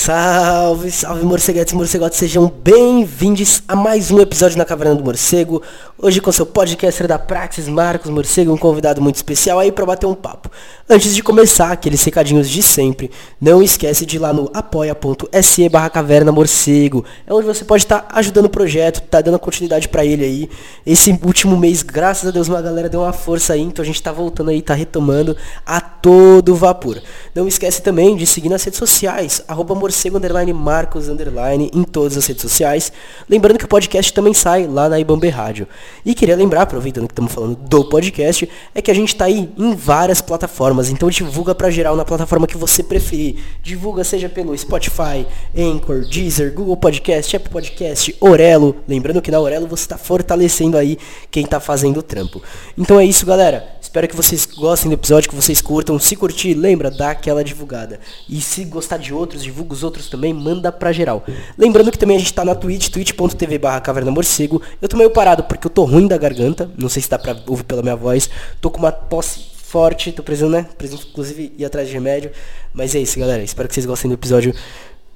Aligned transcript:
Salve, 0.00 0.90
salve 0.90 1.26
morceguetes 1.26 1.74
e 1.74 1.76
morcegotes, 1.76 2.18
sejam 2.18 2.50
bem-vindos 2.64 3.62
a 3.68 3.76
mais 3.76 4.10
um 4.10 4.18
episódio 4.18 4.56
na 4.56 4.64
Caverna 4.64 4.94
do 4.94 5.04
Morcego. 5.04 5.60
Hoje 5.98 6.22
com 6.22 6.32
seu 6.32 6.46
podcaster 6.46 7.06
da 7.06 7.18
Praxis, 7.18 7.68
Marcos 7.68 8.10
Morcego, 8.10 8.50
um 8.50 8.56
convidado 8.56 9.02
muito 9.02 9.16
especial 9.16 9.58
aí 9.58 9.70
para 9.70 9.84
bater 9.84 10.06
um 10.06 10.14
papo. 10.14 10.50
Antes 10.88 11.14
de 11.14 11.22
começar, 11.22 11.70
aqueles 11.70 12.02
recadinhos 12.02 12.48
de 12.48 12.62
sempre, 12.62 13.10
não 13.38 13.62
esquece 13.62 14.06
de 14.06 14.16
ir 14.16 14.20
lá 14.20 14.32
no 14.32 14.50
apoia.se 14.54 15.68
barra 15.68 15.90
caverna 15.90 16.32
morcego. 16.32 17.04
É 17.26 17.34
onde 17.34 17.46
você 17.46 17.62
pode 17.62 17.84
estar 17.84 18.00
tá 18.00 18.18
ajudando 18.18 18.46
o 18.46 18.50
projeto, 18.50 19.02
tá 19.02 19.20
dando 19.20 19.38
continuidade 19.38 19.86
para 19.86 20.02
ele 20.02 20.24
aí. 20.24 20.50
Esse 20.86 21.10
último 21.22 21.58
mês, 21.58 21.82
graças 21.82 22.26
a 22.26 22.32
Deus, 22.32 22.48
uma 22.48 22.62
galera 22.62 22.88
deu 22.88 23.00
uma 23.00 23.12
força 23.12 23.52
aí, 23.52 23.60
então 23.60 23.82
a 23.82 23.86
gente 23.86 24.02
tá 24.02 24.10
voltando 24.10 24.48
aí, 24.48 24.62
tá 24.62 24.72
retomando 24.72 25.36
a 25.66 25.78
todo 25.78 26.54
vapor. 26.54 27.02
Não 27.34 27.46
esquece 27.46 27.82
também 27.82 28.16
de 28.16 28.26
seguir 28.26 28.48
nas 28.48 28.64
redes 28.64 28.78
sociais, 28.78 29.42
arroba 29.46 29.74
morcego 29.74 29.89
underline 30.16 30.52
marcos 30.52 31.08
underline 31.08 31.70
em 31.72 31.82
todas 31.82 32.16
as 32.16 32.26
redes 32.26 32.42
sociais. 32.42 32.92
Lembrando 33.28 33.58
que 33.58 33.64
o 33.64 33.68
podcast 33.68 34.12
também 34.12 34.34
sai 34.34 34.66
lá 34.66 34.88
na 34.88 34.98
Ibambe 34.98 35.28
Rádio. 35.28 35.66
E 36.04 36.14
queria 36.14 36.36
lembrar, 36.36 36.62
aproveitando 36.62 37.06
que 37.06 37.12
estamos 37.12 37.32
falando 37.32 37.56
do 37.56 37.84
podcast, 37.84 38.48
é 38.74 38.82
que 38.82 38.90
a 38.90 38.94
gente 38.94 39.08
está 39.08 39.26
aí 39.26 39.50
em 39.56 39.74
várias 39.74 40.20
plataformas. 40.20 40.90
Então 40.90 41.08
divulga 41.10 41.54
para 41.54 41.70
geral 41.70 41.96
na 41.96 42.04
plataforma 42.04 42.46
que 42.46 42.56
você 42.56 42.82
preferir. 42.82 43.36
Divulga 43.62 44.04
seja 44.04 44.28
pelo 44.28 44.56
Spotify, 44.56 45.26
Anchor, 45.56 46.06
Deezer, 46.06 46.52
Google 46.54 46.76
Podcast, 46.76 47.36
Apple 47.36 47.50
Podcast, 47.50 48.16
Orelo. 48.20 48.76
Lembrando 48.86 49.22
que 49.22 49.30
na 49.30 49.40
Orelo 49.40 49.66
você 49.66 49.84
está 49.84 49.98
fortalecendo 49.98 50.76
aí 50.76 50.98
quem 51.30 51.44
está 51.44 51.60
fazendo 51.60 51.98
o 51.98 52.02
trampo. 52.02 52.42
Então 52.76 52.98
é 52.98 53.04
isso, 53.04 53.24
galera. 53.26 53.78
Espero 53.80 54.06
que 54.06 54.14
vocês 54.14 54.46
gostem 54.46 54.88
do 54.88 54.94
episódio, 54.94 55.28
que 55.28 55.34
vocês 55.34 55.60
curtam. 55.60 55.98
Se 55.98 56.14
curtir, 56.14 56.54
lembra, 56.54 56.90
dá 56.90 57.10
aquela 57.10 57.42
divulgada. 57.42 57.98
E 58.28 58.40
se 58.40 58.64
gostar 58.64 58.98
de 58.98 59.12
outros, 59.12 59.42
divulga 59.42 59.72
os 59.72 59.79
outros 59.82 60.08
também, 60.08 60.32
manda 60.32 60.70
pra 60.70 60.92
geral. 60.92 61.24
Lembrando 61.56 61.90
que 61.90 61.98
também 61.98 62.16
a 62.16 62.18
gente 62.18 62.32
tá 62.32 62.44
na 62.44 62.54
Twitch, 62.54 62.88
twitch.tv 62.88 63.58
barra 63.58 63.80
caverna 63.80 64.10
morcego. 64.10 64.60
Eu 64.80 64.88
tô 64.88 64.96
meio 64.96 65.10
parado 65.10 65.44
porque 65.44 65.66
eu 65.66 65.70
tô 65.70 65.84
ruim 65.84 66.06
da 66.06 66.16
garganta. 66.16 66.70
Não 66.76 66.88
sei 66.88 67.02
se 67.02 67.10
dá 67.10 67.18
pra 67.18 67.36
ouvir 67.46 67.64
pela 67.64 67.82
minha 67.82 67.96
voz. 67.96 68.30
Tô 68.60 68.70
com 68.70 68.78
uma 68.78 68.92
tosse 68.92 69.50
forte, 69.54 70.12
tô 70.12 70.22
precisando, 70.22 70.52
né? 70.52 70.66
Preciso 70.76 71.06
inclusive 71.10 71.52
ir 71.56 71.64
atrás 71.64 71.88
de 71.88 71.94
remédio. 71.94 72.30
Mas 72.72 72.94
é 72.94 72.98
isso, 72.98 73.18
galera. 73.18 73.42
Espero 73.42 73.68
que 73.68 73.74
vocês 73.74 73.86
gostem 73.86 74.08
do 74.08 74.14
episódio. 74.14 74.54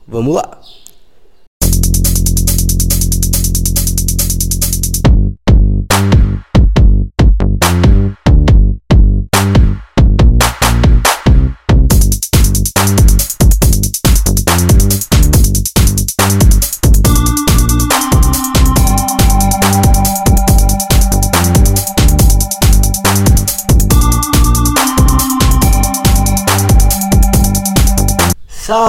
Vamos 0.06 0.34
lá! 0.34 0.60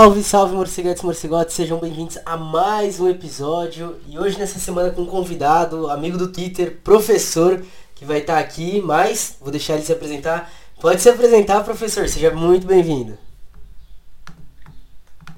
Salve, 0.06 0.24
salve 0.24 0.56
morceguetes 0.56 1.02
morcegotes, 1.02 1.56
sejam 1.56 1.80
bem-vindos 1.80 2.20
a 2.28 2.38
mais 2.38 3.00
um 3.00 3.10
episódio 3.10 4.00
e 4.08 4.20
hoje 4.20 4.38
nessa 4.38 4.60
semana 4.60 4.92
com 4.92 5.02
um 5.02 5.08
convidado, 5.08 5.90
amigo 5.90 6.16
do 6.16 6.32
Twitter, 6.32 6.80
professor, 6.84 7.66
que 7.96 8.06
vai 8.06 8.20
estar 8.20 8.38
aqui, 8.38 8.80
mas 8.82 9.36
vou 9.42 9.50
deixar 9.50 9.74
ele 9.74 9.82
se 9.82 9.92
apresentar. 9.92 10.52
Pode 10.80 11.02
se 11.02 11.10
apresentar, 11.10 11.64
professor, 11.64 12.08
seja 12.08 12.30
muito 12.30 12.68
bem-vindo. 12.68 13.18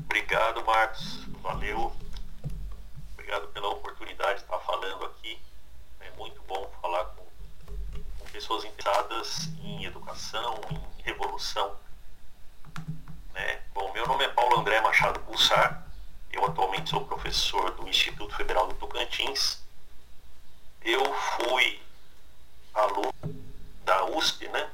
Obrigado, 0.03 0.61
Marcos, 0.65 1.25
valeu. 1.41 1.93
Obrigado 3.13 3.47
pela 3.53 3.69
oportunidade 3.69 4.39
de 4.39 4.41
estar 4.41 4.59
falando 4.59 5.05
aqui. 5.05 5.39
É 6.01 6.11
muito 6.17 6.41
bom 6.45 6.69
falar 6.81 7.05
com, 7.05 7.23
pessoas 8.33 8.65
interessadas 8.65 9.49
em 9.63 9.85
educação, 9.85 10.59
em 10.69 11.03
revolução? 11.03 11.86
Bom, 13.77 13.93
meu 13.93 14.07
nome 14.07 14.23
é 14.23 14.29
Paulo 14.29 14.59
André 14.59 14.81
Machado 14.81 15.19
Pulsar, 15.19 15.85
eu 16.31 16.43
atualmente 16.43 16.89
sou 16.89 17.05
professor 17.05 17.69
do 17.75 17.87
Instituto 17.87 18.35
Federal 18.35 18.67
do 18.67 18.73
Tocantins. 18.73 19.61
Eu 20.81 21.13
fui 21.13 21.79
aluno 22.73 23.13
da 23.85 24.03
USP, 24.05 24.47
né? 24.47 24.67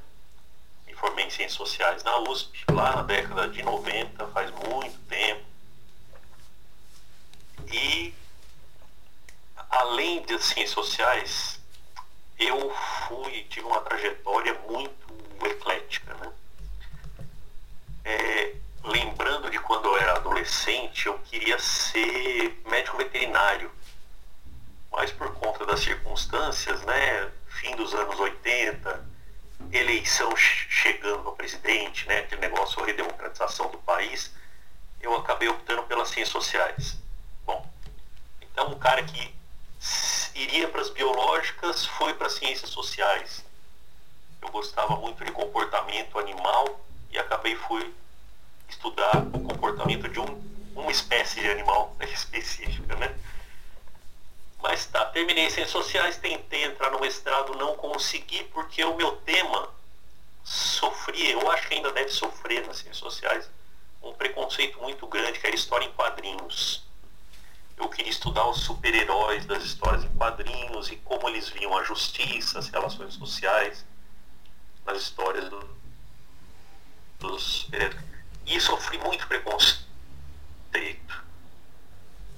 Me 0.86 0.94
formei 0.94 1.26
em 1.26 1.30
Ciências 1.30 1.52
Sociais 1.52 2.02
na 2.02 2.18
USP, 2.20 2.64
lá 2.72 2.96
na 2.96 3.02
década 3.02 3.46
de 3.46 3.62
90, 3.62 4.26
faz 4.28 4.50
muito 4.52 4.98
tempo. 5.06 5.44
E, 7.70 8.14
além 9.68 10.22
de 10.22 10.38
Ciências 10.42 10.70
Sociais, 10.70 11.60
eu 12.38 12.74
fui, 13.06 13.44
tive 13.50 13.66
uma 13.66 13.82
trajetória 13.82 14.58
muito 14.66 15.46
eclética, 15.46 16.14
né? 16.14 16.32
É, 18.02 18.63
lembrando 18.84 19.50
de 19.50 19.58
quando 19.58 19.86
eu 19.86 19.96
era 19.96 20.16
adolescente, 20.16 21.06
eu 21.06 21.18
queria 21.20 21.58
ser 21.58 22.62
médico 22.66 22.98
veterinário. 22.98 23.70
Mas 24.92 25.10
por 25.10 25.32
conta 25.34 25.64
das 25.64 25.80
circunstâncias, 25.80 26.82
né, 26.82 27.30
fim 27.48 27.74
dos 27.76 27.94
anos 27.94 28.20
80, 28.20 29.08
eleição 29.72 30.36
chegando 30.36 31.24
no 31.24 31.32
presidente, 31.32 32.06
né, 32.06 32.18
aquele 32.18 32.42
negócio 32.42 32.76
de 32.80 32.86
redemocratização 32.90 33.70
do 33.70 33.78
país, 33.78 34.32
eu 35.00 35.16
acabei 35.16 35.48
optando 35.48 35.82
pelas 35.84 36.08
ciências 36.08 36.28
sociais. 36.28 36.96
Bom, 37.44 37.66
então 38.40 38.68
um 38.70 38.78
cara 38.78 39.02
que 39.02 39.34
iria 40.34 40.68
para 40.68 40.82
as 40.82 40.90
biológicas 40.90 41.86
foi 41.86 42.14
para 42.14 42.26
as 42.26 42.34
ciências 42.34 42.70
sociais. 42.70 43.44
Eu 44.42 44.50
gostava 44.50 44.96
muito 44.96 45.24
de 45.24 45.32
comportamento 45.32 46.18
animal 46.18 46.84
e 47.10 47.18
acabei 47.18 47.56
fui 47.56 47.94
estudar 48.68 49.18
o 49.32 49.40
comportamento 49.40 50.08
de 50.08 50.20
um, 50.20 50.42
uma 50.74 50.90
espécie 50.90 51.40
de 51.40 51.50
animal 51.50 51.94
específica, 52.12 52.96
né? 52.96 53.14
Mas 54.62 54.86
tá, 54.86 55.04
terminei 55.06 55.50
ciências 55.50 55.70
sociais, 55.70 56.16
tentei 56.16 56.64
entrar 56.64 56.90
no 56.90 57.00
mestrado, 57.00 57.54
não 57.54 57.76
consegui 57.76 58.44
porque 58.44 58.82
o 58.82 58.96
meu 58.96 59.12
tema 59.18 59.68
sofria, 60.42 61.32
eu 61.32 61.50
acho 61.50 61.68
que 61.68 61.74
ainda 61.74 61.92
deve 61.92 62.10
sofrer 62.10 62.66
nas 62.66 62.78
ciências 62.78 62.96
sociais, 62.96 63.50
um 64.02 64.12
preconceito 64.12 64.78
muito 64.80 65.06
grande 65.06 65.38
que 65.38 65.46
era 65.46 65.54
história 65.54 65.84
em 65.84 65.92
quadrinhos. 65.92 66.82
Eu 67.76 67.88
queria 67.88 68.10
estudar 68.10 68.46
os 68.46 68.60
super-heróis 68.60 69.44
das 69.46 69.64
histórias 69.64 70.04
em 70.04 70.08
quadrinhos 70.16 70.90
e 70.90 70.96
como 70.96 71.28
eles 71.28 71.48
viam 71.48 71.76
a 71.76 71.82
justiça, 71.82 72.58
as 72.58 72.68
relações 72.68 73.14
sociais 73.14 73.84
nas 74.84 75.02
histórias 75.02 75.48
do, 75.48 75.68
dos 77.18 77.68
e 78.46 78.60
sofri 78.60 78.98
muito 78.98 79.26
preconceito. 79.26 79.84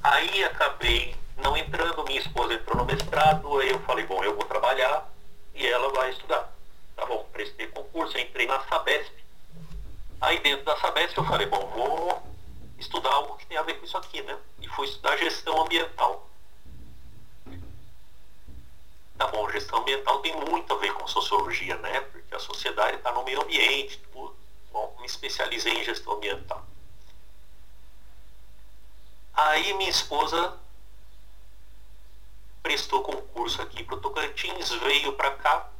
Aí 0.02 0.44
acabei 0.44 1.16
não 1.36 1.56
entrando, 1.56 2.04
minha 2.04 2.20
esposa 2.20 2.54
entrou 2.54 2.76
no 2.76 2.84
mestrado, 2.84 3.58
aí 3.58 3.70
eu 3.70 3.80
falei, 3.80 4.06
bom, 4.06 4.22
eu 4.22 4.34
vou 4.34 4.44
trabalhar 4.44 5.10
e 5.54 5.66
ela 5.66 5.92
vai 5.92 6.10
estudar. 6.10 6.52
Tá 6.94 7.04
bom, 7.06 7.26
prestei 7.32 7.66
concurso, 7.68 8.16
entrei 8.18 8.46
na 8.46 8.60
Sabesp. 8.64 9.12
Aí 10.20 10.38
dentro 10.40 10.64
da 10.64 10.76
Sabesp 10.78 11.16
eu 11.16 11.24
falei, 11.24 11.46
bom, 11.46 11.66
vou 11.68 12.22
estudar 12.78 13.10
algo 13.10 13.36
que 13.36 13.46
tem 13.46 13.56
a 13.56 13.62
ver 13.62 13.74
com 13.74 13.84
isso 13.84 13.96
aqui, 13.96 14.22
né? 14.22 14.38
E 14.60 14.68
fui 14.68 14.86
estudar 14.86 15.16
gestão 15.16 15.60
ambiental. 15.62 16.28
Tá 19.18 19.26
bom, 19.28 19.50
gestão 19.50 19.80
ambiental 19.80 20.20
tem 20.20 20.36
muito 20.36 20.72
a 20.72 20.76
ver 20.76 20.92
com 20.92 21.06
sociologia, 21.06 21.76
né? 21.78 22.00
Porque 22.00 22.34
a 22.34 22.38
sociedade 22.38 22.98
está 22.98 23.12
no 23.12 23.24
meio 23.24 23.42
ambiente, 23.42 23.98
tudo. 24.12 24.36
Bom, 24.70 24.94
me 25.00 25.06
especializei 25.36 25.74
em 25.74 25.84
gestão 25.84 26.14
ambiental. 26.14 26.64
Aí 29.34 29.74
minha 29.74 29.90
esposa 29.90 30.58
prestou 32.62 33.02
concurso 33.02 33.60
aqui 33.60 33.84
para 33.84 33.96
o 33.96 34.00
Tocantins, 34.00 34.70
veio 34.70 35.12
para 35.12 35.36
cá 35.36 35.70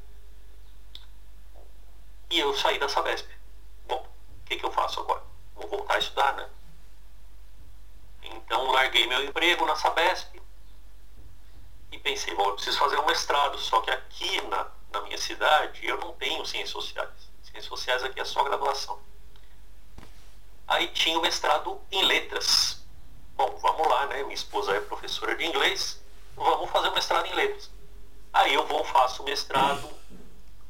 e 2.31 2.39
eu 2.39 2.55
saí 2.55 2.79
da 2.79 2.89
Sabesp. 2.89 3.27
Bom, 3.87 4.07
o 4.07 4.45
que, 4.45 4.57
que 4.57 4.65
eu 4.65 4.71
faço 4.71 5.01
agora? 5.01 5.23
Vou 5.55 5.69
voltar 5.69 5.95
a 5.95 5.99
estudar, 5.99 6.35
né? 6.35 6.49
Então 8.23 8.71
larguei 8.73 9.07
meu 9.07 9.25
emprego 9.25 9.65
na 9.65 9.75
Sabesp 9.75 10.41
e 11.91 11.99
pensei, 11.99 12.35
bom, 12.35 12.45
eu 12.45 12.55
preciso 12.55 12.79
fazer 12.79 12.99
um 12.99 13.07
mestrado, 13.07 13.59
só 13.59 13.81
que 13.81 13.91
aqui 13.91 14.41
na, 14.49 14.71
na 14.93 15.01
minha 15.01 15.17
cidade 15.17 15.87
eu 15.87 15.97
não 15.99 16.13
tenho 16.13 16.45
ciências 16.45 16.71
sociais. 16.71 17.31
Ciências 17.43 17.67
sociais 17.67 18.05
aqui 18.05 18.21
é 18.21 18.25
só 18.25 18.45
graduação. 18.45 19.01
Aí 20.67 20.89
tinha 20.89 21.19
o 21.19 21.23
mestrado 21.23 21.81
em 21.91 22.05
letras. 22.05 22.85
Bom, 23.37 23.59
vamos 23.61 23.87
lá, 23.89 24.07
né? 24.07 24.23
Minha 24.23 24.35
esposa 24.35 24.73
é 24.73 24.81
professora 24.81 25.37
de 25.37 25.45
inglês, 25.45 26.01
vamos 26.35 26.71
fazer 26.71 26.89
o 26.89 26.95
mestrado 26.95 27.27
em 27.27 27.35
letras. 27.35 27.71
Aí 28.33 28.55
eu 28.55 28.67
vou, 28.67 28.85
faço 28.85 29.23
o 29.23 29.25
mestrado 29.25 29.89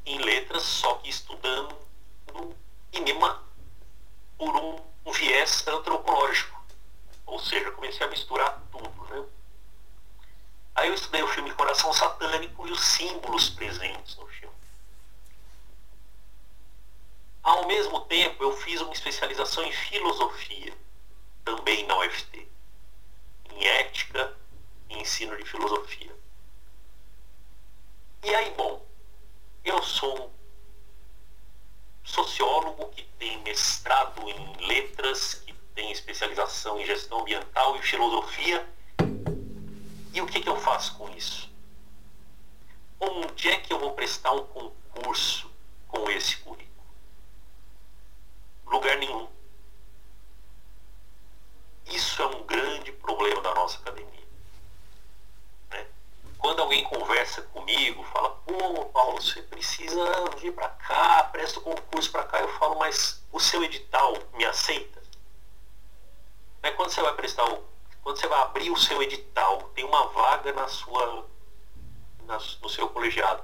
em 0.05 0.19
letras, 0.19 0.63
só 0.63 0.95
que 0.95 1.09
estudando 1.09 1.75
cinema 2.93 3.41
por 4.37 4.55
um, 4.55 4.79
um 5.05 5.11
viés 5.11 5.65
antropológico. 5.67 6.57
Ou 7.25 7.39
seja, 7.39 7.71
comecei 7.71 8.05
a 8.05 8.09
misturar 8.09 8.61
tudo, 8.71 8.89
né? 9.09 9.25
Aí 10.75 10.89
eu 10.89 10.93
estudei 10.93 11.21
o 11.23 11.27
filme 11.27 11.53
Coração 11.53 11.91
Satânico 11.91 12.67
e 12.67 12.71
os 12.71 12.83
símbolos 12.83 13.49
presentes 13.49 14.15
no 14.17 14.27
filme 14.27 14.55
especialização 19.07 19.63
em 19.63 19.71
filosofia, 19.71 20.73
também 21.45 21.85
na 21.85 21.97
UFT, 21.99 22.47
em 23.51 23.65
ética 23.65 24.35
e 24.89 24.99
ensino 24.99 25.35
de 25.37 25.45
filosofia. 25.45 26.13
E 28.23 28.35
aí, 28.35 28.51
bom, 28.51 28.85
eu 29.63 29.81
sou 29.81 30.27
um 30.27 30.31
sociólogo 32.03 32.89
que 32.89 33.03
tem 33.17 33.41
mestrado 33.43 34.27
em 34.29 34.67
letras, 34.67 35.35
que 35.35 35.53
tem 35.73 35.91
especialização 35.91 36.79
em 36.79 36.85
gestão 36.85 37.21
ambiental 37.21 37.75
e 37.77 37.81
filosofia. 37.81 38.67
E 40.13 40.21
o 40.21 40.27
que, 40.27 40.41
que 40.41 40.49
eu 40.49 40.57
faço 40.57 40.97
com 40.97 41.09
isso? 41.15 41.49
Onde 42.99 43.49
é 43.49 43.57
que 43.57 43.71
eu 43.71 43.79
vou 43.79 43.93
prestar 43.93 44.31
um 44.31 44.43
concurso 44.45 45.49
com 45.87 46.09
esse 46.09 46.37
currículo? 46.37 46.56
Lugar 48.67 48.97
nenhum. 48.97 49.27
Isso 51.85 52.21
é 52.21 52.25
um 52.25 52.43
grande 52.43 52.91
problema 52.91 53.41
da 53.41 53.53
nossa 53.55 53.79
academia. 53.79 54.27
Né? 55.69 55.87
Quando 56.37 56.61
alguém 56.61 56.83
conversa 56.83 57.41
comigo, 57.43 58.03
fala, 58.05 58.29
pô, 58.45 58.85
Paulo, 58.85 59.21
você 59.21 59.41
precisa 59.41 60.03
vir 60.37 60.53
para 60.53 60.69
cá, 60.69 61.23
presta 61.31 61.59
o 61.59 61.63
concurso 61.63 62.11
para 62.11 62.25
cá, 62.25 62.39
eu 62.39 62.49
falo, 62.59 62.77
mas 62.77 63.23
o 63.31 63.39
seu 63.39 63.63
edital 63.63 64.17
me 64.33 64.43
aceita? 64.45 65.01
Né? 66.61 66.71
Quando 66.71 66.91
você 66.91 67.01
vai 67.01 67.13
prestar 67.15 67.45
o, 67.45 67.65
quando 68.03 68.17
você 68.19 68.27
vai 68.27 68.41
abrir 68.41 68.69
o 68.69 68.77
seu 68.77 69.01
edital, 69.01 69.63
tem 69.73 69.85
uma 69.85 70.07
vaga 70.07 70.51
na 70.51 70.67
sua, 70.67 71.25
na, 72.25 72.37
no 72.61 72.69
seu 72.69 72.89
colegiado. 72.89 73.43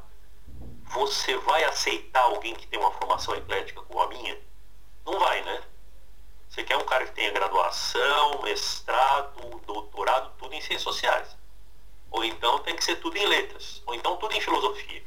Você 0.92 1.38
vai 1.38 1.64
aceitar 1.64 2.24
alguém 2.24 2.54
que 2.54 2.68
tem 2.68 2.80
uma 2.80 2.92
formação 2.92 3.36
eclética 3.36 3.82
como 3.82 4.02
a 4.02 4.08
minha? 4.08 4.38
Não 5.06 5.20
vai, 5.20 5.42
né? 5.44 5.62
Você 6.50 6.64
quer 6.64 6.78
um 6.78 6.86
cara 6.86 7.06
que 7.06 7.14
tenha 7.14 7.32
graduação, 7.32 8.42
mestrado, 8.44 9.60
doutorado, 9.66 10.32
tudo 10.38 10.54
em 10.54 10.62
ciências 10.62 10.84
sociais. 10.84 11.36
Ou 12.12 12.24
então 12.24 12.60
tem 12.60 12.76
que 12.76 12.84
ser 12.84 12.98
tudo 12.98 13.18
em 13.18 13.26
letras. 13.26 13.82
Ou 13.88 13.96
então 13.96 14.18
tudo 14.18 14.36
em 14.36 14.42
filosofia. 14.42 15.04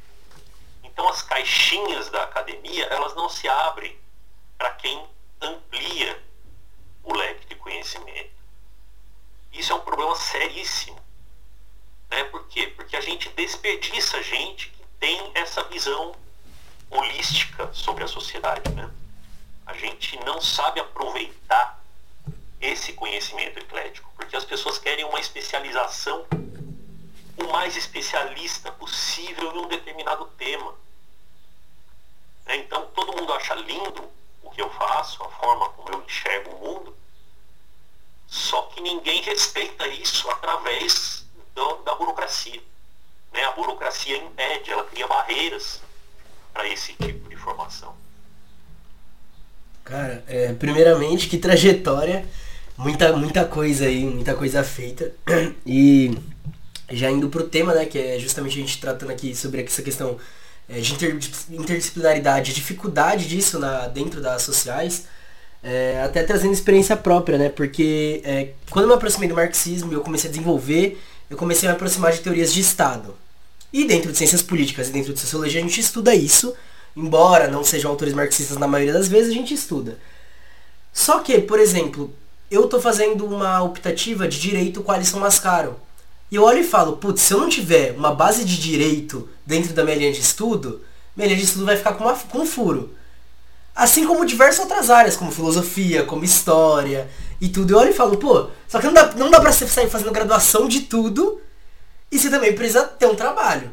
Então 0.83 1.07
as 1.07 1.21
caixinhas 1.21 2.09
da 2.09 2.23
academia, 2.23 2.85
elas 2.85 3.15
não 3.15 3.29
se 3.29 3.47
abrem 3.47 3.97
para 4.57 4.71
quem 4.71 5.07
amplia 5.39 6.21
o 7.03 7.13
leque 7.13 7.47
de 7.47 7.55
conhecimento. 7.55 8.35
Isso 9.53 9.71
é 9.71 9.75
um 9.75 9.81
problema 9.81 10.15
seríssimo. 10.15 10.99
Né? 12.09 12.23
Por 12.25 12.47
quê? 12.47 12.67
Porque 12.75 12.97
a 12.97 13.01
gente 13.01 13.29
desperdiça 13.29 14.21
gente 14.21 14.69
que 14.69 14.83
tem 14.99 15.31
essa 15.33 15.63
visão 15.63 16.13
holística 16.89 17.71
sobre 17.73 18.03
a 18.03 18.07
sociedade. 18.07 18.69
Né? 18.71 18.91
A 19.67 19.73
gente 19.73 20.17
não 20.23 20.41
sabe 20.41 20.79
aproveitar 20.79 21.79
esse 22.59 22.93
conhecimento 22.93 23.59
eclético, 23.59 24.09
porque 24.15 24.35
as 24.35 24.45
pessoas 24.45 24.79
querem 24.79 25.05
uma 25.05 25.19
especialização 25.19 26.25
o 27.37 27.51
mais 27.51 27.75
especialista 27.75 28.71
possível 28.71 29.53
em 29.53 29.59
um 29.59 29.67
determinado 29.67 30.25
tema. 30.37 30.73
Né? 32.45 32.57
Então 32.57 32.87
todo 32.95 33.15
mundo 33.15 33.31
acha 33.33 33.53
lindo 33.53 34.09
o 34.41 34.49
que 34.49 34.61
eu 34.61 34.69
faço, 34.71 35.23
a 35.23 35.29
forma 35.29 35.69
como 35.69 35.89
eu 35.89 36.03
enxergo 36.03 36.55
o 36.55 36.59
mundo, 36.59 36.97
só 38.25 38.63
que 38.63 38.81
ninguém 38.81 39.21
respeita 39.21 39.87
isso 39.87 40.29
através 40.31 41.25
do, 41.53 41.75
da 41.83 41.93
burocracia. 41.93 42.61
Né? 43.31 43.43
A 43.43 43.51
burocracia 43.51 44.17
impede, 44.17 44.71
ela 44.71 44.85
cria 44.85 45.07
barreiras 45.07 45.81
para 46.53 46.67
esse 46.67 46.93
tipo 46.93 47.29
de 47.29 47.35
formação. 47.35 47.95
Cara, 49.87 50.21
é, 50.27 50.51
primeiramente, 50.51 51.29
que 51.29 51.37
trajetória, 51.37 52.25
muita, 52.77 53.15
muita 53.15 53.45
coisa 53.45 53.85
aí, 53.85 54.03
muita 54.03 54.33
coisa 54.35 54.61
feita. 54.61 55.13
E 55.65 56.13
já 56.91 57.09
indo 57.09 57.29
pro 57.29 57.43
tema, 57.43 57.73
né, 57.73 57.85
que 57.85 57.97
é 57.97 58.19
justamente 58.19 58.57
a 58.57 58.61
gente 58.61 58.81
tratando 58.81 59.11
aqui 59.11 59.33
sobre 59.33 59.63
essa 59.63 59.81
questão 59.81 60.17
é, 60.67 60.81
de 60.81 60.93
inter, 60.93 61.17
interdisciplinaridade, 61.49 62.53
dificuldade 62.53 63.29
disso 63.29 63.59
na, 63.59 63.87
dentro 63.87 64.21
das 64.21 64.41
sociais, 64.41 65.05
é, 65.63 66.01
até 66.03 66.21
trazendo 66.23 66.53
experiência 66.53 66.97
própria, 66.97 67.37
né, 67.37 67.47
porque 67.47 68.21
é, 68.25 68.49
quando 68.69 68.83
eu 68.83 68.89
me 68.89 68.95
aproximei 68.95 69.29
do 69.29 69.35
marxismo 69.35 69.93
eu 69.93 70.01
comecei 70.01 70.29
a 70.29 70.31
desenvolver, 70.31 71.01
eu 71.29 71.37
comecei 71.37 71.67
a 71.67 71.71
me 71.71 71.75
aproximar 71.77 72.11
de 72.11 72.19
teorias 72.19 72.53
de 72.53 72.59
Estado. 72.59 73.15
E 73.71 73.85
dentro 73.85 74.11
de 74.11 74.17
ciências 74.17 74.41
políticas 74.41 74.89
e 74.89 74.91
dentro 74.91 75.13
de 75.13 75.19
sociologia 75.19 75.61
a 75.61 75.63
gente 75.63 75.79
estuda 75.79 76.13
isso, 76.13 76.53
embora 76.97 77.47
não 77.47 77.63
sejam 77.63 77.91
autores 77.91 78.13
marxistas 78.13 78.57
na 78.57 78.67
maioria 78.67 78.93
das 78.93 79.07
vezes, 79.07 79.29
a 79.29 79.35
gente 79.35 79.53
estuda. 79.53 79.99
Só 80.91 81.19
que, 81.19 81.39
por 81.39 81.59
exemplo, 81.59 82.11
eu 82.49 82.65
estou 82.65 82.81
fazendo 82.81 83.23
uma 83.23 83.61
optativa 83.61 84.27
de 84.27 84.39
direito 84.39 84.81
com 84.81 84.91
Alisson 84.91 85.19
Mascaro. 85.19 85.75
E 86.31 86.35
eu 86.35 86.43
olho 86.43 86.59
e 86.59 86.63
falo, 86.63 86.97
putz, 86.97 87.21
se 87.21 87.33
eu 87.33 87.39
não 87.39 87.47
tiver 87.47 87.91
uma 87.95 88.13
base 88.13 88.43
de 88.43 88.59
direito 88.59 89.29
dentro 89.45 89.73
da 89.73 89.83
minha 89.83 89.95
linha 89.95 90.11
de 90.11 90.19
estudo, 90.19 90.81
minha 91.15 91.27
linha 91.27 91.39
de 91.39 91.45
estudo 91.45 91.65
vai 91.65 91.77
ficar 91.77 91.93
com, 91.93 92.03
uma, 92.03 92.15
com 92.15 92.39
um 92.39 92.45
furo. 92.45 92.93
Assim 93.75 94.07
como 94.07 94.25
diversas 94.25 94.61
outras 94.61 94.89
áreas, 94.89 95.15
como 95.15 95.31
filosofia, 95.31 96.03
como 96.03 96.25
história 96.25 97.07
e 97.39 97.47
tudo. 97.47 97.73
Eu 97.73 97.77
olho 97.77 97.91
e 97.91 97.93
falo, 97.93 98.17
pô, 98.17 98.49
só 98.67 98.79
que 98.79 98.87
não 98.87 98.93
dá, 98.93 99.13
não 99.13 99.29
dá 99.29 99.39
pra 99.39 99.51
você 99.51 99.67
sair 99.67 99.89
fazendo 99.89 100.11
graduação 100.11 100.67
de 100.67 100.81
tudo 100.81 101.39
e 102.11 102.17
você 102.17 102.29
também 102.29 102.55
precisa 102.55 102.83
ter 102.83 103.05
um 103.05 103.15
trabalho. 103.15 103.69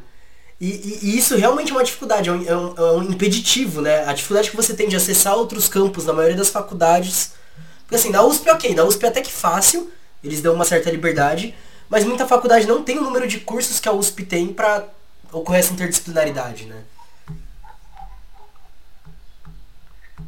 E, 0.65 0.67
e, 0.67 0.99
e, 1.03 1.19
isso 1.19 1.37
realmente 1.37 1.73
é 1.73 1.75
uma 1.75 1.85
dificuldade, 1.85 2.31
é 2.31 2.33
um, 2.33 2.49
é, 2.49 2.57
um, 2.57 2.75
é 2.75 2.93
um, 2.93 3.03
impeditivo, 3.03 3.83
né? 3.83 4.09
A 4.09 4.15
dificuldade 4.15 4.49
que 4.49 4.57
você 4.57 4.73
tem 4.73 4.89
de 4.89 4.97
acessar 4.97 5.35
outros 5.35 5.69
campos 5.69 6.07
na 6.07 6.15
maioria 6.15 6.39
das 6.39 6.49
faculdades. 6.49 7.35
Porque 7.83 7.97
assim, 7.97 8.09
na 8.09 8.23
USP 8.23 8.49
ok, 8.49 8.75
na 8.75 8.83
USP 8.83 9.05
é 9.05 9.09
até 9.09 9.21
que 9.21 9.31
fácil, 9.31 9.93
eles 10.23 10.41
dão 10.41 10.55
uma 10.55 10.65
certa 10.65 10.91
liberdade, 10.91 11.55
mas 11.87 12.03
muita 12.03 12.27
faculdade 12.27 12.67
não 12.67 12.83
tem 12.83 12.97
o 12.97 13.03
número 13.03 13.29
de 13.29 13.41
cursos 13.41 13.79
que 13.79 13.87
a 13.91 13.93
USP 13.93 14.25
tem 14.25 14.55
para 14.55 14.89
ocorrer 15.31 15.61
essa 15.61 15.75
interdisciplinaridade, 15.75 16.65
né? 16.65 16.83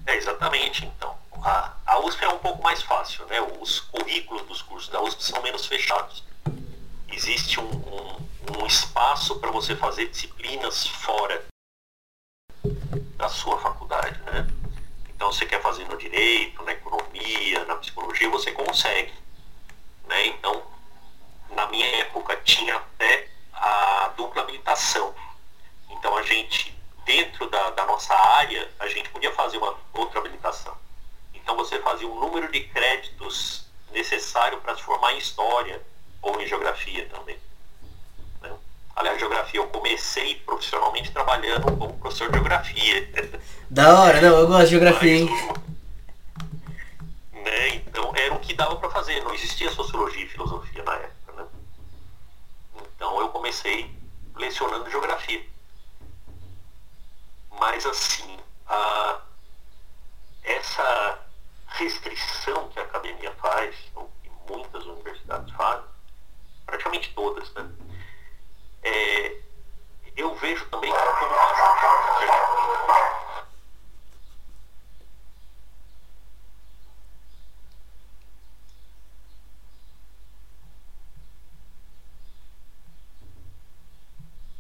É, 0.05 0.17
exatamente, 0.19 0.85
então. 0.85 1.17
A, 1.43 1.73
a 1.87 2.01
USP 2.01 2.23
é 2.23 2.29
um 2.29 2.39
pouco 2.39 2.63
mais 2.63 2.83
fácil, 2.83 3.25
né? 3.25 3.41
Os 3.59 3.81
currículos 3.81 4.43
dos 4.43 4.61
cursos 4.61 4.91
da 4.91 5.01
USP 5.01 5.25
são 5.25 5.43
menos 5.43 5.65
fechados. 5.65 6.23
Existe 7.11 7.59
um, 7.59 7.65
um 7.65 8.16
um 8.59 8.67
espaço 8.67 9.39
para 9.41 9.51
você 9.51 9.75
fazer 9.75 10.09
disciplinas 10.09 10.87
fora 10.87 11.45
da 13.17 13.29
sua 13.29 13.59
faculdade, 13.59 14.21
né? 14.23 14.47
Então 15.09 15.33
você 15.33 15.47
quer 15.47 15.63
fazer 15.63 15.85
no 15.87 15.97
direito, 15.97 16.63
na 16.63 16.73
economia, 16.73 17.65
na 17.65 17.77
psicologia, 17.77 18.29
você 18.29 18.53
consegue. 18.53 19.13
Né? 20.07 20.27
Então, 20.27 20.63
na 21.51 21.67
minha 21.69 21.87
época 22.01 22.37
tinha 22.45 22.77
até 22.77 23.29
a 23.53 24.13
dupla 24.17 24.43
habilitação. 24.43 25.15
Então 25.91 26.17
a 26.17 26.23
gente, 26.23 26.79
dentro 27.05 27.49
da, 27.49 27.71
da 27.71 27.87
nossa 27.87 28.15
área, 28.15 28.71
a 28.79 28.87
gente 28.89 29.09
podia 29.09 29.33
fazer 29.33 29.57
uma 29.57 29.75
outra 29.95 30.21
habilitação. 30.21 30.77
Então 31.33 31.57
você 31.57 31.81
fazia 31.81 32.07
um 32.07 32.21
número 32.21 32.51
de 32.53 32.61
créditos 32.65 33.67
necessário 33.93 34.61
para 34.61 34.77
se 34.77 34.83
formar 34.83 35.15
em 35.15 35.19
história 35.19 35.83
ou 36.21 36.41
em 36.41 36.47
geografia 36.47 37.09
também. 37.09 37.39
Aliás, 38.97 39.19
geografia, 39.21 39.61
eu 39.61 39.69
comecei 39.69 40.37
profissionalmente 40.37 41.13
trabalhando 41.13 41.65
como 41.77 41.99
professor 41.99 42.29
de 42.29 42.35
geografia. 42.35 43.37
Da 43.69 44.01
hora, 44.01 44.21
não, 44.21 44.39
eu 44.39 44.47
gosto 44.47 44.65
de 44.65 44.71
geografia, 44.71 45.17
hein? 45.19 45.29
Né, 47.33 47.69
então, 47.77 48.13
era 48.17 48.35
o 48.35 48.41
que 48.41 48.55
dava 48.55 48.75
para 48.77 48.91
fazer, 48.91 49.23
não 49.23 49.33
existia 49.33 49.71
sociologia 49.71 50.25
e 50.25 50.29
filosofia 50.29 50.83
na 50.83 50.95
época, 50.95 51.33
né? 51.35 51.47
Então, 52.97 53.21
eu 53.21 53.29
comecei 53.29 53.95
lecionando 54.35 54.91
geografia. 54.91 55.45
Mas, 57.51 57.87
assim, 57.87 58.37
a, 58.67 59.21
essa 60.43 61.19
restrição 61.69 62.69
que 62.71 62.81
a 62.81 62.83
academia 62.83 63.33
faz, 63.41 63.77
ou 63.95 64.11
que 64.23 64.31
muitas 64.53 64.85
universidades 64.87 65.55
fazem, 65.55 65.85
praticamente 66.65 67.13
todas, 67.15 67.53
né? 67.53 67.69
É, 68.87 69.37
eu 70.17 70.35
vejo 70.37 70.65
também 70.67 70.91
como 70.91 71.27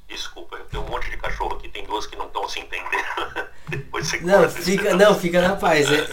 Desculpa, 0.08 0.58
tem 0.70 0.80
um 0.80 0.88
monte 0.88 1.10
de 1.10 1.16
cachorro 1.18 1.56
aqui, 1.56 1.68
tem 1.68 1.84
duas 1.84 2.06
que 2.06 2.16
não 2.16 2.26
estão 2.26 2.48
se 2.48 2.60
entendendo. 2.60 2.96
Depois 3.68 4.06
você 4.06 4.20
Não, 4.20 4.48
fica, 4.48 4.94
não, 4.94 5.18
fica 5.18 5.42
na 5.42 5.56
paz. 5.56 5.90
É, 5.90 6.06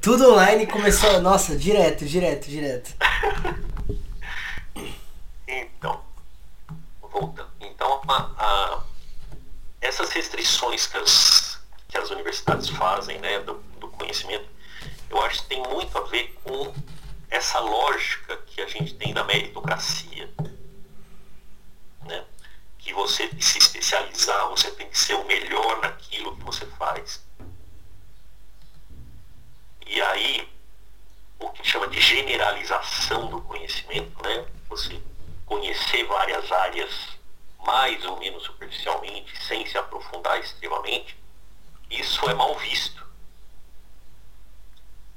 tudo 0.00 0.32
online 0.32 0.66
começou, 0.66 1.20
nossa, 1.20 1.56
direto, 1.56 2.04
direto, 2.04 2.48
direto. 2.48 2.92
então, 5.46 6.02
voltando. 7.00 7.48
Então, 7.60 8.02
a, 8.08 8.30
a, 8.36 8.82
essas 9.80 10.08
restrições 10.36 10.86
que 10.86 10.96
as, 10.98 11.60
que 11.88 11.98
as 11.98 12.10
universidades 12.10 12.68
fazem 12.68 13.18
né, 13.18 13.40
do, 13.40 13.54
do, 13.80 13.88
conhecimento, 13.88 14.46
eu 15.08 15.20
acho 15.22 15.42
que 15.42 15.48
tem 15.48 15.62
muito 15.62 15.96
a 15.96 16.02
ver 16.02 16.34
com 16.44 16.74
essa 17.30 17.58
lógica 17.58 18.36
que 18.46 18.60
a 18.60 18.66
gente 18.66 18.94
tem 18.94 19.14
da 19.14 19.24
meritocracia. 19.24 20.30
Né? 22.04 22.24
Que 22.78 22.92
você 22.92 23.28
se 23.40 23.58
especializar, 23.58 24.48
você 24.48 24.70
tem 24.72 24.88
que 24.88 24.98
ser 24.98 25.14
o 25.14 25.24
melhor 25.24 25.80
naquilo 25.80 26.36
que 26.36 26.44
você 26.44 26.66
faz. 26.66 27.24
E 29.86 30.00
aí, 30.00 30.48
o 31.38 31.48
que 31.50 31.66
chama 31.66 31.88
de 31.88 32.00
generalização 32.00 33.28
do 33.28 33.40
conhecimento, 33.42 34.22
né? 34.22 34.44
Você 34.68 35.00
conhecer 35.46 36.04
várias 36.06 36.50
áreas 36.50 37.15
mais 37.66 38.04
ou 38.04 38.16
menos 38.18 38.44
superficialmente, 38.44 39.36
sem 39.42 39.66
se 39.66 39.76
aprofundar 39.76 40.38
extremamente, 40.38 41.18
isso 41.90 42.28
é 42.30 42.34
mal 42.34 42.56
visto. 42.56 43.04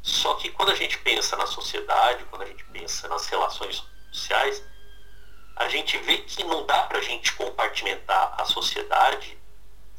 Só 0.02 0.34
que 0.34 0.50
quando 0.52 0.72
a 0.72 0.76
gente 0.76 0.98
pensa 0.98 1.38
na 1.38 1.46
sociedade, 1.46 2.26
quando 2.26 2.42
a 2.42 2.46
gente 2.46 2.64
pensa 2.66 3.08
nas 3.08 3.28
relações 3.28 3.84
sociais, 4.12 4.64
a 5.56 5.70
gente 5.70 5.98
vê 6.00 6.18
que 6.18 6.44
não 6.44 6.66
dá 6.66 6.84
para 6.84 6.98
a 6.98 7.02
gente 7.02 7.34
compartimentar 7.34 8.34
a 8.40 8.46
sociedade 8.46 9.38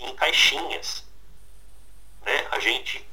em 0.01 0.15
caixinhas. 0.17 1.05
Né? 2.23 2.49
A 2.51 2.59
gente 2.59 3.07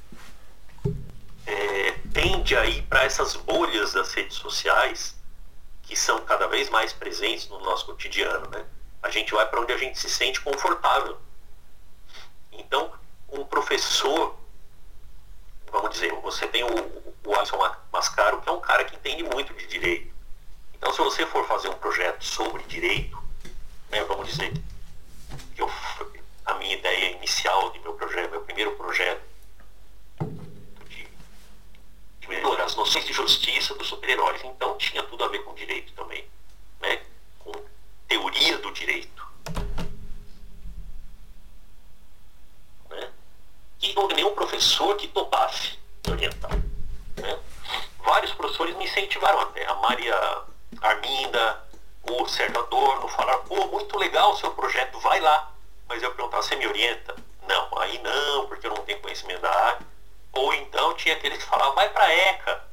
é, 1.45 1.91
tende 2.11 2.57
a 2.57 2.65
ir 2.65 2.81
para 2.83 3.03
essas 3.03 3.35
bolhas 3.35 3.93
das 3.93 4.13
redes 4.13 4.37
sociais 4.37 5.15
que 5.83 5.95
são 5.95 6.25
cada 6.25 6.47
vez 6.47 6.69
mais 6.69 6.91
presentes 6.91 7.47
no 7.49 7.59
nosso 7.59 7.85
cotidiano. 7.85 8.49
Né? 8.49 8.65
A 9.01 9.09
gente 9.09 9.33
vai 9.33 9.47
para 9.47 9.61
onde 9.61 9.73
a 9.73 9.77
gente 9.77 9.97
se 9.99 10.09
sente 10.09 10.41
confortável. 10.41 11.17
Então, 12.51 12.91
um 13.29 13.45
professor 13.45 14.35
vamos 15.71 15.91
dizer, 15.91 16.11
você 16.21 16.47
tem 16.47 16.63
o, 16.63 17.13
o 17.25 17.35
Alisson 17.35 17.57
Mascaro, 17.91 18.41
que 18.41 18.49
é 18.49 18.51
um 18.51 18.59
cara 18.59 18.83
que 18.85 18.95
entende 18.95 19.23
muito 19.23 19.53
de 19.53 19.67
direito. 19.67 20.13
Então, 20.73 20.91
se 20.91 20.99
você 20.99 21.25
for 21.25 21.45
fazer 21.47 21.69
um 21.69 21.73
projeto 21.73 22.23
sobre 22.23 22.63
direito, 22.63 23.17
né, 23.89 24.03
vamos 24.03 24.27
dizer, 24.27 24.53
que 25.55 25.61
eu, 25.61 25.69
a 26.45 26.53
minha 26.55 26.75
ideia 26.75 27.11
inicial 27.15 27.71
de 27.71 27.79
meu 27.79 27.93
projeto, 27.93 28.31
meu 28.31 28.41
primeiro 28.41 28.75
projeto, 28.75 29.21
de, 30.87 31.07
de 32.19 32.27
melhorar 32.27 32.65
as 32.65 32.75
noções 32.75 33.05
de 33.05 33.13
justiça 33.13 33.73
dos 33.75 33.87
super-heróis, 33.87 34.41
então 34.43 34.77
tinha 34.77 35.03
tudo 35.03 35.23
a 35.23 35.27
ver 35.27 35.39
com 35.39 35.53
direito 35.53 35.93
também, 35.93 36.25
né, 36.79 37.01
com 37.39 37.51
teoria 38.07 38.57
do 38.59 38.71
direito. 38.71 39.17
que 43.79 43.95
não 43.95 44.03
houve 44.03 44.15
nenhum 44.15 44.33
professor 44.33 44.95
que 44.97 45.07
topasse 45.07 45.77
orientar. 46.09 46.51
Né? 47.17 47.39
Vários 47.99 48.33
professores 48.33 48.75
me 48.75 48.85
incentivaram 48.85 49.39
até. 49.41 49.63
A 49.63 49.65
Maria 49.77 50.43
Arminda, 50.81 51.63
o 52.03 52.27
Sérgio 52.27 52.59
Adorno 52.59 53.07
falaram, 53.07 53.43
pô, 53.43 53.67
muito 53.67 53.97
legal 53.97 54.31
o 54.31 54.37
seu 54.37 54.51
projeto, 54.51 54.99
vai 54.99 55.19
lá. 55.19 55.51
Mas 55.87 56.01
eu 56.03 56.13
perguntava, 56.13 56.43
você 56.43 56.55
me 56.55 56.67
orienta? 56.67 57.15
Não, 57.47 57.79
aí 57.79 57.99
não, 57.99 58.47
porque 58.47 58.67
eu 58.67 58.73
não 58.73 58.83
tenho 58.83 58.99
conhecimento 59.01 59.41
da 59.41 59.51
área. 59.51 59.87
Ou 60.33 60.53
então 60.53 60.93
tinha 60.95 61.15
aqueles 61.15 61.39
que 61.39 61.49
falavam, 61.49 61.75
vai 61.75 61.89
para 61.89 62.13
ECA, 62.13 62.63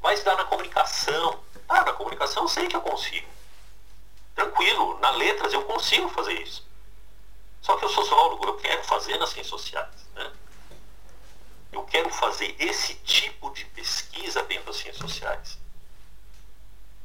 vai 0.00 0.14
estudar 0.14 0.36
na 0.36 0.44
comunicação. 0.44 1.40
Ah, 1.68 1.84
na 1.84 1.92
comunicação 1.92 2.44
eu 2.44 2.48
sei 2.48 2.66
que 2.66 2.76
eu 2.76 2.82
consigo. 2.82 3.26
Tranquilo, 4.34 4.98
na 5.00 5.10
letras 5.10 5.52
eu 5.52 5.62
consigo 5.64 6.08
fazer 6.08 6.34
isso. 6.34 6.66
Só 7.60 7.76
que 7.76 7.84
eu 7.84 7.88
sou 7.88 8.04
sociólogo, 8.04 8.44
eu 8.44 8.56
quero 8.56 8.82
fazer 8.84 9.16
nas 9.18 9.30
ciências 9.30 9.48
sociais. 9.48 10.06
Né? 10.14 10.32
Eu 11.72 11.84
quero 11.84 12.10
fazer 12.10 12.54
esse 12.58 12.94
tipo 12.96 13.50
de 13.50 13.64
pesquisa 13.66 14.42
dentro 14.42 14.66
das 14.66 14.76
ciências 14.76 15.10
sociais. 15.10 15.61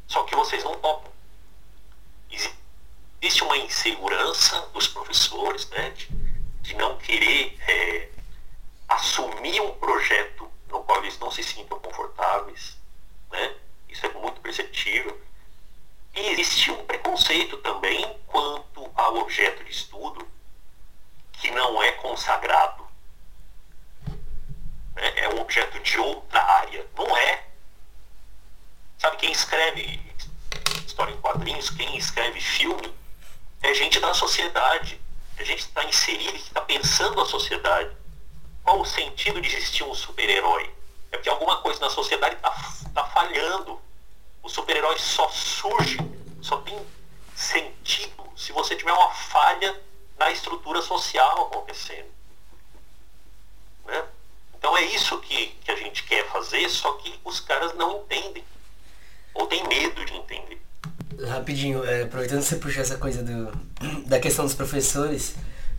Só 0.08 0.24
que 0.24 0.36
vocês 0.36 0.64
não 0.64 0.76
topam. 0.80 1.12
Existe 2.32 3.44
uma 3.44 3.58
insegurança 3.58 4.60
dos 4.74 4.88
professores 4.88 5.70
né, 5.70 5.90
de, 5.92 6.08
de 6.62 6.76
não 6.76 6.98
querer 6.98 7.58
é, 7.68 8.10
assumir 8.88 9.60
um 9.62 9.74
projeto 9.74 10.50
no 10.70 10.84
qual 10.84 11.00
eles 11.04 11.18
não 11.20 11.32
se 11.32 11.44
sintam 11.44 11.80
confortáveis. 11.80 12.78
Né? 13.32 13.56
Isso 13.90 14.06
é 14.06 14.10
muito 14.14 14.40
perceptível. 14.42 15.20
E 16.16 16.20
existe 16.32 16.72
um 16.72 16.86
preconceito 16.86 17.58
também 17.58 18.18
quanto 18.28 18.90
ao 18.96 19.18
objeto 19.18 19.64
de 19.64 19.72
estudo 19.72 20.28
que 21.34 21.52
não 21.52 21.82
é 21.82 21.92
consagrado 21.94 22.88
né, 24.98 25.14
é 25.16 25.30
um 25.30 25.42
objeto 25.42 25.80
de 25.80 25.98
outra 26.00 26.42
área. 26.42 26.86
Não 26.96 27.16
é. 27.16 27.46
Sabe, 28.98 29.18
quem 29.18 29.32
escreve 29.32 30.02
história 30.86 31.14
quem 31.70 31.98
escreve 31.98 32.40
filme, 32.40 32.94
é 33.62 33.74
gente 33.74 34.00
da 34.00 34.14
sociedade. 34.14 35.00
É 35.38 35.46
gente 35.46 35.60
está 35.60 35.84
inserida, 35.84 36.32
que 36.32 36.38
está 36.38 36.62
pensando 36.62 37.22
a 37.22 37.26
sociedade. 37.26 37.96
Qual 38.64 38.82
o 38.82 38.86
sentido 38.86 39.40
de 39.40 39.48
existir 39.48 39.84
um 39.84 39.94
super-herói? 39.94 40.70
É 41.12 41.18
porque 41.18 41.30
alguma 41.30 41.62
coisa 41.62 41.80
na 41.80 41.90
sociedade 41.90 42.36
está 42.36 42.52
tá 42.94 43.06
falhando. 43.06 43.80
O 44.42 44.50
super-herói 44.50 44.98
só 44.98 45.30
surge, 45.30 45.98
só 46.42 46.58
tem 46.62 46.80
sentido 47.36 48.28
se 48.36 48.52
você 48.52 48.76
tiver 48.76 48.92
uma 48.92 49.12
falha 49.12 49.80
na 50.18 50.32
estrutura 50.32 50.82
social 50.82 51.48
acontecendo. 51.48 52.10
Né? 53.86 54.06
Então 54.56 54.76
é 54.76 54.82
isso 54.84 55.20
que, 55.20 55.48
que 55.64 55.72
a 55.72 55.76
gente 55.76 56.04
quer 56.04 56.28
fazer, 56.30 56.68
só 56.70 56.94
que 56.94 57.20
os 57.24 57.40
caras 57.40 57.74
não 57.76 58.02
entendem. 58.02 58.44
Ou 59.34 59.46
têm 59.48 59.64
medo 59.68 60.04
de 60.04 60.16
entender. 60.16 60.62
Rapidinho, 61.26 61.84
é, 61.84 62.04
aproveitando 62.04 62.42
você 62.42 62.58
puxou 62.58 62.82
essa 62.82 62.98
coisa 62.98 63.24
do, 63.24 63.52
da 64.06 64.20
questão 64.20 64.46
dos 64.46 64.54
professores, 64.54 65.34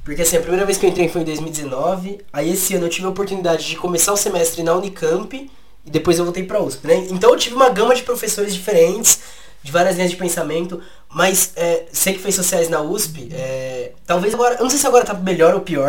porque 0.04 0.22
assim, 0.22 0.36
a 0.36 0.40
primeira 0.40 0.66
vez 0.66 0.78
que 0.78 0.86
eu 0.86 0.90
entrei 0.90 1.08
foi 1.08 1.20
em 1.20 1.24
2019, 1.24 2.20
aí 2.32 2.50
esse 2.52 2.74
ano 2.74 2.86
eu 2.86 2.90
tive 2.90 3.06
a 3.06 3.10
oportunidade 3.10 3.66
de 3.66 3.76
começar 3.76 4.12
o 4.12 4.16
semestre 4.16 4.62
na 4.62 4.74
Unicamp 4.74 5.50
e 5.84 5.90
depois 5.90 6.18
eu 6.18 6.24
voltei 6.24 6.42
para 6.42 6.60
USP, 6.60 6.86
né? 6.86 7.06
Então 7.10 7.30
eu 7.30 7.36
tive 7.36 7.54
uma 7.54 7.68
gama 7.68 7.94
de 7.94 8.02
professores 8.02 8.52
diferentes, 8.52 9.20
de 9.62 9.70
várias 9.70 9.96
linhas 9.96 10.10
de 10.10 10.16
pensamento, 10.16 10.82
mas 11.08 11.52
é, 11.54 11.86
sei 11.92 12.14
que 12.14 12.20
fez 12.20 12.34
sociais 12.34 12.68
na 12.68 12.80
USP, 12.80 13.28
é, 13.32 13.92
talvez 14.06 14.34
agora, 14.34 14.54
eu 14.56 14.62
não 14.62 14.70
sei 14.70 14.78
se 14.78 14.86
agora 14.86 15.04
tá 15.04 15.14
melhor 15.14 15.54
ou 15.54 15.60
pior, 15.60 15.88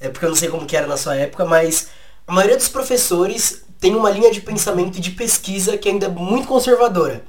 é 0.00 0.08
porque 0.08 0.24
eu 0.24 0.30
não 0.30 0.36
sei 0.36 0.48
como 0.48 0.66
que 0.66 0.76
era 0.76 0.86
na 0.86 0.96
sua 0.96 1.16
época, 1.16 1.44
mas 1.44 1.88
a 2.26 2.32
maioria 2.32 2.56
dos 2.56 2.68
professores 2.68 3.62
tem 3.78 3.94
uma 3.94 4.10
linha 4.10 4.30
de 4.32 4.40
pensamento 4.40 4.98
e 4.98 5.00
de 5.00 5.10
pesquisa 5.10 5.76
que 5.76 5.88
ainda 5.88 6.06
é 6.06 6.08
muito 6.08 6.48
conservadora. 6.48 7.22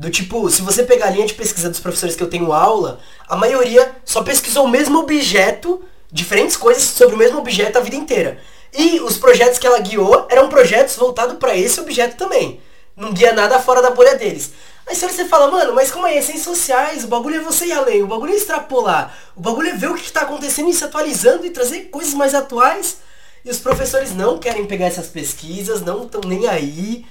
Do 0.00 0.08
tipo, 0.08 0.48
se 0.48 0.62
você 0.62 0.82
pegar 0.82 1.08
a 1.08 1.10
linha 1.10 1.26
de 1.26 1.34
pesquisa 1.34 1.68
dos 1.68 1.78
professores 1.78 2.16
que 2.16 2.22
eu 2.22 2.30
tenho 2.30 2.54
aula, 2.54 3.00
a 3.28 3.36
maioria 3.36 3.94
só 4.02 4.22
pesquisou 4.22 4.64
o 4.64 4.68
mesmo 4.68 4.98
objeto, 4.98 5.84
diferentes 6.10 6.56
coisas 6.56 6.82
sobre 6.84 7.16
o 7.16 7.18
mesmo 7.18 7.38
objeto 7.38 7.76
a 7.76 7.82
vida 7.82 7.96
inteira. 7.96 8.38
E 8.72 8.98
os 9.00 9.18
projetos 9.18 9.58
que 9.58 9.66
ela 9.66 9.78
guiou 9.78 10.26
eram 10.30 10.48
projetos 10.48 10.96
voltados 10.96 11.36
para 11.36 11.54
esse 11.54 11.78
objeto 11.78 12.16
também. 12.16 12.62
Não 12.96 13.12
guia 13.12 13.34
nada 13.34 13.60
fora 13.60 13.82
da 13.82 13.90
bolha 13.90 14.14
deles. 14.14 14.52
Aí 14.86 14.96
você 14.96 15.26
fala, 15.26 15.50
mano, 15.50 15.74
mas 15.74 15.90
como 15.90 16.06
é? 16.06 16.16
é 16.16 16.22
ciências 16.22 16.46
sociais, 16.46 17.04
o 17.04 17.08
bagulho 17.08 17.36
é 17.36 17.40
você 17.40 17.66
ir 17.66 17.72
além, 17.72 18.02
o 18.02 18.06
bagulho 18.06 18.32
é 18.32 18.36
extrapolar, 18.36 19.14
o 19.36 19.40
bagulho 19.42 19.68
é 19.68 19.74
ver 19.74 19.90
o 19.90 19.96
que 19.96 20.06
está 20.06 20.22
acontecendo 20.22 20.70
e 20.70 20.72
se 20.72 20.82
atualizando 20.82 21.44
e 21.44 21.50
trazer 21.50 21.90
coisas 21.90 22.14
mais 22.14 22.34
atuais. 22.34 22.96
E 23.44 23.50
os 23.50 23.58
professores 23.58 24.14
não 24.14 24.38
querem 24.38 24.64
pegar 24.64 24.86
essas 24.86 25.08
pesquisas, 25.08 25.82
não 25.82 26.04
estão 26.04 26.22
nem 26.24 26.48
aí. 26.48 27.04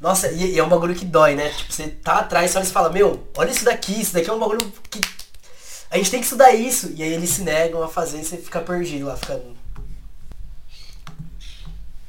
Nossa, 0.00 0.32
e, 0.32 0.54
e, 0.54 0.58
é 0.58 0.64
um 0.64 0.68
bagulho 0.68 0.94
que 0.94 1.04
dói, 1.04 1.34
né? 1.34 1.50
Tipo, 1.50 1.72
você 1.72 1.88
tá 1.88 2.20
atrás, 2.20 2.50
só 2.50 2.58
eles 2.58 2.72
falam, 2.72 2.90
meu, 2.90 3.28
olha 3.36 3.50
isso 3.50 3.64
daqui, 3.64 4.00
isso 4.00 4.14
daqui 4.14 4.30
é 4.30 4.32
um 4.32 4.38
bagulho 4.38 4.72
que. 4.90 4.98
A 5.90 5.98
gente 5.98 6.10
tem 6.10 6.20
que 6.20 6.26
estudar 6.26 6.52
isso. 6.52 6.92
E 6.96 7.02
aí 7.02 7.12
eles 7.12 7.30
se 7.30 7.42
negam 7.42 7.82
a 7.82 7.88
fazer 7.88 8.20
e 8.20 8.24
você 8.24 8.38
fica 8.38 8.60
perdido 8.60 9.06
lá, 9.06 9.16
ficando. 9.16 9.58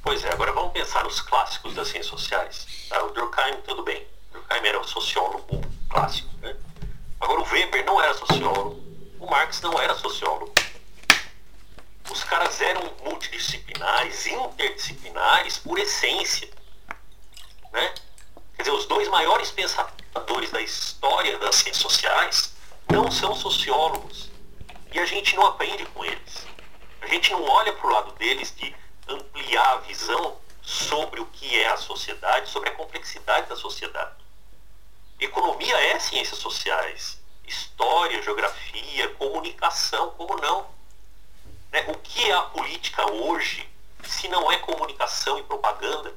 Pois 0.04 0.24
é, 0.24 0.32
agora 0.32 0.54
vamos 0.54 0.72
pensar 0.72 1.04
nos 1.04 1.20
clássicos 1.20 1.76
das 1.76 1.90
ciências 1.90 2.08
sociais. 2.08 2.66
Tá, 2.88 3.04
o 3.04 3.10
Durkheim, 3.10 3.58
tudo 3.68 3.84
bem. 3.84 4.08
Durkheim 4.32 4.66
era 4.66 4.80
um 4.80 4.84
sociólogo 4.84 5.62
clássico. 5.90 6.30
Né? 6.42 6.56
Agora 7.20 7.42
o 7.42 7.44
Weber 7.44 7.86
não 7.86 8.02
era 8.02 8.14
sociólogo, 8.14 8.82
o 9.20 9.26
Marx 9.30 9.62
não 9.62 9.80
era 9.80 9.96
sociólogo. 9.96 10.54
Os 12.10 12.24
caras 12.24 12.60
eram 12.62 12.92
multidisciplinares, 13.04 14.28
interdisciplinares 14.28 15.58
por 15.58 15.78
essência. 15.78 16.50
Né? 17.72 17.94
Quer 18.56 18.64
dizer, 18.64 18.76
os 18.76 18.86
dois 18.86 19.08
maiores 19.08 19.52
pensadores 19.52 20.52
da 20.52 20.62
história 20.62 21.38
das 21.40 21.56
ciências 21.56 21.78
sociais 21.78 22.54
não 22.90 23.12
são 23.12 23.36
sociólogos. 23.36 24.30
E 24.94 25.00
a 25.00 25.06
gente 25.06 25.36
não 25.36 25.46
aprende 25.46 25.86
com 25.86 26.04
eles. 26.04 26.48
A 27.02 27.08
gente 27.08 27.32
não 27.32 27.44
olha 27.44 27.74
para 27.74 27.88
o 27.88 27.94
lado 27.94 28.12
deles 28.14 28.54
de 28.56 28.76
ampliar 29.08 29.74
a 29.74 29.78
visão 29.78 30.38
sobre 30.62 31.20
o 31.20 31.26
que 31.26 31.60
é 31.60 31.70
a 31.70 31.78
sociedade, 31.78 32.50
sobre 32.50 32.70
a 32.70 32.76
complexidade 32.76 33.48
da 33.48 33.56
sociedade. 33.56 34.16
Economia 35.20 35.78
é 35.78 36.00
ciências 36.00 36.40
sociais. 36.40 37.20
História, 37.48 38.22
geografia, 38.22 39.10
comunicação, 39.16 40.12
como 40.12 40.36
não? 40.38 40.68
Né? 41.72 41.86
O 41.88 41.98
que 41.98 42.30
é 42.30 42.34
a 42.34 42.42
política 42.42 43.10
hoje 43.12 43.68
se 44.04 44.28
não 44.28 44.52
é 44.52 44.58
comunicação 44.58 45.40
e 45.40 45.44
propaganda? 45.44 46.14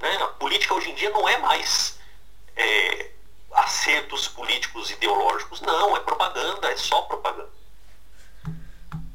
Né? 0.00 0.16
A 0.22 0.26
política 0.28 0.74
hoje 0.74 0.90
em 0.90 0.94
dia 0.94 1.10
não 1.10 1.28
é 1.28 1.38
mais 1.38 1.98
é, 2.56 3.10
acertos 3.52 4.28
políticos 4.28 4.90
ideológicos, 4.90 5.60
não, 5.60 5.96
é 5.96 6.00
propaganda, 6.00 6.68
é 6.68 6.76
só 6.76 7.02
propaganda. 7.02 7.48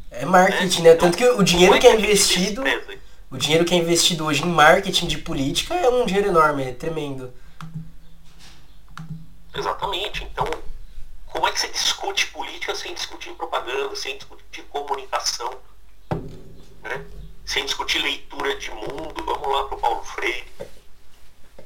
É 0.10 0.26
marketing, 0.26 0.82
né? 0.82 0.96
Tanto 0.96 1.18
que 1.18 1.26
o 1.26 1.44
dinheiro 1.44 1.80
que 1.80 1.88
é 1.88 1.96
investido. 1.96 2.64
O 3.30 3.38
dinheiro 3.38 3.64
que 3.64 3.74
é 3.74 3.78
investido 3.78 4.26
hoje 4.26 4.44
em 4.44 4.50
marketing 4.50 5.08
de 5.08 5.18
política 5.18 5.74
é 5.74 5.90
um 5.90 6.06
dinheiro 6.06 6.28
enorme, 6.28 6.64
é 6.64 6.74
tremendo. 6.74 7.34
Exatamente. 9.56 10.24
Então, 10.26 10.46
como 11.28 11.48
é 11.48 11.52
que 11.52 11.60
você 11.62 11.70
discute 11.70 12.28
política 12.28 12.76
sem 12.76 12.94
discutir 12.94 13.32
propaganda, 13.34 13.96
sem 13.96 14.18
discutir 14.18 14.64
comunicação, 14.64 15.58
né? 16.84 17.06
Sem 17.52 17.66
discutir 17.66 18.02
leitura 18.02 18.56
de 18.56 18.72
mundo? 18.72 19.26
Vamos 19.26 19.48
lá 19.50 19.66
para 19.66 19.76
o 19.76 19.82
Paulo 19.82 20.04
Freire. 20.06 20.48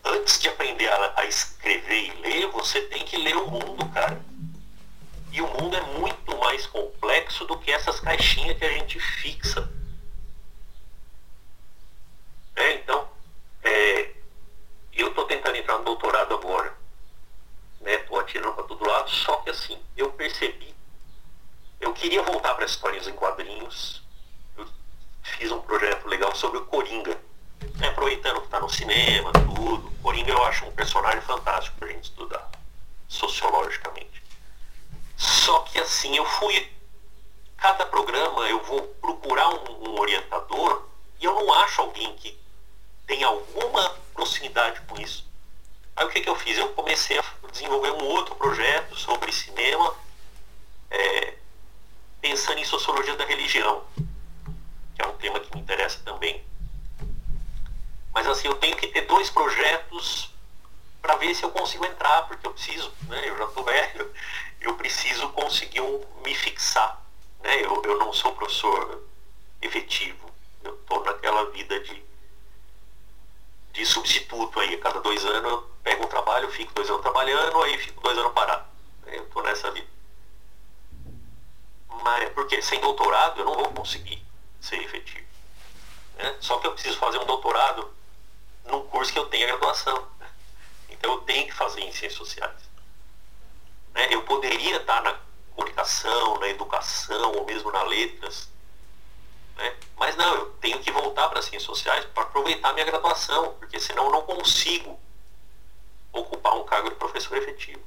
Antes 0.03 0.39
de 0.39 0.49
aprender 0.49 0.87
a, 0.87 1.13
a 1.17 1.25
escrever 1.25 2.07
e 2.07 2.21
ler, 2.21 2.47
você 2.47 2.81
tem 2.81 3.05
que 3.05 3.15
ler 3.17 3.37
o 3.37 3.51
mundo, 3.51 3.87
cara. 3.93 4.19
E 5.31 5.39
o 5.41 5.47
mundo 5.47 5.77
é 5.77 5.81
muito 5.99 6.35
mais 6.37 6.65
complexo 6.65 7.45
do 7.45 7.59
que 7.59 7.71
essas 7.71 7.99
caixinhas 7.99 8.57
que 8.57 8.65
a 8.65 8.71
gente 8.71 8.99
fixa. 8.99 9.71
É, 12.55 12.73
então, 12.73 13.07
é, 13.61 14.09
eu 14.91 15.09
estou 15.09 15.25
tentando 15.25 15.55
entrar 15.55 15.77
no 15.77 15.85
doutorado 15.85 16.33
agora. 16.33 16.75
Estou 17.85 18.17
né, 18.17 18.23
atirando 18.23 18.55
para 18.55 18.63
todo 18.63 18.87
lado, 18.87 19.11
só 19.11 19.37
que 19.37 19.51
assim, 19.51 19.77
eu 19.95 20.11
percebi. 20.13 20.73
Eu 21.79 21.93
queria 21.93 22.23
voltar 22.23 22.55
para 22.55 22.65
histórias 22.65 23.07
em 23.07 23.13
quadrinhos. 23.13 24.04
Fiz 25.25 25.51
um 25.51 25.59
projeto 25.59 26.07
legal 26.07 26.35
sobre 26.35 26.59
o 26.59 26.65
Coringa. 26.65 27.19
Né, 27.77 27.87
aproveitando 27.87 28.39
que 28.39 28.45
está 28.45 28.59
no 28.59 28.69
cinema, 28.69 29.31
tudo. 29.33 29.91
Coringa 30.01 30.31
eu 30.31 30.43
acho 30.45 30.65
um 30.65 30.71
personagem 30.71 31.21
fantástico 31.21 31.75
para 31.77 31.87
a 31.87 31.91
gente 31.91 32.03
estudar, 32.05 32.49
sociologicamente. 33.07 34.23
Só 35.17 35.59
que 35.59 35.79
assim, 35.79 36.15
eu 36.15 36.25
fui. 36.25 36.71
Cada 37.57 37.85
programa 37.87 38.47
eu 38.47 38.63
vou 38.63 38.81
procurar 39.01 39.49
um, 39.49 39.89
um 39.89 39.99
orientador 39.99 40.87
e 41.19 41.25
eu 41.25 41.33
não 41.33 41.53
acho 41.53 41.81
alguém 41.81 42.15
que 42.15 42.37
tem 43.07 43.23
alguma 43.23 43.89
proximidade 44.13 44.81
com 44.81 45.01
isso. 45.01 45.27
Aí 45.95 46.05
o 46.05 46.09
que, 46.09 46.21
que 46.21 46.29
eu 46.29 46.35
fiz? 46.35 46.57
Eu 46.57 46.69
comecei 46.69 47.17
a 47.17 47.23
desenvolver 47.51 47.91
um 47.91 48.05
outro 48.05 48.35
projeto 48.35 48.95
sobre 48.95 49.31
cinema, 49.31 49.95
é, 50.91 51.33
pensando 52.21 52.59
em 52.59 52.65
sociologia 52.65 53.15
da 53.15 53.25
religião, 53.25 53.83
que 54.95 55.01
é 55.01 55.07
um 55.07 55.17
tema 55.17 55.39
que 55.39 55.53
me 55.53 55.61
interessa 55.61 55.99
também. 56.03 56.43
Mas 58.13 58.25
assim, 58.27 58.47
eu 58.47 58.55
tenho 58.55 58.77
que 58.77 58.87
ter 58.87 59.01
dois 59.01 59.29
projetos 59.29 60.33
para 61.01 61.17
ver 61.17 61.35
se 61.35 61.43
eu 61.43 61.51
consigo 61.51 61.85
entrar, 61.85 62.23
porque 62.27 62.47
eu 62.47 62.51
preciso, 62.51 62.91
né? 63.09 63.29
Eu 63.29 63.37
já 63.37 63.45
estou 63.45 63.63
velho, 63.63 64.11
eu 64.61 64.73
preciso 64.75 65.29
conseguir 65.29 65.81
um, 65.81 66.01
me 66.23 66.33
fixar. 66.33 66.99
Né? 67.43 67.63
Eu, 67.63 67.83
eu 67.83 67.99
não 67.99 68.11
sou 68.13 68.33
professor 68.33 69.03
efetivo. 69.61 70.31
Eu 70.63 70.75
estou 70.75 71.03
naquela 71.03 71.51
vida 71.51 71.79
de, 71.81 72.03
de 73.73 73.85
substituto 73.85 74.59
aí. 74.59 74.75
A 74.75 74.79
cada 74.79 75.01
dois 75.01 75.23
anos 75.25 75.51
eu 75.51 75.69
pego 75.83 76.05
um 76.05 76.07
trabalho, 76.07 76.49
fico 76.49 76.73
dois 76.73 76.89
anos 76.89 77.01
trabalhando, 77.01 77.61
aí 77.61 77.77
fico 77.77 78.01
dois 78.01 78.17
anos 78.17 78.33
parado. 78.33 78.65
Eu 79.05 79.23
estou 79.23 79.43
nessa 79.43 79.69
vida. 79.71 79.87
Mas 82.01 82.29
porque 82.29 82.61
sem 82.61 82.79
doutorado 82.79 83.41
eu 83.41 83.45
não 83.45 83.53
vou 83.53 83.71
conseguir 83.73 84.24
ser 84.65 84.81
efetivo. 84.81 85.25
Né? 86.17 86.35
Só 86.39 86.57
que 86.59 86.67
eu 86.67 86.73
preciso 86.73 86.97
fazer 86.97 87.19
um 87.19 87.25
doutorado 87.25 87.93
num 88.65 88.85
curso 88.87 89.13
que 89.13 89.19
eu 89.19 89.27
tenho 89.27 89.47
graduação. 89.47 90.07
Então 90.89 91.13
eu 91.13 91.21
tenho 91.21 91.45
que 91.45 91.53
fazer 91.53 91.81
em 91.81 91.91
ciências 91.91 92.13
sociais. 92.13 92.69
Né? 93.93 94.07
Eu 94.11 94.23
poderia 94.23 94.77
estar 94.77 95.01
na 95.01 95.17
comunicação, 95.55 96.39
na 96.39 96.47
educação 96.47 97.33
ou 97.33 97.45
mesmo 97.45 97.71
na 97.71 97.83
letras. 97.83 98.49
Né? 99.55 99.75
Mas 99.97 100.15
não, 100.15 100.35
eu 100.35 100.45
tenho 100.61 100.79
que 100.79 100.91
voltar 100.91 101.29
para 101.29 101.39
as 101.39 101.45
ciências 101.45 101.63
sociais 101.63 102.05
para 102.05 102.23
aproveitar 102.23 102.73
minha 102.73 102.85
graduação, 102.85 103.53
porque 103.53 103.79
senão 103.79 104.05
eu 104.05 104.11
não 104.11 104.21
consigo 104.23 104.99
ocupar 106.11 106.55
um 106.57 106.63
cargo 106.63 106.89
de 106.89 106.95
professor 106.95 107.37
efetivo. 107.37 107.83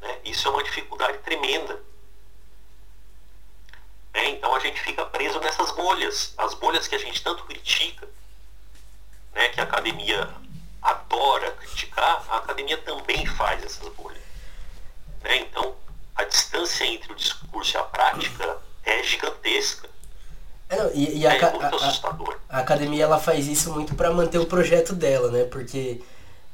Né? 0.00 0.20
Isso 0.24 0.46
é 0.48 0.50
uma 0.50 0.62
dificuldade 0.62 1.18
tremenda. 1.18 1.82
Né? 4.14 4.30
Então 4.30 4.54
a 4.54 4.60
gente 4.60 4.80
fica 4.80 5.04
preso 5.06 5.40
nessas 5.40 5.70
bolhas, 5.72 6.34
as 6.36 6.54
bolhas 6.54 6.86
que 6.86 6.94
a 6.94 6.98
gente 6.98 7.22
tanto 7.22 7.44
critica, 7.44 8.08
né? 9.34 9.48
que 9.48 9.60
a 9.60 9.64
academia 9.64 10.28
adora 10.82 11.50
criticar, 11.52 12.24
a 12.28 12.38
academia 12.38 12.78
também 12.78 13.26
faz 13.26 13.64
essas 13.64 13.88
bolhas. 13.94 14.22
Né? 15.22 15.38
Então, 15.38 15.74
a 16.14 16.24
distância 16.24 16.84
entre 16.84 17.12
o 17.12 17.14
discurso 17.14 17.76
e 17.76 17.78
a 17.78 17.82
prática 17.82 18.58
é 18.84 19.02
gigantesca. 19.02 19.88
É, 20.68 20.76
não, 20.76 20.90
e, 20.94 21.18
e 21.18 21.26
a, 21.26 21.34
é 21.34 21.50
muito 21.50 21.64
a, 21.64 21.68
assustador. 21.68 22.38
A, 22.48 22.58
a, 22.58 22.60
academia 22.60 23.04
ela 23.04 23.18
faz 23.18 23.46
isso 23.46 23.72
muito 23.72 23.94
para 23.94 24.12
manter 24.12 24.38
o 24.38 24.46
projeto 24.46 24.94
dela, 24.94 25.30
né? 25.30 25.44
Porque 25.44 26.00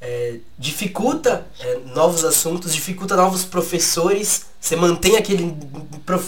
é, 0.00 0.36
dificulta 0.58 1.46
é, 1.58 1.78
novos 1.94 2.24
assuntos, 2.24 2.74
dificulta 2.74 3.16
novos 3.16 3.44
professores. 3.44 4.46
Você 4.60 4.76
mantém 4.76 5.16
aquele, 5.16 5.56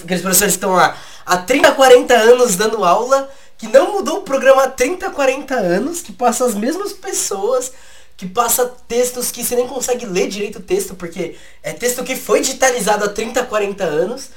aqueles 0.05 0.23
professores 0.23 0.39
que 0.53 0.59
estão 0.59 0.73
lá 0.73 0.97
há 1.25 1.37
30, 1.37 1.73
40 1.73 2.15
anos 2.15 2.57
dando 2.57 2.85
aula, 2.85 3.31
que 3.57 3.67
não 3.69 3.93
mudou 3.93 4.19
o 4.19 4.23
programa 4.23 4.65
há 4.65 4.71
30, 4.71 5.11
40 5.11 5.55
anos, 5.55 6.01
que 6.01 6.13
passam 6.13 6.47
as 6.47 6.55
mesmas 6.55 6.93
pessoas 6.93 7.73
que 8.17 8.27
passa 8.27 8.67
textos 8.89 9.31
que 9.31 9.45
você 9.45 9.55
nem 9.55 9.69
consegue 9.69 10.05
ler 10.05 10.29
direito 10.29 10.59
o 10.59 10.63
texto, 10.63 10.97
porque 10.97 11.37
é 11.63 11.73
texto 11.73 12.03
que 12.03 12.17
foi 12.17 12.41
digitalizado 12.41 13.05
há 13.05 13.09
30, 13.09 13.45
40 13.45 13.85
anos 13.85 14.31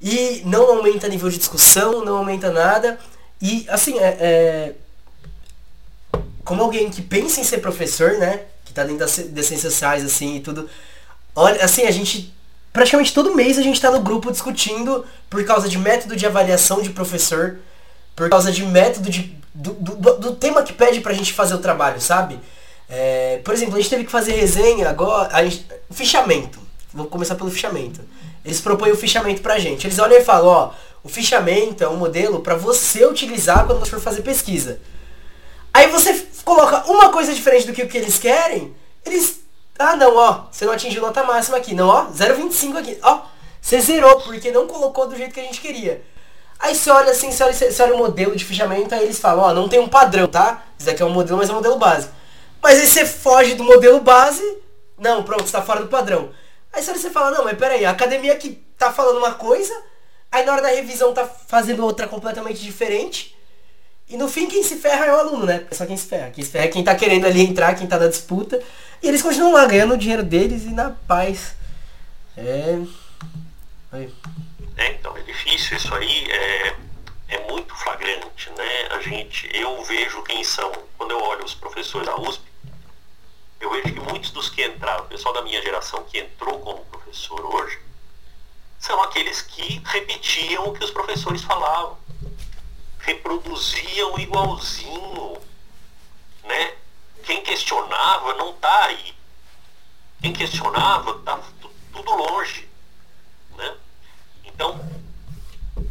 e 0.00 0.40
não 0.44 0.70
aumenta 0.70 1.08
nível 1.08 1.28
de 1.28 1.36
discussão, 1.36 2.04
não 2.04 2.18
aumenta 2.18 2.52
nada. 2.52 3.00
E 3.40 3.66
assim, 3.68 3.98
é, 3.98 4.16
é 4.20 4.74
como 6.44 6.62
alguém 6.62 6.90
que 6.90 7.02
pensa 7.02 7.40
em 7.40 7.44
ser 7.44 7.58
professor, 7.58 8.12
né? 8.18 8.42
Que 8.64 8.72
tá 8.72 8.82
dentro 8.84 8.98
das, 8.98 9.10
ciências 9.10 9.60
sociais, 9.60 10.04
assim, 10.04 10.36
e 10.36 10.40
tudo. 10.40 10.68
Olha, 11.34 11.64
assim, 11.64 11.84
a 11.84 11.90
gente. 11.90 12.32
Praticamente 12.72 13.12
todo 13.12 13.34
mês 13.34 13.58
a 13.58 13.62
gente 13.62 13.78
tá 13.78 13.90
no 13.90 14.00
grupo 14.00 14.32
discutindo 14.32 15.04
por 15.28 15.44
causa 15.44 15.68
de 15.68 15.76
método 15.76 16.16
de 16.16 16.24
avaliação 16.24 16.80
de 16.80 16.88
professor, 16.88 17.58
por 18.16 18.30
causa 18.30 18.50
de 18.50 18.64
método 18.64 19.10
de. 19.10 19.36
Do, 19.54 19.74
do, 19.74 20.18
do 20.18 20.34
tema 20.34 20.62
que 20.62 20.72
pede 20.72 21.02
pra 21.02 21.12
gente 21.12 21.34
fazer 21.34 21.54
o 21.54 21.58
trabalho, 21.58 22.00
sabe? 22.00 22.40
É, 22.88 23.40
por 23.44 23.52
exemplo, 23.52 23.74
a 23.74 23.78
gente 23.78 23.90
teve 23.90 24.04
que 24.04 24.10
fazer 24.10 24.32
resenha 24.32 24.88
agora. 24.88 25.44
Gente, 25.44 25.66
fichamento. 25.90 26.58
Vou 26.92 27.06
começar 27.06 27.34
pelo 27.34 27.50
fichamento. 27.50 28.00
Eles 28.44 28.60
propõem 28.60 28.92
o 28.92 28.96
fichamento 28.96 29.40
pra 29.42 29.58
gente. 29.58 29.86
Eles 29.86 29.98
olham 29.98 30.18
e 30.18 30.24
falam, 30.24 30.46
ó, 30.46 30.70
o 31.04 31.08
fichamento 31.08 31.82
é 31.82 31.88
um 31.88 31.96
modelo 31.96 32.40
para 32.40 32.54
você 32.54 33.06
utilizar 33.06 33.66
quando 33.66 33.80
você 33.80 33.90
for 33.90 34.00
fazer 34.00 34.22
pesquisa. 34.22 34.78
Aí 35.72 35.88
você 35.88 36.21
coloca 36.54 36.90
uma 36.90 37.10
coisa 37.10 37.32
diferente 37.32 37.66
do 37.66 37.72
que 37.72 37.82
o 37.82 37.88
que 37.88 37.96
eles 37.96 38.18
querem, 38.18 38.74
eles. 39.04 39.40
Ah 39.78 39.96
não, 39.96 40.14
ó, 40.16 40.44
você 40.50 40.66
não 40.66 40.72
atingiu 40.72 41.00
nota 41.00 41.24
máxima 41.24 41.56
aqui. 41.56 41.74
Não, 41.74 41.88
ó, 41.88 42.06
0,25 42.06 42.76
aqui. 42.76 42.98
Ó, 43.02 43.22
você 43.60 43.80
zerou, 43.80 44.20
porque 44.20 44.50
não 44.50 44.66
colocou 44.66 45.08
do 45.08 45.16
jeito 45.16 45.32
que 45.32 45.40
a 45.40 45.44
gente 45.44 45.60
queria. 45.60 46.04
Aí 46.58 46.74
você 46.74 46.90
olha 46.90 47.10
assim, 47.10 47.32
você 47.32 47.42
olha, 47.42 47.52
você 47.52 47.82
olha 47.82 47.94
o 47.94 47.98
modelo 47.98 48.36
de 48.36 48.44
fichamento, 48.44 48.94
aí 48.94 49.02
eles 49.02 49.18
falam, 49.18 49.44
ó, 49.44 49.54
não 49.54 49.68
tem 49.68 49.80
um 49.80 49.88
padrão, 49.88 50.28
tá? 50.28 50.62
Isso 50.78 50.88
aqui 50.88 51.02
é 51.02 51.06
um 51.06 51.10
modelo, 51.10 51.38
mas 51.38 51.48
é 51.48 51.52
um 51.52 51.56
modelo 51.56 51.78
básico. 51.78 52.12
Mas 52.62 52.78
aí 52.78 52.86
você 52.86 53.06
foge 53.06 53.54
do 53.54 53.64
modelo 53.64 54.00
base. 54.00 54.58
Não, 54.98 55.22
pronto, 55.24 55.46
está 55.46 55.62
fora 55.62 55.80
do 55.80 55.88
padrão. 55.88 56.30
Aí 56.72 56.82
você 56.82 57.10
fala, 57.10 57.32
não, 57.32 57.44
mas 57.44 57.58
peraí, 57.58 57.84
a 57.84 57.90
academia 57.90 58.36
que 58.36 58.62
tá 58.78 58.92
falando 58.92 59.18
uma 59.18 59.34
coisa, 59.34 59.74
aí 60.30 60.44
na 60.44 60.52
hora 60.52 60.62
da 60.62 60.68
revisão 60.68 61.12
tá 61.12 61.26
fazendo 61.26 61.84
outra 61.84 62.06
completamente 62.06 62.60
diferente. 62.60 63.36
E 64.12 64.16
no 64.16 64.28
fim 64.28 64.46
quem 64.46 64.62
se 64.62 64.76
ferra 64.76 65.06
é 65.06 65.12
o 65.12 65.18
aluno, 65.18 65.46
né? 65.46 65.66
Só 65.72 65.86
quem 65.86 65.96
se 65.96 66.06
ferra. 66.06 66.30
Quem 66.30 66.44
se 66.44 66.50
ferra 66.50 66.66
é 66.66 66.68
quem 66.68 66.84
tá 66.84 66.94
querendo 66.94 67.26
ali 67.26 67.40
entrar, 67.40 67.74
quem 67.74 67.86
tá 67.86 67.98
na 67.98 68.08
disputa. 68.08 68.62
E 69.02 69.08
eles 69.08 69.22
continuam 69.22 69.52
lá 69.54 69.64
ganhando 69.64 69.94
o 69.94 69.98
dinheiro 69.98 70.22
deles 70.22 70.64
e 70.64 70.70
na 70.70 70.90
paz. 70.90 71.54
É. 72.36 72.78
Aí. 73.90 74.12
É, 74.76 74.92
então 74.92 75.16
é 75.16 75.22
difícil 75.22 75.76
isso 75.76 75.94
aí. 75.94 76.30
É 76.30 76.76
é 77.32 77.50
muito 77.50 77.74
flagrante, 77.74 78.50
né? 78.50 78.88
A 78.90 79.00
gente, 79.00 79.48
eu 79.54 79.82
vejo 79.84 80.22
quem 80.22 80.44
são, 80.44 80.70
quando 80.98 81.12
eu 81.12 81.22
olho 81.22 81.44
os 81.44 81.54
professores 81.54 82.06
da 82.06 82.14
USP, 82.20 82.42
eu 83.58 83.70
vejo 83.70 83.94
que 83.94 84.00
muitos 84.00 84.30
dos 84.30 84.50
que 84.50 84.62
entraram, 84.62 85.04
o 85.04 85.08
pessoal 85.08 85.32
da 85.32 85.40
minha 85.40 85.62
geração 85.62 86.04
que 86.04 86.18
entrou 86.18 86.58
como 86.58 86.84
professor 86.84 87.42
hoje, 87.54 87.78
são 88.78 89.02
aqueles 89.02 89.40
que 89.40 89.80
repetiam 89.84 90.68
o 90.68 90.72
que 90.74 90.84
os 90.84 90.90
professores 90.90 91.42
falavam, 91.42 91.96
reproduziam 93.02 94.18
igualzinho, 94.18 95.40
né? 96.44 96.76
Quem 97.24 97.42
questionava 97.42 98.34
não 98.34 98.50
está 98.50 98.84
aí. 98.84 99.14
Quem 100.20 100.32
questionava 100.32 101.18
está 101.18 101.40
tudo 101.92 102.10
longe, 102.14 102.68
né? 103.56 103.76
Então, 104.44 104.80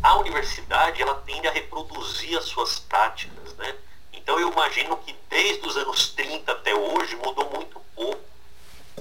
a 0.02 0.16
universidade 0.18 1.02
ela 1.02 1.16
tende 1.16 1.48
a 1.48 1.52
reproduzir 1.52 2.38
as 2.38 2.46
suas 2.46 2.80
práticas, 2.80 3.54
né? 3.56 3.76
Então 4.14 4.40
eu 4.40 4.52
imagino 4.52 4.98
que 4.98 5.16
desde 5.30 5.68
os 5.68 5.76
anos 5.78 6.10
30 6.10 6.52
até 6.52 6.74
hoje 6.74 7.16
mudou 7.18 7.50
muito 7.52 7.80
pouco 7.96 8.22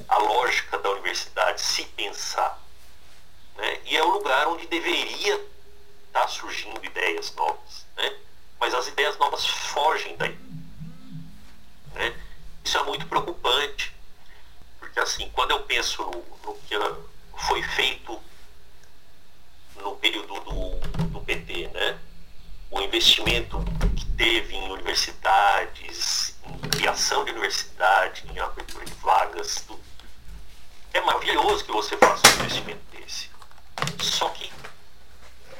a 0.08 0.18
lógica 0.18 0.78
da 0.78 0.90
universidade, 0.90 1.60
se 1.60 1.84
pensar. 1.84 2.60
Né? 3.56 3.80
E 3.84 3.96
é 3.96 4.02
o 4.02 4.10
lugar 4.10 4.48
onde 4.48 4.66
deveria 4.66 5.34
estar 5.34 6.22
tá 6.22 6.28
surgindo 6.28 6.84
ideias 6.84 7.34
novas. 7.34 7.86
Né? 8.00 8.16
Mas 8.58 8.74
as 8.74 8.88
ideias 8.88 9.18
novas 9.18 9.46
fogem 9.46 10.16
daí. 10.16 10.38
Né? 11.94 12.16
Isso 12.64 12.78
é 12.78 12.82
muito 12.84 13.06
preocupante. 13.06 13.94
Porque 14.78 14.98
assim, 15.00 15.30
quando 15.34 15.52
eu 15.52 15.62
penso 15.62 16.02
no, 16.02 16.24
no 16.44 16.54
que 16.66 16.74
foi 17.36 17.62
feito 17.62 18.20
no 19.76 19.96
período 19.96 20.34
do, 20.40 21.06
do 21.06 21.20
PT, 21.20 21.68
né? 21.68 21.98
o 22.70 22.80
investimento 22.80 23.58
que 23.96 24.04
teve 24.12 24.54
em 24.54 24.70
universidades, 24.70 26.36
em 26.46 26.68
criação 26.68 27.24
de 27.24 27.32
universidade, 27.32 28.24
em 28.30 28.38
abertura 28.38 28.84
de 28.84 28.92
vagas, 28.94 29.64
tudo. 29.66 29.80
é 30.92 31.00
maravilhoso 31.00 31.64
que 31.64 31.72
você 31.72 31.96
faça 31.96 32.26
um 32.28 32.34
investimento 32.40 32.80
desse. 32.92 33.30
Só 34.00 34.28
que 34.28 34.50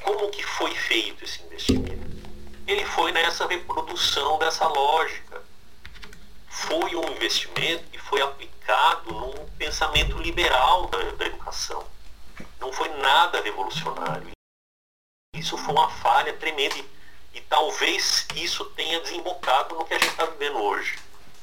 como 0.02 0.30
que 0.30 0.42
foi 0.42 0.74
feito 0.74 1.24
esse 1.24 1.42
investimento? 1.42 2.29
Ele 2.70 2.84
foi 2.84 3.10
nessa 3.10 3.48
reprodução 3.48 4.38
dessa 4.38 4.64
lógica. 4.68 5.42
Foi 6.48 6.94
um 6.94 7.10
investimento 7.10 7.82
que 7.90 7.98
foi 7.98 8.22
aplicado 8.22 9.12
num 9.12 9.32
pensamento 9.58 10.16
liberal 10.16 10.86
da, 10.86 10.98
da 10.98 11.26
educação. 11.26 11.84
Não 12.60 12.72
foi 12.72 12.88
nada 12.90 13.42
revolucionário. 13.42 14.30
Isso 15.34 15.58
foi 15.58 15.74
uma 15.74 15.90
falha 15.90 16.32
tremenda 16.34 16.76
e, 16.76 16.88
e 17.34 17.40
talvez 17.40 18.28
isso 18.36 18.64
tenha 18.66 19.00
desembocado 19.00 19.74
no 19.74 19.84
que 19.84 19.94
a 19.94 19.98
gente 19.98 20.12
está 20.12 20.26
vivendo 20.26 20.58
hoje. 20.58 20.96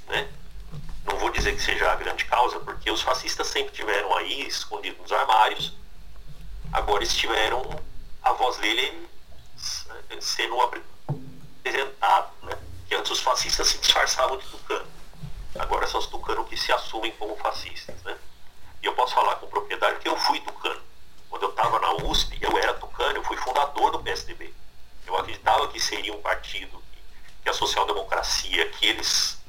Né? 0.08 0.32
Não 1.04 1.18
vou 1.18 1.30
dizer 1.30 1.54
que 1.58 1.62
seja 1.62 1.92
a 1.92 1.96
grande 1.96 2.24
causa, 2.24 2.58
porque 2.62 2.90
os 2.90 3.02
fascistas 3.02 3.48
sempre 3.48 3.74
tiveram 3.74 4.16
aí 4.16 4.48
escondidos 4.48 5.02
nos 5.02 5.12
armários. 5.12 5.74
Agora 6.72 7.04
eles 7.04 7.14
tiveram 7.14 7.84
a 8.24 8.32
voz 8.32 8.56
dele 8.60 9.10
sendo 10.22 10.56
Né? 12.44 12.58
Que 12.88 12.96
antes 12.96 13.12
os 13.12 13.20
fascistas 13.20 13.68
se 13.68 13.78
disfarçavam 13.80 14.38
de 14.38 14.48
tucano. 14.48 14.88
Agora 15.60 15.88
são 15.88 16.00
os 16.00 16.08
tucanos 16.08 16.48
que 16.48 16.58
se 16.58 16.72
assumem 16.72 17.12
como 17.14 17.36
fascistas. 17.38 18.02
Né? 18.04 18.18
E 18.82 18.86
eu 18.86 18.94
posso 18.94 19.14
falar 19.16 19.36
com 19.36 19.48
propriedade 19.48 20.00
que 20.00 20.08
eu 20.08 20.18
fui 20.18 20.40
tucano. 20.42 20.82
Quando 21.30 21.44
eu 21.44 21.50
estava 21.50 21.80
na 21.80 21.94
USP, 22.06 22.38
eu 22.42 22.58
era 22.58 22.74
tucano, 22.74 23.18
eu 23.18 23.24
fui 23.24 23.38
fundador 23.38 23.92
do 23.92 24.00
PSDB. 24.00 24.54
Eu 25.06 25.18
acreditava 25.18 25.68
que 25.68 25.80
seria 25.80 26.14
um 26.14 26.22
partido 26.22 26.82
que 27.44 27.50
a 27.50 27.54
social-democracia 27.54 28.70
que 28.70 28.86
eles 28.86 29.42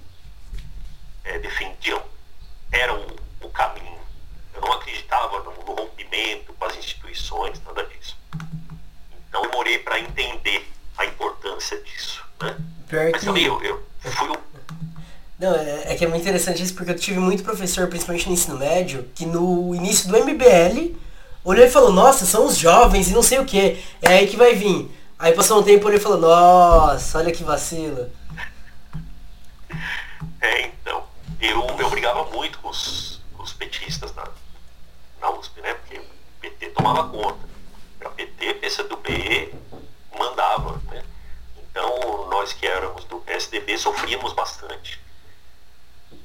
é, 1.24 1.38
defendiam 1.38 2.02
era 2.70 2.94
o, 2.94 3.16
o, 3.40 3.50
caminho. 3.50 4.00
Eu 4.54 4.60
não 4.60 4.72
acreditava 4.72 5.40
no, 5.42 5.52
no 5.64 5.74
rompimento 5.74 6.52
com 6.52 6.64
as 6.64 6.76
instituições, 6.76 7.60
nada 7.62 7.84
disso. 7.84 8.16
Então 9.28 9.44
eu 9.44 9.50
demorei 9.50 9.78
para 9.78 9.98
entender 9.98 10.70
a 10.98 11.06
importância 11.06 11.80
disso. 11.82 12.22
Né? 12.42 12.56
Mas 13.12 13.24
também 13.24 13.44
eu, 13.44 13.62
eu 13.62 13.82
fui 14.02 14.28
o 14.28 14.48
não, 15.38 15.54
é, 15.54 15.92
é, 15.92 15.94
que 15.94 16.04
é 16.04 16.08
muito 16.08 16.22
interessante 16.22 16.60
isso 16.60 16.74
porque 16.74 16.90
eu 16.90 16.96
tive 16.96 17.20
muito 17.20 17.44
professor, 17.44 17.86
principalmente 17.86 18.26
no 18.26 18.32
ensino 18.32 18.58
médio, 18.58 19.08
que 19.14 19.24
no 19.24 19.72
início 19.72 20.08
do 20.08 20.18
MBL 20.18 20.96
olhou 21.44 21.64
e 21.64 21.70
falou, 21.70 21.92
nossa, 21.92 22.26
são 22.26 22.44
os 22.44 22.58
jovens 22.58 23.08
e 23.08 23.14
não 23.14 23.22
sei 23.22 23.38
o 23.38 23.44
que. 23.44 23.80
É 24.02 24.14
aí 24.14 24.26
que 24.26 24.36
vai 24.36 24.56
vir. 24.56 24.90
Aí 25.16 25.32
passou 25.32 25.60
um 25.60 25.62
tempo 25.62 25.88
ele 25.88 26.00
falou, 26.00 26.18
nossa, 26.18 27.18
olha 27.18 27.30
que 27.30 27.44
vacilo. 27.44 28.10
É, 30.40 30.66
então, 30.66 31.04
eu, 31.40 31.64
eu 31.78 31.88
brigava 31.88 32.24
muito 32.34 32.58
com 32.58 32.70
os, 32.70 33.20
com 33.36 33.44
os 33.44 33.52
petistas 33.52 34.12
na, 34.16 34.26
na 35.20 35.30
USP, 35.30 35.60
né? 35.60 35.74
Porque 35.74 35.98
o 35.98 36.04
PT 36.40 36.70
tomava 36.70 37.08
conta. 37.08 37.46
Para 38.00 38.10
PT, 38.10 38.54
PCdoB 38.54 39.54
mandava, 40.18 40.80
né? 40.90 41.04
Então, 41.56 42.26
nós 42.28 42.52
que 42.52 42.66
éramos 42.66 43.04
do 43.04 43.20
PSDB 43.20 43.78
sofríamos 43.78 44.32
bastante. 44.32 45.00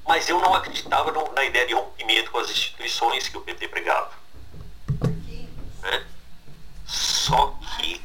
Mas 0.05 0.27
eu 0.27 0.39
não 0.39 0.53
acreditava 0.53 1.11
no, 1.11 1.31
na 1.33 1.43
ideia 1.43 1.67
de 1.67 1.73
rompimento 1.73 2.31
com 2.31 2.39
as 2.39 2.49
instituições 2.49 3.27
que 3.27 3.37
o 3.37 3.41
PT 3.41 3.67
pregava. 3.67 4.11
Né? 5.81 6.05
Só 6.85 7.57
que 7.77 8.01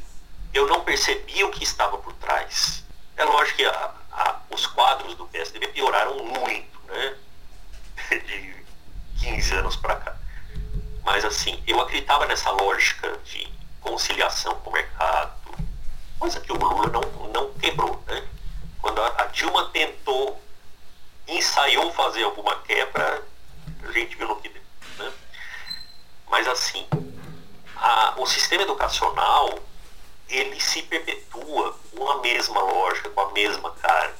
eu 0.53 0.67
não 0.67 0.83
percebia 0.83 1.45
o 1.45 1.51
que 1.51 1.63
estava 1.63 1.97
por 1.97 2.13
trás. 2.13 2.83
É 3.17 3.23
lógico 3.23 3.57
que 3.57 3.65
a, 3.65 3.93
a, 4.11 4.39
os 4.49 4.65
quadros 4.67 5.15
do 5.15 5.25
PSDB 5.25 5.67
pioraram 5.69 6.23
muito, 6.23 6.79
né? 6.87 7.15
De 8.25 8.55
15 9.21 9.55
anos 9.55 9.75
para 9.75 9.95
cá. 9.97 10.15
Mas 11.03 11.25
assim, 11.25 11.61
eu 11.67 11.79
acreditava 11.81 12.25
nessa 12.25 12.51
lógica 12.51 13.17
de 13.25 13.51
conciliação 13.81 14.55
com 14.55 14.69
o 14.69 14.73
mercado, 14.73 15.33
coisa 16.19 16.39
que 16.41 16.51
o 16.51 16.55
Lula 16.55 16.87
não, 16.87 17.01
não 17.29 17.53
quebrou, 17.53 18.03
né? 18.05 18.27
Quando 18.81 19.01
a, 19.01 19.23
a 19.23 19.25
Dilma 19.27 19.69
tentou 19.69 20.39
ensaiou 21.27 21.91
fazer 21.93 22.23
alguma 22.23 22.59
quebra, 22.61 23.23
a 23.83 23.91
gente 23.91 24.15
viu 24.15 24.27
no 24.27 24.35
que 24.35 24.49
deu. 24.49 24.61
Né? 24.97 25.11
Mas 26.29 26.47
assim, 26.47 26.87
a, 27.75 28.15
o 28.17 28.25
sistema 28.25 28.63
educacional 28.63 29.59
ele 30.27 30.59
se 30.59 30.81
perpetua 30.83 31.79
com 31.95 32.09
a 32.09 32.17
mesma 32.19 32.61
lógica, 32.61 33.09
com 33.09 33.21
a 33.21 33.31
mesma 33.31 33.71
cara. 33.71 34.15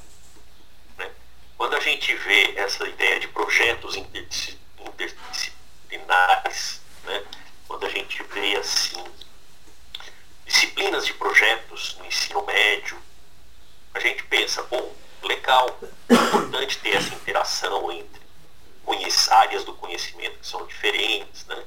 Né? 0.98 1.12
Quando 1.58 1.76
a 1.76 1.80
gente 1.80 2.16
vê 2.16 2.54
essa 2.56 2.88
ideia 2.88 3.20
de 3.20 3.28
projetos 3.28 3.96
interdisciplinares, 3.96 6.82
né? 7.04 7.24
quando 7.68 7.86
a 7.86 7.90
gente 7.90 8.24
vê 8.24 8.56
assim 8.56 9.04
disciplinas 10.50 11.06
de 11.06 11.14
projetos 11.14 11.96
no 12.00 12.06
ensino 12.06 12.44
médio, 12.44 12.98
a 13.94 14.00
gente 14.00 14.24
pensa, 14.24 14.64
bom, 14.64 14.94
legal, 15.24 15.80
é 16.10 16.14
importante 16.14 16.80
ter 16.80 16.96
essa 16.96 17.14
interação 17.14 17.92
entre 17.92 18.20
áreas 19.32 19.64
do 19.64 19.74
conhecimento 19.74 20.40
que 20.40 20.48
são 20.48 20.66
diferentes, 20.66 21.46
né? 21.46 21.64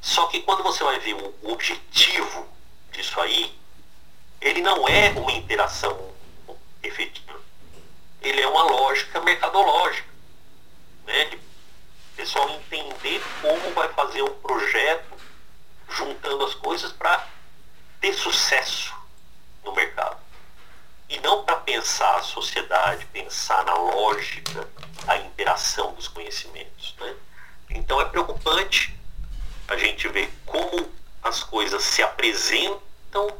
Só 0.00 0.26
que 0.26 0.40
quando 0.42 0.62
você 0.62 0.82
vai 0.84 0.98
ver 1.00 1.14
o 1.14 1.52
objetivo 1.52 2.48
disso 2.92 3.20
aí, 3.20 3.56
ele 4.40 4.60
não 4.60 4.86
é 4.88 5.10
uma 5.10 5.32
interação 5.32 6.12
efetiva. 6.82 7.40
Ele 8.20 8.40
é 8.40 8.46
uma 8.46 8.62
lógica 8.62 9.20
mercadológica, 9.20 10.08
né? 11.06 11.24
De 11.26 11.38
pessoal 12.16 12.48
entender 12.50 13.22
como 13.40 13.74
vai 13.74 13.88
fazer 13.92 14.22
um 14.22 14.34
projeto 14.40 15.14
juntando 15.88 16.44
as 16.44 16.54
coisas 16.54 16.92
para 16.92 17.26
sucesso 18.24 18.94
no 19.62 19.72
mercado 19.74 20.16
e 21.10 21.20
não 21.20 21.44
para 21.44 21.56
pensar 21.56 22.16
a 22.16 22.22
sociedade, 22.22 23.04
pensar 23.12 23.62
na 23.64 23.74
lógica, 23.74 24.66
a 25.06 25.18
interação 25.18 25.92
dos 25.92 26.08
conhecimentos. 26.08 26.94
Né? 26.98 27.14
Então 27.68 28.00
é 28.00 28.06
preocupante 28.06 28.98
a 29.68 29.76
gente 29.76 30.08
ver 30.08 30.32
como 30.46 30.90
as 31.22 31.42
coisas 31.42 31.82
se 31.82 32.02
apresentam 32.02 33.36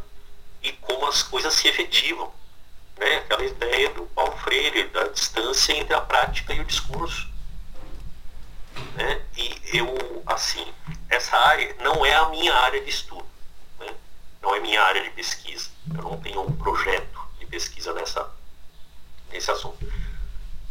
e 0.62 0.72
como 0.72 1.06
as 1.06 1.22
coisas 1.22 1.54
se 1.54 1.66
efetivam. 1.66 2.30
Né? 2.98 3.16
Aquela 3.16 3.44
ideia 3.44 3.88
do 3.88 4.04
Paulo 4.06 4.36
Freire, 4.36 4.88
da 4.88 5.04
distância 5.08 5.72
entre 5.72 5.94
a 5.94 6.00
prática 6.02 6.52
e 6.52 6.60
o 6.60 6.64
discurso. 6.64 7.26
Né? 8.96 9.22
E 9.34 9.78
eu, 9.78 10.22
assim, 10.26 10.66
essa 11.08 11.36
área 11.38 11.74
não 11.80 12.04
é 12.04 12.14
a 12.14 12.28
minha 12.28 12.54
área 12.54 12.82
de 12.82 12.90
estudo? 12.90 13.33
Não 14.44 14.54
é 14.54 14.60
minha 14.60 14.82
área 14.82 15.02
de 15.02 15.10
pesquisa. 15.10 15.70
Eu 15.96 16.02
não 16.02 16.20
tenho 16.20 16.40
um 16.40 16.52
projeto 16.56 17.14
pesquisa 17.54 17.92
nessa, 17.92 18.28
nesse 19.30 19.48
assunto. 19.48 19.78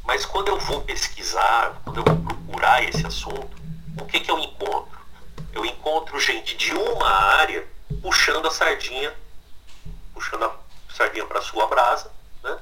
Mas 0.03 0.25
quando 0.25 0.49
eu 0.49 0.59
vou 0.59 0.81
pesquisar, 0.81 1.81
quando 1.85 1.99
eu 1.99 2.03
vou 2.03 2.17
procurar 2.17 2.83
esse 2.83 3.05
assunto, 3.07 3.49
o 3.97 4.05
que, 4.05 4.19
que 4.19 4.29
eu 4.29 4.37
encontro? 4.37 4.99
Eu 5.53 5.65
encontro 5.65 6.19
gente 6.19 6.57
de 6.57 6.73
uma 6.73 7.09
área 7.09 7.65
puxando 8.01 8.45
a 8.47 8.51
sardinha, 8.51 9.15
puxando 10.13 10.43
a 10.43 10.55
sardinha 10.93 11.25
para 11.25 11.41
sua 11.41 11.67
brasa, 11.67 12.11
né? 12.43 12.59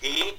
E 0.00 0.38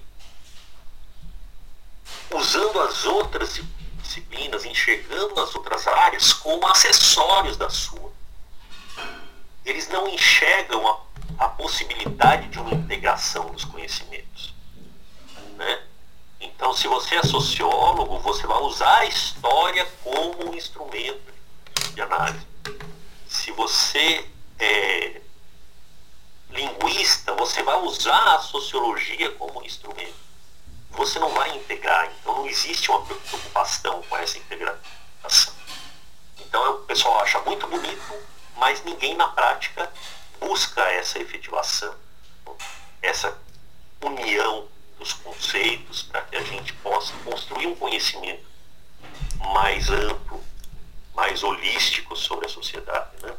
usando 2.33 2.79
as 2.79 3.03
outras 3.05 3.59
disciplinas, 4.01 4.63
enxergando 4.63 5.37
as 5.41 5.53
outras 5.53 5.85
áreas 5.85 6.31
como 6.31 6.65
acessórios 6.67 7.57
da 7.57 7.69
sua. 7.69 8.12
Eles 9.65 9.87
não 9.89 10.07
enxergam 10.07 10.87
a 10.87 11.03
a 11.37 11.47
possibilidade 11.47 12.47
de 12.47 12.59
uma 12.59 12.73
integração 12.73 13.49
dos 13.51 13.65
conhecimentos. 13.65 14.53
Né? 15.57 15.83
Então, 16.39 16.73
se 16.73 16.87
você 16.87 17.15
é 17.15 17.23
sociólogo, 17.23 18.19
você 18.19 18.45
vai 18.45 18.59
usar 18.61 18.99
a 18.99 19.05
história 19.05 19.85
como 20.03 20.49
um 20.49 20.53
instrumento 20.53 21.33
de 21.93 22.01
análise. 22.01 22.45
Se 23.27 23.51
você 23.51 24.27
é, 24.59 25.21
linguista, 26.49 27.33
você 27.33 27.63
vai 27.63 27.81
usar 27.81 28.35
a 28.35 28.39
sociologia 28.39 29.31
como 29.31 29.63
instrumento. 29.63 30.23
Você 30.91 31.17
não 31.17 31.29
vai 31.29 31.55
integrar, 31.55 32.11
então 32.21 32.35
não 32.35 32.47
existe 32.47 32.91
uma 32.91 33.03
preocupação 33.03 34.03
com 34.03 34.17
essa 34.17 34.37
integração. 34.37 35.53
Então 36.39 36.75
o 36.75 36.79
pessoal 36.79 37.19
acha 37.21 37.39
muito 37.39 37.65
bonito, 37.65 38.13
mas 38.63 38.81
ninguém 38.85 39.13
na 39.17 39.27
prática 39.27 39.89
busca 40.39 40.81
essa 40.83 41.19
efetivação, 41.19 41.93
essa 43.01 43.37
união 44.01 44.67
dos 44.97 45.11
conceitos 45.11 46.03
para 46.03 46.21
que 46.21 46.37
a 46.37 46.43
gente 46.43 46.71
possa 46.75 47.11
construir 47.25 47.67
um 47.67 47.75
conhecimento 47.75 48.41
mais 49.53 49.89
amplo, 49.89 50.41
mais 51.13 51.43
holístico 51.43 52.15
sobre 52.15 52.45
a 52.45 52.49
sociedade. 52.49 53.09
Né? 53.21 53.33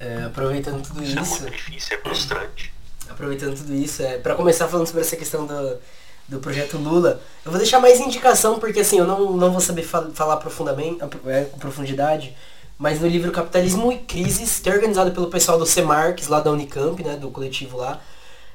É, 0.00 0.24
aproveitando 0.24 0.84
tudo 0.84 1.00
isso. 1.00 1.12
Isso 1.12 1.36
é 1.36 1.40
muito 1.40 1.50
difícil, 1.52 1.96
é 1.96 2.00
frustrante. 2.00 2.74
Aproveitando 3.08 3.56
tudo 3.56 3.74
isso, 3.74 4.02
é, 4.02 4.18
para 4.18 4.34
começar 4.34 4.66
falando 4.66 4.86
sobre 4.88 5.02
essa 5.02 5.14
questão 5.14 5.46
do, 5.46 5.78
do 6.26 6.40
projeto 6.40 6.78
Lula, 6.78 7.20
eu 7.44 7.50
vou 7.52 7.60
deixar 7.60 7.78
mais 7.78 8.00
indicação, 8.00 8.58
porque 8.58 8.80
assim, 8.80 8.98
eu 8.98 9.06
não, 9.06 9.36
não 9.36 9.52
vou 9.52 9.60
saber 9.60 9.82
fal 9.82 10.10
falar 10.12 10.38
profundamente, 10.38 10.98
é, 11.26 11.44
com 11.44 11.58
profundidade, 11.58 12.34
mas 12.78 13.00
no 13.00 13.06
livro 13.06 13.30
Capitalismo 13.30 13.92
e 13.92 13.98
Crises, 13.98 14.58
que 14.58 14.68
é 14.68 14.72
organizado 14.72 15.12
pelo 15.12 15.28
pessoal 15.28 15.58
do 15.58 15.66
CEMARX, 15.66 16.26
lá 16.28 16.40
da 16.40 16.50
Unicamp, 16.50 17.02
né, 17.02 17.16
do 17.16 17.30
coletivo 17.30 17.78
lá, 17.78 18.00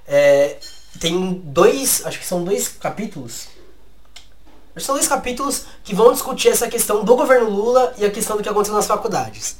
é, 0.07 0.57
tem 0.99 1.41
dois, 1.45 2.05
acho 2.05 2.19
que 2.19 2.25
são 2.25 2.43
dois 2.43 2.67
capítulos, 2.67 3.47
acho 4.75 4.75
que 4.75 4.83
são 4.83 4.95
dois 4.95 5.07
capítulos 5.07 5.65
que 5.83 5.95
vão 5.95 6.11
discutir 6.11 6.49
essa 6.49 6.67
questão 6.67 7.03
do 7.03 7.15
governo 7.15 7.49
Lula 7.49 7.93
e 7.97 8.05
a 8.05 8.11
questão 8.11 8.35
do 8.35 8.43
que 8.43 8.49
aconteceu 8.49 8.75
nas 8.75 8.87
faculdades. 8.87 9.57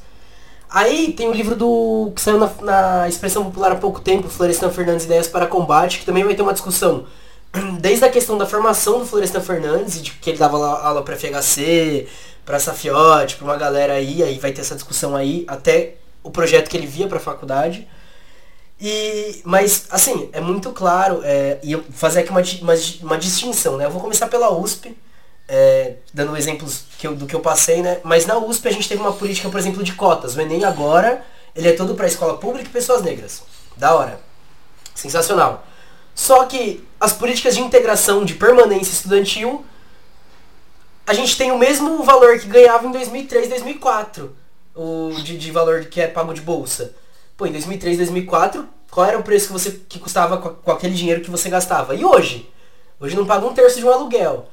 Aí 0.69 1.13
tem 1.13 1.27
o 1.27 1.33
livro 1.33 1.55
do 1.55 2.11
que 2.15 2.21
saiu 2.21 2.37
na, 2.37 2.49
na 2.61 3.09
expressão 3.09 3.43
popular 3.45 3.71
há 3.71 3.75
pouco 3.75 4.01
tempo, 4.01 4.29
Florestan 4.29 4.69
Fernandes 4.69 5.05
Ideias 5.05 5.27
para 5.27 5.47
Combate, 5.47 5.99
que 5.99 6.05
também 6.05 6.23
vai 6.23 6.35
ter 6.35 6.43
uma 6.43 6.53
discussão 6.53 7.07
desde 7.79 8.05
a 8.05 8.09
questão 8.09 8.37
da 8.37 8.45
formação 8.45 8.99
do 8.99 9.05
Florestan 9.05 9.41
Fernandes, 9.41 10.01
de 10.01 10.11
que 10.11 10.29
ele 10.29 10.37
dava 10.37 10.57
aula 10.57 11.03
para 11.03 11.15
FHC, 11.15 12.07
para 12.45 12.59
Safiote, 12.59 13.35
para 13.35 13.45
uma 13.45 13.57
galera 13.57 13.93
aí, 13.93 14.23
aí 14.23 14.39
vai 14.39 14.51
ter 14.51 14.61
essa 14.61 14.75
discussão 14.75 15.15
aí, 15.15 15.45
até 15.47 15.95
o 16.23 16.31
projeto 16.31 16.69
que 16.69 16.77
ele 16.77 16.87
via 16.87 17.07
para 17.07 17.17
a 17.17 17.21
faculdade. 17.21 17.87
E, 18.81 19.41
mas, 19.43 19.87
assim, 19.89 20.29
é 20.31 20.39
muito 20.39 20.71
claro, 20.71 21.21
é, 21.23 21.59
e 21.61 21.73
eu 21.73 21.83
fazer 21.91 22.21
aqui 22.21 22.31
uma, 22.31 22.41
uma, 22.61 22.73
uma 23.01 23.17
distinção, 23.17 23.77
né? 23.77 23.85
Eu 23.85 23.91
vou 23.91 24.01
começar 24.01 24.27
pela 24.27 24.51
USP, 24.51 24.97
é, 25.47 25.95
dando 26.13 26.37
exemplos 26.37 26.85
que 26.97 27.05
eu, 27.05 27.15
do 27.15 27.25
que 27.25 27.35
eu 27.35 27.41
passei, 27.41 27.81
né? 27.81 27.99
Mas 28.03 28.25
na 28.25 28.37
USP 28.37 28.67
a 28.67 28.71
gente 28.71 28.87
teve 28.87 29.01
uma 29.01 29.13
política, 29.13 29.49
por 29.49 29.59
exemplo, 29.59 29.83
de 29.83 29.93
cotas. 29.93 30.35
O 30.35 30.41
Enem 30.41 30.63
agora, 30.63 31.25
ele 31.55 31.67
é 31.67 31.73
todo 31.73 31.93
para 31.93 32.07
escola 32.07 32.37
pública 32.37 32.69
e 32.69 32.71
pessoas 32.71 33.01
negras. 33.01 33.43
Da 33.75 33.93
hora. 33.95 34.19
Sensacional. 34.95 35.65
Só 36.19 36.43
que 36.43 36.85
as 36.99 37.13
políticas 37.13 37.55
de 37.55 37.61
integração, 37.61 38.25
de 38.25 38.33
permanência 38.33 38.91
estudantil, 38.91 39.65
a 41.07 41.13
gente 41.13 41.37
tem 41.37 41.49
o 41.49 41.57
mesmo 41.57 42.03
valor 42.03 42.37
que 42.37 42.45
ganhava 42.45 42.85
em 42.85 42.91
2003, 42.91 43.47
2004. 43.47 44.35
O 44.75 45.11
de, 45.23 45.37
de 45.37 45.49
valor 45.49 45.85
que 45.85 46.01
é 46.01 46.07
pago 46.07 46.33
de 46.33 46.41
bolsa. 46.41 46.93
Pô, 47.37 47.45
em 47.45 47.53
2003, 47.53 47.99
2004, 47.99 48.67
qual 48.91 49.07
era 49.07 49.17
o 49.17 49.23
preço 49.23 49.47
que 49.47 49.53
você 49.53 49.71
que 49.87 49.97
custava 49.97 50.37
com, 50.39 50.49
com 50.49 50.71
aquele 50.73 50.93
dinheiro 50.93 51.21
que 51.21 51.31
você 51.31 51.49
gastava? 51.49 51.95
E 51.95 52.03
hoje? 52.03 52.51
Hoje 52.99 53.15
não 53.15 53.25
paga 53.25 53.47
um 53.47 53.53
terço 53.53 53.79
de 53.79 53.85
um 53.85 53.89
aluguel. 53.89 54.49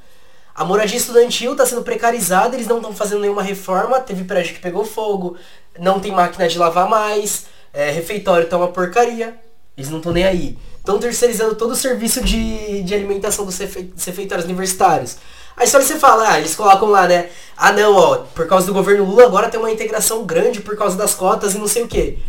A 0.55 0.63
moradia 0.63 0.97
estudantil 0.97 1.51
está 1.51 1.65
sendo 1.65 1.83
precarizada, 1.83 2.55
eles 2.55 2.67
não 2.67 2.77
estão 2.77 2.95
fazendo 2.95 3.19
nenhuma 3.19 3.43
reforma, 3.43 3.99
teve 3.99 4.23
prédio 4.23 4.55
que 4.55 4.61
pegou 4.61 4.85
fogo, 4.85 5.35
não 5.77 5.99
tem 5.99 6.13
máquina 6.13 6.47
de 6.47 6.57
lavar 6.57 6.87
mais, 6.87 7.47
é, 7.73 7.91
refeitório 7.91 8.45
está 8.45 8.55
uma 8.55 8.69
porcaria, 8.69 9.37
eles 9.77 9.89
não 9.89 9.97
estão 9.97 10.11
nem 10.11 10.25
aí. 10.25 10.57
Estão 10.79 10.97
terceirizando 10.97 11.55
todo 11.55 11.71
o 11.71 11.75
serviço 11.75 12.23
de, 12.23 12.81
de 12.81 12.95
alimentação 12.95 13.45
dos 13.45 13.57
refeitórios 13.57 14.45
universitários. 14.45 15.17
Aí 15.55 15.67
só 15.67 15.79
você 15.79 15.99
fala, 15.99 16.31
ah, 16.31 16.39
eles 16.39 16.55
colocam 16.55 16.89
lá, 16.89 17.07
né? 17.07 17.29
Ah 17.55 17.71
não, 17.71 17.95
ó, 17.95 18.17
por 18.17 18.47
causa 18.47 18.65
do 18.65 18.73
governo 18.73 19.05
Lula 19.05 19.25
agora 19.25 19.49
tem 19.49 19.59
uma 19.59 19.71
integração 19.71 20.25
grande 20.25 20.61
por 20.61 20.75
causa 20.75 20.95
das 20.95 21.13
cotas 21.13 21.55
e 21.55 21.57
não 21.57 21.67
sei 21.67 21.83
o 21.83 21.87
quê. 21.87 22.19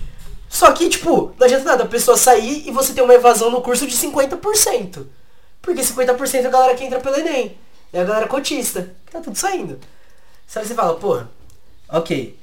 Só 0.48 0.72
que, 0.72 0.88
tipo, 0.88 1.34
não 1.38 1.46
adianta 1.46 1.64
nada 1.64 1.84
a 1.84 1.86
pessoa 1.86 2.16
sair 2.16 2.66
e 2.66 2.70
você 2.70 2.92
ter 2.92 3.02
uma 3.02 3.14
evasão 3.14 3.50
no 3.50 3.60
curso 3.60 3.86
de 3.86 3.96
50%. 3.96 5.06
Porque 5.60 5.82
50% 5.82 6.34
é 6.44 6.46
a 6.46 6.50
galera 6.50 6.74
que 6.74 6.84
entra 6.84 7.00
pelo 7.00 7.16
Enem. 7.16 7.56
É 7.92 8.00
a 8.00 8.04
galera 8.04 8.26
cotista. 8.26 8.94
Tá 9.10 9.20
tudo 9.20 9.36
saindo. 9.36 9.78
Sabe, 10.46 10.66
você 10.66 10.74
fala, 10.74 10.94
porra, 10.94 11.28
ok. 11.88 12.38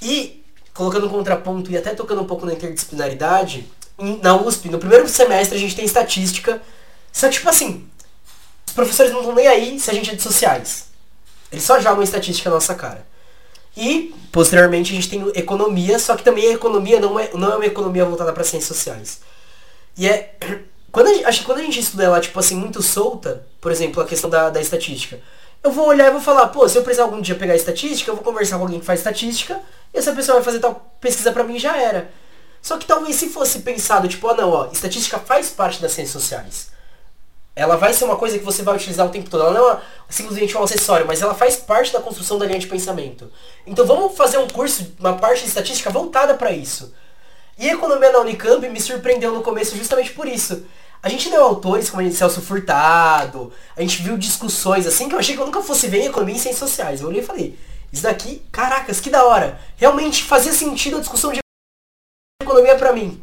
E, 0.00 0.42
colocando 0.72 1.06
um 1.06 1.10
contraponto 1.10 1.70
e 1.70 1.76
até 1.76 1.94
tocando 1.94 2.22
um 2.22 2.26
pouco 2.26 2.46
na 2.46 2.54
interdisciplinaridade, 2.54 3.68
na 3.98 4.36
USP, 4.36 4.68
no 4.68 4.78
primeiro 4.78 5.08
semestre 5.08 5.56
a 5.56 5.60
gente 5.60 5.76
tem 5.76 5.84
estatística. 5.84 6.60
Só 7.12 7.28
tipo 7.28 7.48
assim, 7.48 7.88
os 8.66 8.72
professores 8.72 9.12
não 9.12 9.20
estão 9.20 9.34
nem 9.34 9.46
aí 9.46 9.78
se 9.78 9.90
a 9.90 9.94
gente 9.94 10.10
é 10.10 10.14
de 10.14 10.22
sociais. 10.22 10.86
Eles 11.50 11.64
só 11.64 11.78
jogam 11.80 12.02
estatística 12.02 12.48
na 12.48 12.56
nossa 12.56 12.74
cara. 12.74 13.06
E, 13.76 14.14
posteriormente, 14.30 14.92
a 14.92 14.94
gente 14.94 15.08
tem 15.08 15.28
economia, 15.34 15.98
só 15.98 16.16
que 16.16 16.24
também 16.24 16.46
a 16.46 16.52
economia 16.52 17.00
não 17.00 17.18
é, 17.18 17.30
não 17.34 17.52
é 17.52 17.56
uma 17.56 17.66
economia 17.66 18.04
voltada 18.04 18.32
para 18.32 18.44
ciências 18.44 18.76
sociais. 18.76 19.20
E 19.96 20.08
é 20.08 20.34
quando 20.90 21.08
a, 21.08 21.28
acho 21.28 21.40
que 21.40 21.44
quando 21.44 21.58
a 21.58 21.62
gente 21.62 21.80
estuda 21.80 22.04
ela, 22.04 22.20
tipo 22.20 22.38
assim, 22.38 22.54
muito 22.54 22.82
solta, 22.82 23.46
por 23.60 23.72
exemplo, 23.72 24.02
a 24.02 24.06
questão 24.06 24.28
da, 24.28 24.50
da 24.50 24.60
estatística, 24.60 25.20
eu 25.62 25.70
vou 25.70 25.86
olhar 25.86 26.08
e 26.08 26.10
vou 26.10 26.20
falar, 26.20 26.48
pô, 26.48 26.68
se 26.68 26.76
eu 26.76 26.82
precisar 26.82 27.04
algum 27.04 27.20
dia 27.20 27.34
pegar 27.34 27.54
estatística, 27.54 28.10
eu 28.10 28.16
vou 28.16 28.24
conversar 28.24 28.56
com 28.56 28.64
alguém 28.64 28.80
que 28.80 28.86
faz 28.86 29.00
estatística, 29.00 29.60
e 29.94 29.98
essa 29.98 30.12
pessoa 30.12 30.36
vai 30.36 30.44
fazer 30.44 30.58
tal 30.58 30.92
pesquisa 31.00 31.32
pra 31.32 31.44
mim 31.44 31.58
já 31.58 31.76
era. 31.76 32.10
Só 32.62 32.78
que 32.78 32.86
talvez 32.86 33.16
se 33.16 33.28
fosse 33.28 33.58
pensado, 33.58 34.06
tipo, 34.06 34.26
ah 34.28 34.34
não, 34.34 34.50
ó, 34.50 34.68
estatística 34.72 35.18
faz 35.18 35.50
parte 35.50 35.82
das 35.82 35.92
ciências 35.92 36.22
sociais. 36.22 36.70
Ela 37.54 37.76
vai 37.76 37.92
ser 37.92 38.04
uma 38.04 38.16
coisa 38.16 38.38
que 38.38 38.44
você 38.44 38.62
vai 38.62 38.76
utilizar 38.76 39.04
o 39.06 39.10
tempo 39.10 39.28
todo. 39.28 39.42
Ela 39.42 39.52
não 39.52 39.70
é 39.72 39.80
simplesmente 40.08 40.56
um 40.56 40.62
acessório, 40.62 41.06
mas 41.06 41.20
ela 41.20 41.34
faz 41.34 41.56
parte 41.56 41.92
da 41.92 42.00
construção 42.00 42.38
da 42.38 42.46
linha 42.46 42.58
de 42.58 42.68
pensamento. 42.68 43.30
Então 43.66 43.84
vamos 43.84 44.16
fazer 44.16 44.38
um 44.38 44.48
curso, 44.48 44.94
uma 44.98 45.14
parte 45.18 45.42
de 45.42 45.48
estatística 45.48 45.90
voltada 45.90 46.34
para 46.34 46.52
isso. 46.52 46.94
E 47.58 47.68
a 47.68 47.74
economia 47.74 48.10
na 48.10 48.20
Unicamp 48.20 48.66
me 48.68 48.80
surpreendeu 48.80 49.32
no 49.32 49.42
começo 49.42 49.76
justamente 49.76 50.12
por 50.12 50.26
isso. 50.26 50.64
A 51.02 51.08
gente 51.08 51.28
leu 51.28 51.42
autores 51.42 51.90
como 51.90 52.10
Celso 52.12 52.40
Furtado, 52.40 53.52
a 53.76 53.80
gente 53.80 54.00
viu 54.02 54.16
discussões 54.16 54.86
assim 54.86 55.08
que 55.08 55.14
eu 55.14 55.18
achei 55.18 55.34
que 55.34 55.42
eu 55.42 55.46
nunca 55.46 55.60
fosse 55.60 55.88
ver 55.88 55.98
em 55.98 56.06
economia 56.06 56.36
e 56.36 56.38
ciências 56.38 56.70
sociais. 56.70 57.00
Eu 57.00 57.08
olhei 57.08 57.20
e 57.20 57.24
falei, 57.24 57.58
isso 57.92 58.04
daqui, 58.04 58.40
caracas, 58.50 59.00
que 59.00 59.10
da 59.10 59.24
hora. 59.24 59.60
Realmente 59.76 60.22
fazia 60.22 60.52
sentido 60.52 60.96
a 60.96 61.00
discussão 61.00 61.32
de 61.32 61.41
economia 62.52 62.76
para 62.76 62.92
mim. 62.92 63.22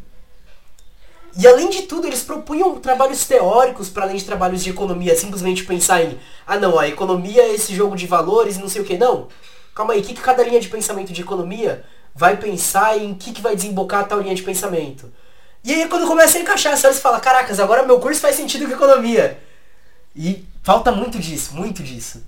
E 1.38 1.48
além 1.48 1.70
de 1.70 1.84
tudo, 1.84 2.08
eles 2.08 2.24
propunham 2.24 2.80
trabalhos 2.80 3.26
teóricos 3.26 3.88
para 3.88 4.04
além 4.04 4.18
de 4.18 4.26
trabalhos 4.26 4.64
de 4.64 4.72
economia, 4.72 5.16
simplesmente 5.16 5.64
pensar 5.64 6.04
em, 6.04 6.20
ah 6.46 6.58
não, 6.58 6.78
a 6.78 6.88
economia 6.88 7.44
é 7.44 7.54
esse 7.54 7.74
jogo 7.74 7.96
de 7.96 8.08
valores 8.08 8.58
e 8.58 8.60
não 8.60 8.68
sei 8.68 8.82
o 8.82 8.86
que. 8.86 8.98
Não. 8.98 9.28
Calma 9.76 9.94
aí, 9.94 10.02
o 10.02 10.04
que, 10.04 10.14
que 10.14 10.22
cada 10.22 10.44
linha 10.44 10.60
de 10.60 10.68
pensamento 10.68 11.14
de 11.14 11.22
economia 11.22 11.86
vai 12.16 12.36
pensar 12.36 12.98
em 12.98 13.14
que, 13.14 13.32
que 13.32 13.42
vai 13.42 13.56
desembocar 13.56 14.08
tal 14.08 14.20
linha 14.20 14.36
de 14.36 14.42
pensamento? 14.42 15.12
E 15.64 15.74
aí 15.74 15.88
quando 15.88 16.08
começa 16.08 16.38
a 16.38 16.42
encaixar, 16.42 16.76
você 16.76 16.94
fala, 16.96 17.20
caracas, 17.20 17.60
agora 17.60 17.84
meu 17.84 18.00
curso 18.00 18.20
faz 18.20 18.36
sentido 18.36 18.66
com 18.66 18.74
economia. 18.74 19.40
E 20.16 20.46
falta 20.64 20.92
muito 20.92 21.20
disso, 21.20 21.56
muito 21.56 21.84
disso. 21.84 22.26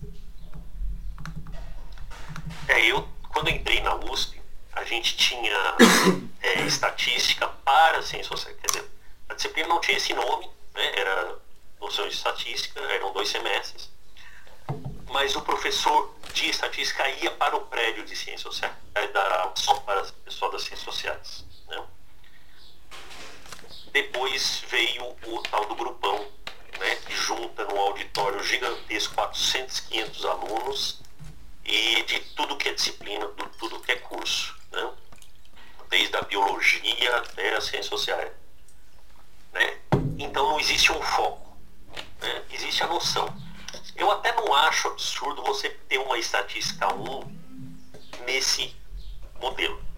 É, 2.67 2.91
eu, 2.91 3.05
quando 3.33 3.49
entrei 3.49 3.81
na 3.81 3.95
USP, 3.95 4.40
a 4.81 4.85
gente 4.85 5.15
tinha 5.15 5.75
é, 6.41 6.61
estatística 6.63 7.47
para 7.47 8.01
ciências 8.01 8.27
sociais. 8.27 8.57
Quer 8.59 8.67
dizer, 8.67 8.91
a 9.29 9.33
disciplina 9.35 9.67
não 9.67 9.79
tinha 9.79 9.97
esse 9.97 10.13
nome, 10.13 10.49
né? 10.73 10.99
era 10.99 11.37
noção 11.79 12.07
de 12.07 12.15
estatística, 12.15 12.79
eram 12.79 13.13
dois 13.13 13.29
semestres. 13.29 13.89
Mas 15.11 15.35
o 15.35 15.41
professor 15.41 16.15
de 16.33 16.49
estatística 16.49 17.07
ia 17.09 17.31
para 17.31 17.55
o 17.55 17.61
prédio 17.61 18.05
de 18.05 18.15
ciências 18.15 18.41
sociais, 18.41 18.73
dar 19.13 19.51
só 19.55 19.75
para 19.75 20.01
o 20.01 20.13
pessoal 20.13 20.51
das 20.51 20.63
ciências 20.63 20.85
sociais. 20.85 21.45
Né? 21.67 21.83
Depois 23.91 24.63
veio 24.67 25.15
o 25.27 25.43
tal 25.43 25.65
do 25.65 25.75
grupão, 25.75 26.27
né, 26.79 26.95
que 27.05 27.13
junta 27.13 27.65
num 27.65 27.79
auditório 27.79 28.41
gigantesco 28.43 29.13
400, 29.13 29.79
500 29.81 30.25
alunos 30.25 31.01
e 31.65 32.01
de 32.03 32.19
tudo 32.35 32.55
que 32.55 32.69
é 32.69 32.73
disciplina, 32.73 33.27
de 33.27 33.57
tudo 33.57 33.79
que 33.81 33.91
é 33.91 33.97
curso, 33.97 34.60
né? 34.71 34.91
desde 35.89 36.15
a 36.15 36.21
biologia 36.21 37.17
até 37.17 37.55
as 37.55 37.65
ciências 37.65 37.87
sociais. 37.87 38.31
Né? 39.53 39.77
Então 40.17 40.49
não 40.49 40.59
existe 40.59 40.91
um 40.91 41.01
foco, 41.01 41.57
né? 42.21 42.43
existe 42.51 42.83
a 42.83 42.87
noção. 42.87 43.33
Eu 43.95 44.09
até 44.09 44.33
não 44.33 44.53
acho 44.53 44.87
absurdo 44.87 45.43
você 45.43 45.69
ter 45.69 45.97
uma 45.99 46.17
estatística 46.17 46.93
1 46.93 47.41
nesse 48.25 48.75
modelo. 49.39 49.91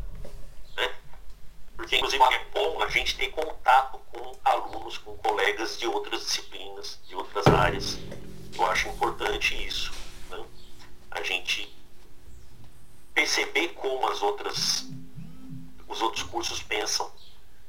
Porque, 1.84 1.98
inclusive, 1.98 2.24
é 2.24 2.46
bom 2.54 2.82
a 2.82 2.88
gente 2.88 3.18
ter 3.18 3.30
contato 3.32 4.00
com 4.12 4.40
alunos, 4.46 4.98
com 5.00 5.18
colegas 5.18 5.78
de 5.78 5.86
outras 5.88 6.22
disciplinas, 6.22 7.00
de 7.08 7.14
outras 7.14 7.46
áreas. 7.48 7.98
Eu 8.56 8.66
acho 8.68 8.88
importante 8.88 9.54
isso. 9.68 9.92
Né? 10.30 10.46
A 11.12 11.22
gente 11.24 11.76
perceber 13.14 13.70
como 13.70 14.08
as 14.10 14.22
outras, 14.22 14.86
os 15.88 16.02
outros 16.02 16.24
cursos 16.24 16.62
pensam, 16.64 17.12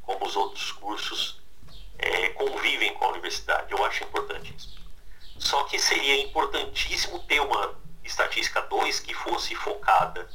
como 0.02 0.26
os 0.26 0.36
outros 0.36 0.72
cursos 0.72 1.40
é, 1.98 2.30
convivem 2.30 2.94
com 2.94 3.04
a 3.04 3.08
universidade. 3.08 3.72
Eu 3.72 3.84
acho 3.84 4.04
importante 4.04 4.54
isso. 4.56 4.82
Só 5.38 5.64
que 5.64 5.78
seria 5.78 6.22
importantíssimo 6.22 7.18
ter 7.20 7.40
uma 7.40 7.74
estatística 8.02 8.60
2 8.62 9.00
que 9.00 9.14
fosse 9.14 9.54
focada 9.54 10.28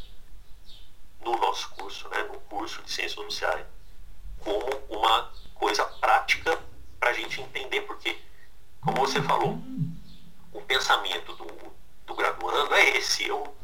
no 1.22 1.38
nosso 1.38 1.70
curso, 1.72 2.08
né, 2.10 2.24
no 2.24 2.40
curso 2.42 2.82
de 2.84 2.92
ciências 2.92 3.14
sociais, 3.14 3.66
como 4.40 4.66
uma 4.90 5.32
coisa 5.56 5.86
prática 5.86 6.60
para 7.00 7.10
a 7.10 7.14
gente 7.14 7.42
entender, 7.42 7.82
porque, 7.82 8.18
como 8.82 8.98
você 8.98 9.22
falou, 9.22 9.60
o 10.54 10.62
pensamento 10.62 11.36
do, 11.36 11.48
do 12.06 12.16
graduando 12.16 12.74
é 12.76 12.98
esse. 12.98 13.28
Eu, 13.28 13.56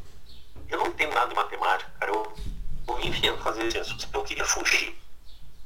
eu 0.70 0.80
não 0.80 0.88
entendo 0.88 1.14
nada 1.14 1.28
de 1.28 1.36
matemática, 1.36 1.92
cara. 2.00 2.12
Eu, 2.12 2.34
eu 2.88 2.96
vim 2.98 3.12
vindo 3.12 3.38
fazer 3.40 3.72
ciências, 3.72 4.08
eu 4.14 4.24
queria 4.24 4.46
fugir. 4.46 4.98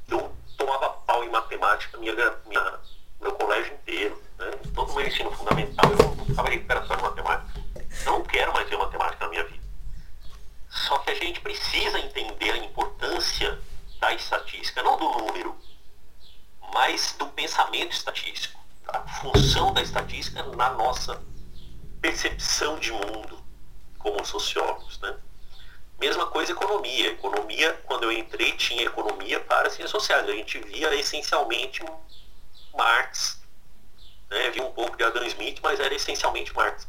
Eu 0.08 0.34
tomava 0.56 0.90
pau 0.90 1.24
em 1.24 1.30
matemática 1.30 1.98
minha, 1.98 2.14
minha, 2.46 2.80
meu 3.20 3.32
colégio 3.32 3.74
inteiro. 3.74 4.20
Né? 4.38 4.50
Todo 4.74 4.92
o 4.92 4.96
meu 4.96 5.06
ensino 5.06 5.30
fundamental 5.32 5.90
eu 5.92 6.26
ficava 6.26 6.48
recuperação 6.48 6.96
de 6.96 7.02
matemática. 7.02 7.60
Eu 8.06 8.12
não 8.12 8.22
quero 8.22 8.52
mais 8.52 8.68
ver 8.68 8.76
matemática 8.76 9.24
na 9.24 9.30
minha 9.30 9.44
vida. 9.44 9.64
Só 10.68 10.98
que 10.98 11.10
a 11.10 11.14
gente 11.14 11.40
precisa 11.40 11.98
entender 11.98 12.52
a 12.52 12.56
importância 12.58 13.58
da 13.98 14.14
estatística, 14.14 14.82
não 14.82 14.96
do 14.96 15.08
número, 15.18 15.56
mas 16.72 17.14
do 17.18 17.26
pensamento 17.26 17.92
estatístico, 17.92 18.58
a 18.88 19.00
função 19.00 19.72
da 19.72 19.82
estatística 19.82 20.42
na 20.42 20.70
nossa 20.70 21.22
percepção 22.00 22.78
de 22.78 22.92
mundo 22.92 23.40
como 24.00 24.24
sociólogos. 24.24 24.98
Né? 25.00 25.16
Mesma 25.98 26.26
coisa 26.26 26.52
economia. 26.52 27.12
Economia, 27.12 27.72
quando 27.84 28.04
eu 28.04 28.12
entrei, 28.12 28.52
tinha 28.52 28.82
economia 28.82 29.40
para 29.40 29.70
ciências 29.70 29.90
sociais. 29.90 30.28
A 30.28 30.32
gente 30.32 30.58
via 30.58 30.94
essencialmente 30.94 31.84
Marx, 32.74 33.40
né? 34.28 34.50
via 34.50 34.64
um 34.64 34.72
pouco 34.72 34.96
de 34.96 35.04
Adam 35.04 35.24
Smith, 35.26 35.60
mas 35.62 35.78
era 35.78 35.94
essencialmente 35.94 36.54
Marx. 36.54 36.88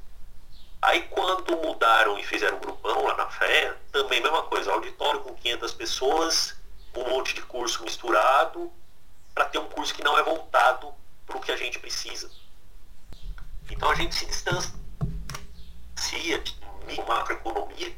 Aí 0.82 1.04
quando 1.04 1.56
mudaram 1.58 2.18
e 2.18 2.24
fizeram 2.24 2.58
um 2.58 2.60
grupão 2.60 3.06
lá 3.06 3.16
na 3.16 3.28
fé, 3.30 3.76
também 3.92 4.20
mesma 4.20 4.42
coisa, 4.44 4.72
auditório 4.72 5.20
com 5.20 5.36
500 5.36 5.74
pessoas, 5.74 6.56
um 6.96 7.08
monte 7.10 7.36
de 7.36 7.42
curso 7.44 7.84
misturado, 7.84 8.72
para 9.34 9.46
ter 9.46 9.60
um 9.60 9.70
curso 9.70 9.94
que 9.94 10.04
não 10.04 10.18
é 10.18 10.24
voltado 10.24 10.92
para 11.26 11.38
o 11.38 11.42
que 11.42 11.52
a 11.52 11.58
gente 11.58 11.78
precisa. 11.78 12.32
Então 13.70 13.92
a 13.92 13.96
gente 13.96 14.16
se 14.16 14.26
distancia 14.26 14.74
de 16.92 17.02
macroeconomia, 17.02 17.96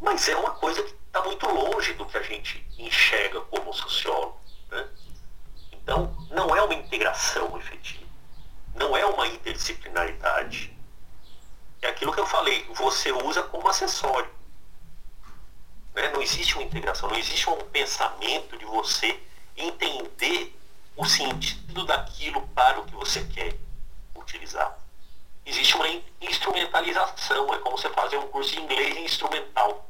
mas 0.00 0.28
é 0.28 0.36
uma 0.36 0.50
coisa 0.50 0.82
que 0.82 0.92
está 0.92 1.22
muito 1.22 1.46
longe 1.46 1.94
do 1.94 2.06
que 2.06 2.18
a 2.18 2.22
gente 2.22 2.66
enxerga 2.78 3.40
como 3.42 3.72
sociólogo. 3.72 4.40
Né? 4.70 4.86
Então 5.72 6.14
não 6.30 6.54
é 6.54 6.62
uma 6.62 6.74
integração 6.74 7.56
efetiva, 7.58 8.04
não 8.74 8.96
é 8.96 9.04
uma 9.06 9.26
interdisciplinaridade. 9.26 10.76
É 11.80 11.88
aquilo 11.88 12.12
que 12.12 12.20
eu 12.20 12.26
falei, 12.26 12.64
você 12.74 13.12
usa 13.12 13.42
como 13.42 13.68
acessório. 13.68 14.30
Né? 15.94 16.10
Não 16.10 16.22
existe 16.22 16.54
uma 16.54 16.64
integração, 16.64 17.08
não 17.08 17.16
existe 17.16 17.48
um 17.48 17.56
pensamento 17.70 18.56
de 18.56 18.64
você 18.64 19.20
entender 19.56 20.58
o 20.96 21.04
sentido 21.04 21.84
daquilo 21.84 22.46
para 22.48 22.80
o 22.80 22.84
que 22.84 22.94
você 22.94 23.24
quer 23.24 23.56
utilizar. 24.14 24.83
Existe 25.46 25.76
uma 25.76 25.86
instrumentalização, 26.20 27.52
é 27.54 27.58
como 27.58 27.76
você 27.76 27.88
fazer 27.90 28.16
um 28.16 28.28
curso 28.28 28.52
de 28.52 28.60
inglês 28.60 28.96
instrumental. 28.96 29.88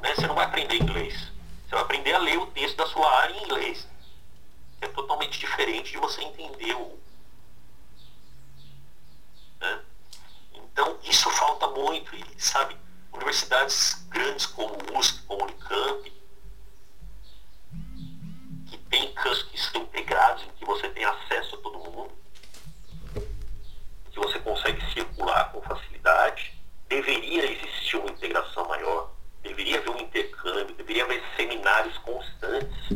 Né? 0.00 0.14
Você 0.14 0.26
não 0.26 0.34
vai 0.34 0.46
aprender 0.46 0.76
inglês. 0.76 1.14
Você 1.14 1.74
vai 1.74 1.82
aprender 1.82 2.14
a 2.14 2.18
ler 2.18 2.38
o 2.38 2.46
texto 2.46 2.76
da 2.76 2.86
sua 2.86 3.10
área 3.20 3.34
em 3.34 3.44
inglês. 3.44 3.86
É 4.80 4.88
totalmente 4.88 5.38
diferente 5.38 5.92
de 5.92 5.98
você 5.98 6.22
entender 6.22 6.74
o. 6.74 6.98
Né? 9.60 9.80
Então, 10.54 10.98
isso 11.02 11.28
falta 11.30 11.66
muito. 11.68 12.14
E, 12.16 12.24
sabe, 12.38 12.76
universidades 13.12 14.06
grandes 14.08 14.46
como 14.46 14.76
USP, 14.98 15.22
como 15.26 15.44
Unicamp, 15.44 16.10
tem 18.90 19.12
campos 19.12 19.44
que 19.44 19.58
são 19.58 19.82
integrados, 19.82 20.42
em 20.42 20.50
que 20.58 20.64
você 20.64 20.88
tem 20.88 21.04
acesso 21.04 21.54
a 21.54 21.58
todo 21.58 21.78
mundo, 21.78 22.12
que 24.10 24.18
você 24.18 24.38
consegue 24.40 24.84
circular 24.92 25.52
com 25.52 25.62
facilidade. 25.62 26.58
Deveria 26.88 27.44
existir 27.50 27.96
uma 27.96 28.10
integração 28.10 28.66
maior, 28.66 29.12
deveria 29.42 29.78
haver 29.78 29.90
um 29.90 30.00
intercâmbio, 30.00 30.74
deveria 30.74 31.04
haver 31.04 31.22
seminários 31.36 31.96
constantes, 31.98 32.90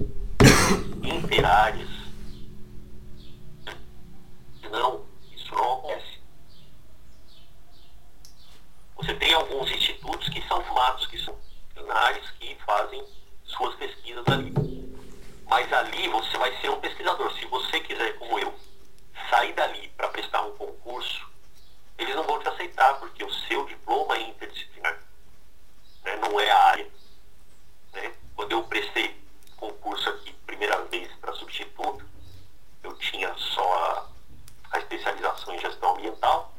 interáreos. 1.02 1.90
Não, 4.68 5.06
isso 5.32 5.54
não 5.54 5.74
acontece. 5.74 6.18
Você 8.96 9.14
tem 9.14 9.32
alguns 9.32 9.70
institutos 9.70 10.28
que 10.28 10.42
são 10.48 10.64
formados, 10.64 11.06
que 11.06 11.18
são 11.18 11.38
seminários 11.72 12.28
que 12.32 12.56
fazem 12.66 13.04
suas 13.44 13.76
pesquisas 13.76 14.26
ali 14.26 14.52
mas 15.54 15.72
ali 15.72 16.08
você 16.08 16.36
vai 16.36 16.60
ser 16.60 16.68
um 16.70 16.80
pesquisador. 16.80 17.32
Se 17.34 17.44
você 17.46 17.78
quiser, 17.78 18.18
como 18.18 18.38
eu, 18.38 18.52
sair 19.30 19.52
dali 19.52 19.88
para 19.96 20.08
prestar 20.08 20.42
um 20.42 20.56
concurso, 20.56 21.28
eles 21.96 22.14
não 22.16 22.24
vão 22.24 22.40
te 22.40 22.48
aceitar, 22.48 22.98
porque 22.98 23.22
o 23.22 23.32
seu 23.32 23.64
diploma 23.66 24.16
é 24.16 24.22
interdisciplinar. 24.22 24.98
Né? 26.04 26.16
Não 26.16 26.40
é 26.40 26.50
a 26.50 26.64
área. 26.64 26.90
Né? 27.92 28.12
Quando 28.34 28.52
eu 28.52 28.64
prestei 28.64 29.16
concurso 29.56 30.08
aqui, 30.10 30.32
primeira 30.46 30.82
vez 30.86 31.08
para 31.20 31.32
substituto, 31.34 32.04
eu 32.82 32.92
tinha 32.98 33.32
só 33.36 33.62
a, 33.62 34.08
a 34.72 34.78
especialização 34.78 35.54
em 35.54 35.60
gestão 35.60 35.92
ambiental 35.92 36.52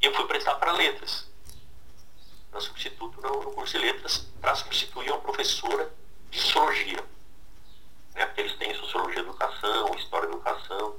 e 0.00 0.06
eu 0.06 0.14
fui 0.14 0.26
prestar 0.26 0.54
para 0.56 0.70
letras. 0.70 1.28
Para 2.52 2.60
substituto 2.60 3.20
no, 3.20 3.42
no 3.42 3.52
curso 3.52 3.76
de 3.76 3.84
letras, 3.84 4.18
para 4.40 4.54
substituir 4.54 5.10
uma 5.10 5.20
professora 5.20 5.92
de 6.30 6.38
sociologia 6.38 7.04
né? 8.16 8.26
porque 8.26 8.40
eles 8.40 8.56
têm 8.56 8.74
sociologia 8.74 9.22
da 9.22 9.28
educação, 9.28 9.94
história 9.94 10.28
da 10.28 10.34
educação. 10.34 10.96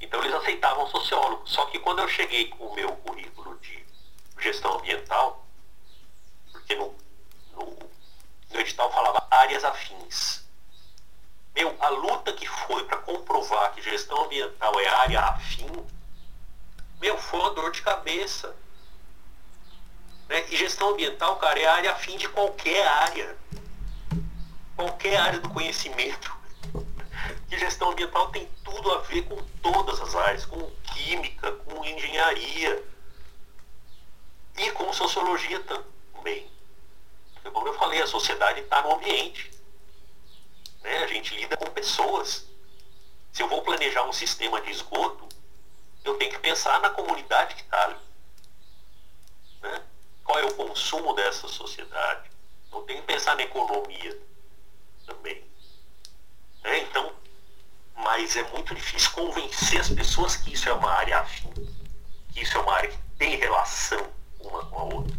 Então 0.00 0.20
eles 0.20 0.34
aceitavam 0.34 0.86
sociólogo. 0.88 1.48
Só 1.48 1.66
que 1.66 1.78
quando 1.78 2.00
eu 2.00 2.08
cheguei 2.08 2.48
com 2.48 2.66
o 2.66 2.74
meu 2.74 2.94
currículo 2.96 3.58
de 3.58 3.84
gestão 4.38 4.78
ambiental, 4.78 5.44
porque 6.52 6.74
no, 6.76 6.94
no, 7.52 7.78
no 8.50 8.60
edital 8.60 8.92
falava 8.92 9.26
áreas 9.30 9.64
afins. 9.64 10.42
Meu, 11.54 11.74
a 11.80 11.88
luta 11.88 12.32
que 12.32 12.46
foi 12.46 12.84
para 12.84 12.98
comprovar 12.98 13.72
que 13.74 13.82
gestão 13.82 14.24
ambiental 14.24 14.78
é 14.80 14.88
área 14.88 15.20
afim, 15.20 15.70
meu, 17.00 17.18
foi 17.18 17.40
uma 17.40 17.50
dor 17.50 17.61
de 17.72 17.82
cabeça. 17.82 18.54
Né? 20.28 20.44
E 20.50 20.56
gestão 20.56 20.90
ambiental, 20.90 21.36
cara, 21.36 21.58
é 21.58 21.66
área 21.66 21.92
afim 21.92 22.16
de 22.16 22.28
qualquer 22.28 22.86
área 22.86 23.36
qualquer 24.82 25.16
área 25.16 25.40
do 25.40 25.48
conhecimento. 25.50 26.36
Que 27.48 27.58
gestão 27.58 27.90
ambiental 27.90 28.28
tem 28.30 28.48
tudo 28.64 28.90
a 28.92 28.98
ver 28.98 29.22
com 29.22 29.36
todas 29.62 30.00
as 30.00 30.14
áreas, 30.14 30.44
com 30.44 30.70
química, 30.94 31.52
com 31.52 31.84
engenharia 31.84 32.84
e 34.58 34.70
com 34.72 34.92
sociologia 34.92 35.60
também. 35.60 36.50
Como 37.52 37.68
eu 37.68 37.74
falei, 37.74 38.00
a 38.00 38.06
sociedade 38.06 38.60
está 38.60 38.82
no 38.82 38.94
ambiente. 38.94 39.50
Né? 40.82 40.98
A 40.98 41.06
gente 41.06 41.34
lida 41.34 41.56
com 41.56 41.66
pessoas. 41.66 42.46
Se 43.32 43.42
eu 43.42 43.48
vou 43.48 43.62
planejar 43.62 44.04
um 44.04 44.12
sistema 44.12 44.60
de 44.60 44.70
esgoto, 44.70 45.28
eu 46.04 46.16
tenho 46.18 46.32
que 46.32 46.38
pensar 46.38 46.80
na 46.80 46.90
comunidade 46.90 47.54
que 47.54 47.62
está 47.62 47.84
ali. 47.84 47.96
Né? 49.62 49.82
Qual 50.24 50.38
é 50.38 50.44
o 50.44 50.54
consumo 50.54 51.14
dessa 51.14 51.48
sociedade? 51.48 52.30
Eu 52.72 52.82
tenho 52.82 53.00
que 53.00 53.06
pensar 53.06 53.36
na 53.36 53.42
economia 53.42 54.18
também. 55.06 55.44
É, 56.64 56.78
então, 56.78 57.12
mas 57.96 58.36
é 58.36 58.42
muito 58.50 58.74
difícil 58.74 59.10
convencer 59.12 59.80
as 59.80 59.88
pessoas 59.88 60.36
que 60.36 60.52
isso 60.52 60.68
é 60.68 60.72
uma 60.72 60.90
área 60.90 61.20
afim, 61.20 61.52
que 62.32 62.42
isso 62.42 62.56
é 62.56 62.60
uma 62.60 62.72
área 62.74 62.90
que 62.90 62.98
tem 63.18 63.36
relação 63.36 64.12
uma 64.40 64.64
com 64.66 64.78
a 64.78 64.84
outra. 64.84 65.16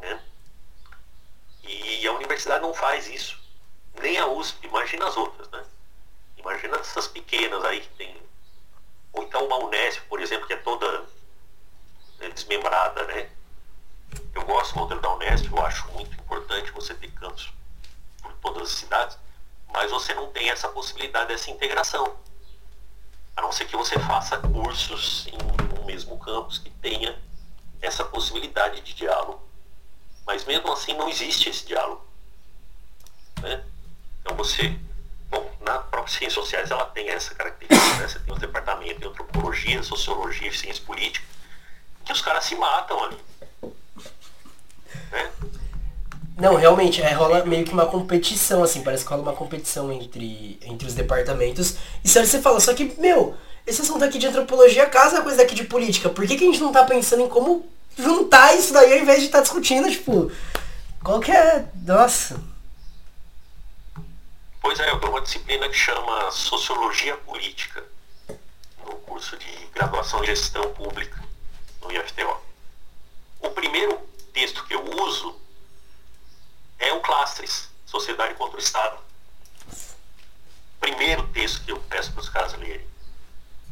Né? 0.00 0.22
E 1.62 2.06
a 2.06 2.12
universidade 2.12 2.62
não 2.62 2.74
faz 2.74 3.08
isso. 3.08 3.38
Nem 4.00 4.16
a 4.18 4.26
USP, 4.26 4.66
imagina 4.66 5.08
as 5.08 5.16
outras, 5.16 5.48
né? 5.50 5.64
Imagina 6.36 6.76
essas 6.76 7.08
pequenas 7.08 7.64
aí 7.64 7.80
que 7.80 7.88
tem. 7.90 8.27
Ou 9.18 9.24
então 9.24 9.44
uma 9.46 9.56
Unesp, 9.56 10.02
por 10.08 10.20
exemplo, 10.20 10.46
que 10.46 10.52
é 10.52 10.58
toda 10.58 11.00
né, 12.20 12.28
desmembrada, 12.30 13.04
né? 13.06 13.28
Eu 14.32 14.44
gosto 14.44 14.74
do 14.74 14.78
modelo 14.78 15.00
da 15.00 15.12
Unesp, 15.14 15.50
eu 15.50 15.60
acho 15.66 15.88
muito 15.90 16.14
importante 16.14 16.70
você 16.70 16.94
ter 16.94 17.10
campos 17.10 17.52
todas 18.40 18.68
as 18.68 18.78
cidades, 18.78 19.18
mas 19.66 19.90
você 19.90 20.14
não 20.14 20.30
tem 20.30 20.50
essa 20.50 20.68
possibilidade 20.68 21.26
dessa 21.26 21.50
integração. 21.50 22.16
A 23.36 23.42
não 23.42 23.50
ser 23.50 23.64
que 23.64 23.76
você 23.76 23.98
faça 23.98 24.38
cursos 24.38 25.26
em 25.26 25.80
um 25.80 25.84
mesmo 25.84 26.16
campus 26.20 26.58
que 26.58 26.70
tenha 26.70 27.20
essa 27.82 28.04
possibilidade 28.04 28.80
de 28.82 28.94
diálogo. 28.94 29.42
Mas 30.24 30.44
mesmo 30.44 30.70
assim 30.72 30.94
não 30.94 31.08
existe 31.08 31.48
esse 31.48 31.66
diálogo. 31.66 32.06
você. 34.36 34.78
Ciências 36.08 36.32
sociais 36.32 36.70
ela 36.70 36.86
tem 36.86 37.08
essa 37.10 37.34
característica, 37.34 37.96
né? 37.96 38.08
Você 38.08 38.18
tem 38.18 38.34
um 38.34 38.38
departamento 38.38 39.00
de 39.00 39.06
antropologia, 39.06 39.82
sociologia 39.82 40.52
ciência 40.52 40.82
política, 40.84 41.24
que 42.04 42.12
os 42.12 42.22
caras 42.22 42.44
se 42.44 42.56
matam 42.56 43.04
ali. 43.04 43.18
Né? 45.12 45.30
Não, 46.36 46.54
realmente, 46.54 47.02
é, 47.02 47.12
rola 47.12 47.44
meio 47.44 47.64
que 47.64 47.72
uma 47.72 47.86
competição, 47.86 48.62
assim, 48.62 48.82
parece 48.82 49.04
que 49.04 49.10
rola 49.10 49.22
uma 49.22 49.32
competição 49.32 49.92
entre, 49.92 50.58
entre 50.62 50.86
os 50.86 50.94
departamentos. 50.94 51.76
E 52.04 52.08
você 52.08 52.40
fala, 52.40 52.60
só 52.60 52.72
que, 52.72 52.94
meu, 52.98 53.36
esse 53.66 53.82
assunto 53.82 54.04
aqui 54.04 54.18
de 54.18 54.26
antropologia 54.26 54.86
casa 54.86 55.18
a 55.18 55.22
coisa 55.22 55.38
daqui 55.38 55.54
de 55.54 55.64
política. 55.64 56.08
Por 56.08 56.26
que, 56.26 56.36
que 56.36 56.44
a 56.44 56.46
gente 56.46 56.60
não 56.60 56.72
tá 56.72 56.84
pensando 56.84 57.22
em 57.22 57.28
como 57.28 57.66
juntar 57.98 58.56
isso 58.56 58.72
daí 58.72 58.92
ao 58.92 58.98
invés 59.00 59.18
de 59.18 59.26
estar 59.26 59.38
tá 59.38 59.42
discutindo, 59.42 59.90
tipo, 59.90 60.30
qual 61.02 61.20
que 61.20 61.32
é. 61.32 61.66
Nossa. 61.84 62.40
Pois 64.68 64.80
é, 64.80 64.90
eu 64.90 65.00
tenho 65.00 65.12
uma 65.12 65.22
disciplina 65.22 65.66
que 65.66 65.74
chama 65.74 66.30
Sociologia 66.30 67.16
Política, 67.16 67.82
no 68.84 68.96
curso 68.96 69.34
de 69.38 69.50
graduação 69.72 70.22
em 70.22 70.26
gestão 70.26 70.74
pública, 70.74 71.18
no 71.80 71.90
IFTO. 71.90 72.38
O 73.40 73.48
primeiro 73.48 73.96
texto 74.34 74.66
que 74.66 74.74
eu 74.74 74.84
uso 74.84 75.40
é 76.78 76.92
o 76.92 77.00
Clastres, 77.00 77.70
Sociedade 77.86 78.34
contra 78.34 78.56
o 78.56 78.60
Estado. 78.60 78.98
Primeiro 80.78 81.26
texto 81.28 81.64
que 81.64 81.72
eu 81.72 81.80
peço 81.88 82.12
para 82.12 82.20
os 82.20 82.28
caras 82.28 82.52
lerem. 82.58 82.86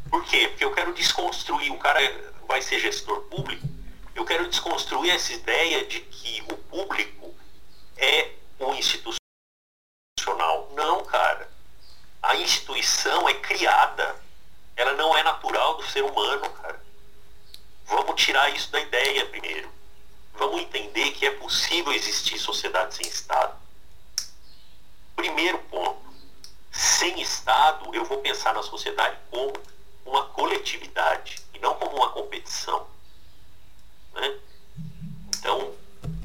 Por 0.09 0.25
quê? 0.25 0.49
Porque 0.49 0.65
eu 0.65 0.73
quero 0.73 0.95
desconstruir, 0.95 1.71
o 1.73 1.79
cara 1.79 2.01
vai 2.49 2.63
ser 2.63 2.81
gestor 2.81 3.21
público, 3.25 3.69
eu 4.15 4.25
quero 4.25 4.49
desconstruir 4.49 5.11
essa 5.11 5.35
ideia 5.35 5.85
de 5.85 6.01
que 6.01 6.43
o 6.51 6.57
público 6.57 7.35
é 7.99 8.31
o 8.59 8.73
Não, 10.35 11.05
cara. 11.05 11.49
A 12.23 12.37
instituição 12.37 13.29
é 13.29 13.35
criada. 13.35 14.17
Ela 14.77 14.93
não 14.93 15.17
é 15.17 15.23
natural 15.23 15.77
do 15.77 15.85
ser 15.85 16.05
humano, 16.05 16.49
cara. 16.51 16.81
Vamos 17.87 18.21
tirar 18.21 18.51
isso 18.51 18.71
da 18.71 18.81
ideia 18.81 19.27
primeiro. 19.27 19.71
Vamos 20.35 20.61
entender 20.61 21.13
que 21.13 21.27
é 21.27 21.31
possível 21.31 21.93
existir 21.93 22.39
sociedade 22.39 22.95
sem 22.95 23.07
Estado. 23.07 23.57
Primeiro 25.15 25.59
ponto. 25.71 26.05
Sem 26.71 27.23
Estado, 27.23 27.95
eu 27.95 28.05
vou 28.05 28.19
pensar 28.19 28.53
na 28.53 28.63
sociedade 28.63 29.17
como 29.31 29.53
uma 30.05 30.27
coletividade 30.27 31.43
e 31.55 31.59
não 31.59 31.75
como 31.77 31.97
uma 31.97 32.11
competição. 32.11 32.87
Né? 34.13 34.39
Então, 35.29 35.75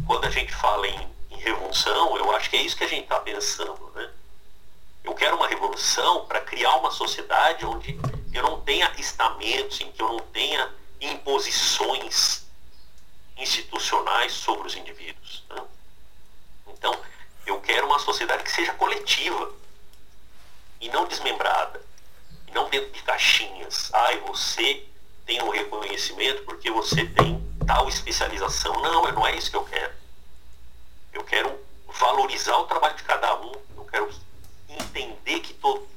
quando 0.06 0.26
a 0.26 0.30
gente 0.30 0.54
fala 0.54 0.88
em, 0.88 1.16
revolução, 1.72 2.18
eu 2.18 2.36
acho 2.36 2.50
que 2.50 2.58
é 2.58 2.62
isso 2.62 2.76
que 2.76 2.84
a 2.84 2.88
gente 2.88 3.04
está 3.04 3.20
pensando. 3.20 3.92
Né? 3.96 4.10
Eu 5.04 5.14
quero 5.16 5.38
uma 5.38 5.48
revolução 5.48 6.26
para 6.26 6.42
criar 6.42 6.76
uma 6.76 6.92
sociedade 6.92 7.66
onde 7.66 7.98
eu 8.34 8.44
não 8.44 8.60
tenha 8.62 8.92
estamentos, 8.98 9.80
em 9.80 9.92
que 9.92 10.02
eu 10.02 10.10
não 10.10 10.20
tenha 10.20 10.70
imposições 11.00 12.46
institucionais 13.38 14.34
sobre 14.34 14.68
os 14.68 14.76
indivíduos. 14.76 15.44
Né? 15.50 15.64
Então, 16.68 16.96
eu 17.46 17.60
quero 17.62 17.88
uma 17.88 18.00
sociedade 18.00 18.44
que 18.44 18.52
seja 18.52 18.74
coletiva 18.74 19.52
e 20.80 20.90
não 20.90 21.08
desmembrada, 21.08 21.82
e 22.48 22.52
não 22.52 22.70
dentro 22.70 22.92
de 22.92 23.02
caixinhas. 23.02 23.90
Ai, 23.94 24.20
você 24.20 24.86
tem 25.26 25.42
um 25.42 25.50
reconhecimento 25.50 26.44
porque 26.44 26.70
você 26.70 27.06
tem 27.06 27.42
tal 27.66 27.88
especialização. 27.88 28.74
Não, 28.82 29.12
não 29.12 29.26
é 29.26 29.36
isso 29.36 29.50
que 29.50 29.58
eu 29.58 29.64
quero. 29.64 29.94
Eu 31.14 31.24
quero 31.24 31.61
valorizar 32.02 32.58
o 32.58 32.66
trabalho 32.66 32.96
de 32.96 33.04
cada 33.04 33.36
um, 33.36 33.52
eu 33.78 33.86
quero 33.86 34.10
entender 34.68 35.40
que 35.42 35.54
todo, 35.54 35.88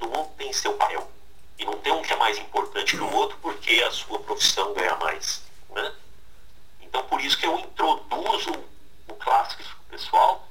mundo 0.00 0.30
tem 0.38 0.52
seu 0.52 0.74
papel. 0.74 1.10
E 1.58 1.64
não 1.64 1.76
tem 1.78 1.92
um 1.92 2.00
que 2.00 2.12
é 2.12 2.16
mais 2.16 2.38
importante 2.38 2.96
que 2.96 3.02
o 3.02 3.12
outro 3.12 3.36
porque 3.42 3.82
a 3.82 3.90
sua 3.90 4.20
profissão 4.20 4.72
ganha 4.72 4.94
mais. 4.96 5.42
Né? 5.70 5.92
Então 6.80 7.02
por 7.08 7.20
isso 7.20 7.36
que 7.36 7.44
eu 7.44 7.58
introduzo 7.58 8.52
o 9.08 9.14
clássico 9.14 9.64
pessoal 9.90 10.48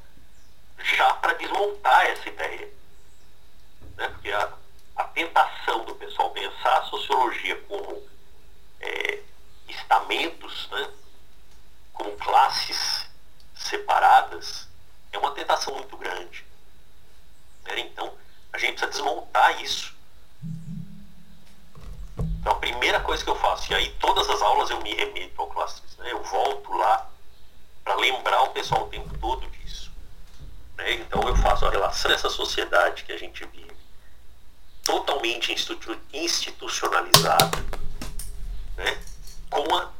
já 0.83 1.13
para 1.13 1.33
desmontar 1.33 2.07
essa 2.07 2.27
ideia. 2.27 2.69
Né? 3.95 4.09
Porque 4.09 4.29
a, 4.29 4.51
a 4.97 5.03
tentação 5.05 5.85
do 5.85 5.95
pessoal 5.95 6.31
pensar 6.31 6.79
a 6.79 6.83
sociologia 6.83 7.55
como 7.61 8.05
é, 8.81 9.23
estamentos, 9.69 10.67
né? 10.69 10.91
como 11.93 12.11
classes 12.17 13.09
separadas, 13.55 14.66
é 15.17 15.19
uma 15.19 15.31
tentação 15.31 15.73
muito 15.73 15.97
grande. 15.97 16.45
Né? 17.65 17.79
Então 17.79 18.13
a 18.53 18.57
gente 18.57 18.73
precisa 18.73 18.91
desmontar 18.91 19.61
isso. 19.61 19.95
Então 22.39 22.53
a 22.53 22.55
primeira 22.55 22.99
coisa 23.01 23.23
que 23.23 23.29
eu 23.29 23.35
faço, 23.35 23.71
e 23.71 23.75
aí 23.75 23.89
todas 23.99 24.29
as 24.29 24.41
aulas 24.41 24.69
eu 24.69 24.79
me 24.81 24.93
remeto 24.93 25.41
ao 25.41 25.47
classes, 25.47 25.97
né? 25.97 26.11
eu 26.11 26.23
volto 26.23 26.71
lá 26.73 27.09
para 27.83 27.95
lembrar 27.95 28.43
o 28.43 28.49
pessoal 28.49 28.83
o 28.83 28.89
tempo 28.89 29.17
todo 29.17 29.45
disso. 29.49 29.91
Né? 30.77 30.93
Então 30.93 31.21
eu 31.27 31.35
faço 31.35 31.65
a 31.65 31.69
relação 31.69 32.09
dessa 32.11 32.29
sociedade 32.29 33.03
que 33.03 33.11
a 33.11 33.17
gente 33.17 33.45
vive 33.45 33.67
totalmente 34.83 35.53
institucionalizada 36.13 37.57
né? 38.77 38.97
com 39.49 39.75
a, 39.75 39.91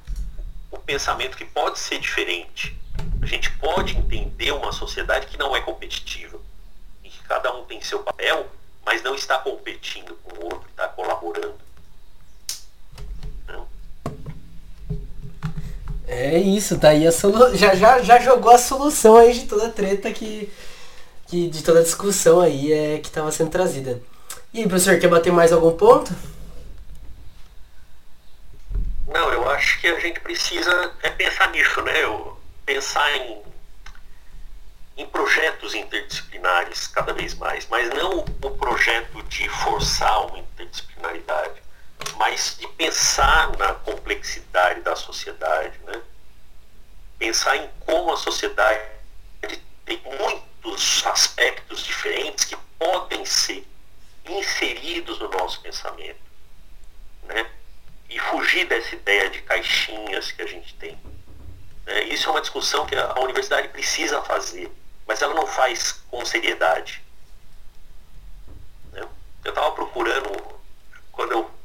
o 0.72 0.78
pensamento 0.78 1.36
que 1.36 1.44
pode 1.44 1.78
ser 1.80 2.00
diferente. 2.00 2.78
A 3.28 3.30
gente 3.30 3.52
pode 3.58 3.98
entender 3.98 4.54
uma 4.54 4.72
sociedade 4.72 5.28
que 5.28 5.38
não 5.38 5.54
é 5.54 5.60
competitiva, 5.60 6.40
em 7.04 7.10
que 7.10 7.20
cada 7.24 7.54
um 7.54 7.66
tem 7.66 7.82
seu 7.82 8.00
papel, 8.00 8.48
mas 8.86 9.04
não 9.04 9.14
está 9.14 9.38
competindo 9.38 10.18
com 10.24 10.38
o 10.38 10.46
outro, 10.46 10.64
está 10.70 10.88
colaborando. 10.88 11.58
É 16.08 16.38
isso, 16.40 16.80
tá 16.80 16.88
aí 16.88 17.06
a 17.06 17.12
solu... 17.12 17.54
já, 17.54 17.76
já, 17.76 18.02
já 18.02 18.18
jogou 18.18 18.50
a 18.50 18.58
solução 18.58 19.18
aí 19.18 19.34
de 19.34 19.46
toda 19.46 19.68
a 19.68 19.72
treta 19.72 20.10
que, 20.14 20.50
que 21.28 21.50
de 21.50 21.62
toda 21.66 21.82
a 21.82 21.84
discussão 21.84 22.40
aí 22.40 22.72
é, 22.72 23.00
que 23.00 23.10
estava 23.10 23.30
sendo 23.30 23.52
trazida. 23.52 24.02
E 24.54 24.62
aí, 24.62 24.68
professor, 24.70 24.98
quer 25.02 25.10
bater 25.10 25.34
mais 25.34 25.52
algum 25.52 25.76
ponto? 25.76 26.16
Não, 29.06 29.34
eu 29.34 29.50
acho 29.50 29.82
que 29.82 29.88
a 29.88 30.00
gente 30.00 30.22
precisa 30.22 30.94
é 31.04 31.10
pensar 31.10 31.52
nisso, 31.52 31.82
né? 31.82 32.06
Eu, 32.06 32.37
pensar 32.68 33.10
em, 33.16 33.42
em 34.98 35.08
projetos 35.08 35.74
interdisciplinares 35.74 36.86
cada 36.88 37.14
vez 37.14 37.34
mais, 37.34 37.66
mas 37.68 37.90
não 37.90 38.20
o 38.20 38.52
projeto 38.52 39.24
de 39.24 39.50
forçar 39.50 40.28
uma 40.28 40.38
interdisciplinaridade 40.38 41.68
mas 42.18 42.58
de 42.60 42.68
pensar 42.70 43.56
na 43.58 43.74
complexidade 43.74 44.82
da 44.82 44.96
sociedade, 44.96 45.78
né? 45.86 46.02
pensar 47.18 47.58
em 47.58 47.70
como 47.80 48.14
a 48.14 48.18
sociedade 48.18 48.82
tem 49.86 50.02
muitos 50.20 51.06
aspectos 51.06 51.84
diferentes 51.84 52.46
que 52.46 52.58
podem 52.78 53.26
ser 53.26 53.66
inseridos 54.26 55.20
no 55.20 55.30
nosso 55.30 55.62
pensamento. 55.62 56.20
Né? 57.24 57.50
E 58.10 58.20
fugir 58.20 58.68
dessa 58.68 58.96
ideia 58.96 59.30
de 59.30 59.42
caixinhas 59.42 60.32
que 60.32 60.42
a 60.42 60.48
gente 60.48 60.74
tem. 60.76 61.00
Né? 61.88 62.04
Isso 62.04 62.28
é 62.28 62.32
uma 62.32 62.42
discussão 62.42 62.86
que 62.86 62.96
a 62.96 63.20
universidade 63.22 63.70
precisa 63.70 64.22
fazer, 64.22 64.70
mas 65.08 65.22
ela 65.22 65.34
não 65.34 65.48
faz 65.48 66.04
com 66.12 66.24
seriedade. 66.26 67.02
Né? 68.92 69.08
Eu 69.44 69.50
estava 69.50 69.72
procurando, 69.72 70.30
quando 71.12 71.32
eu 71.32 71.58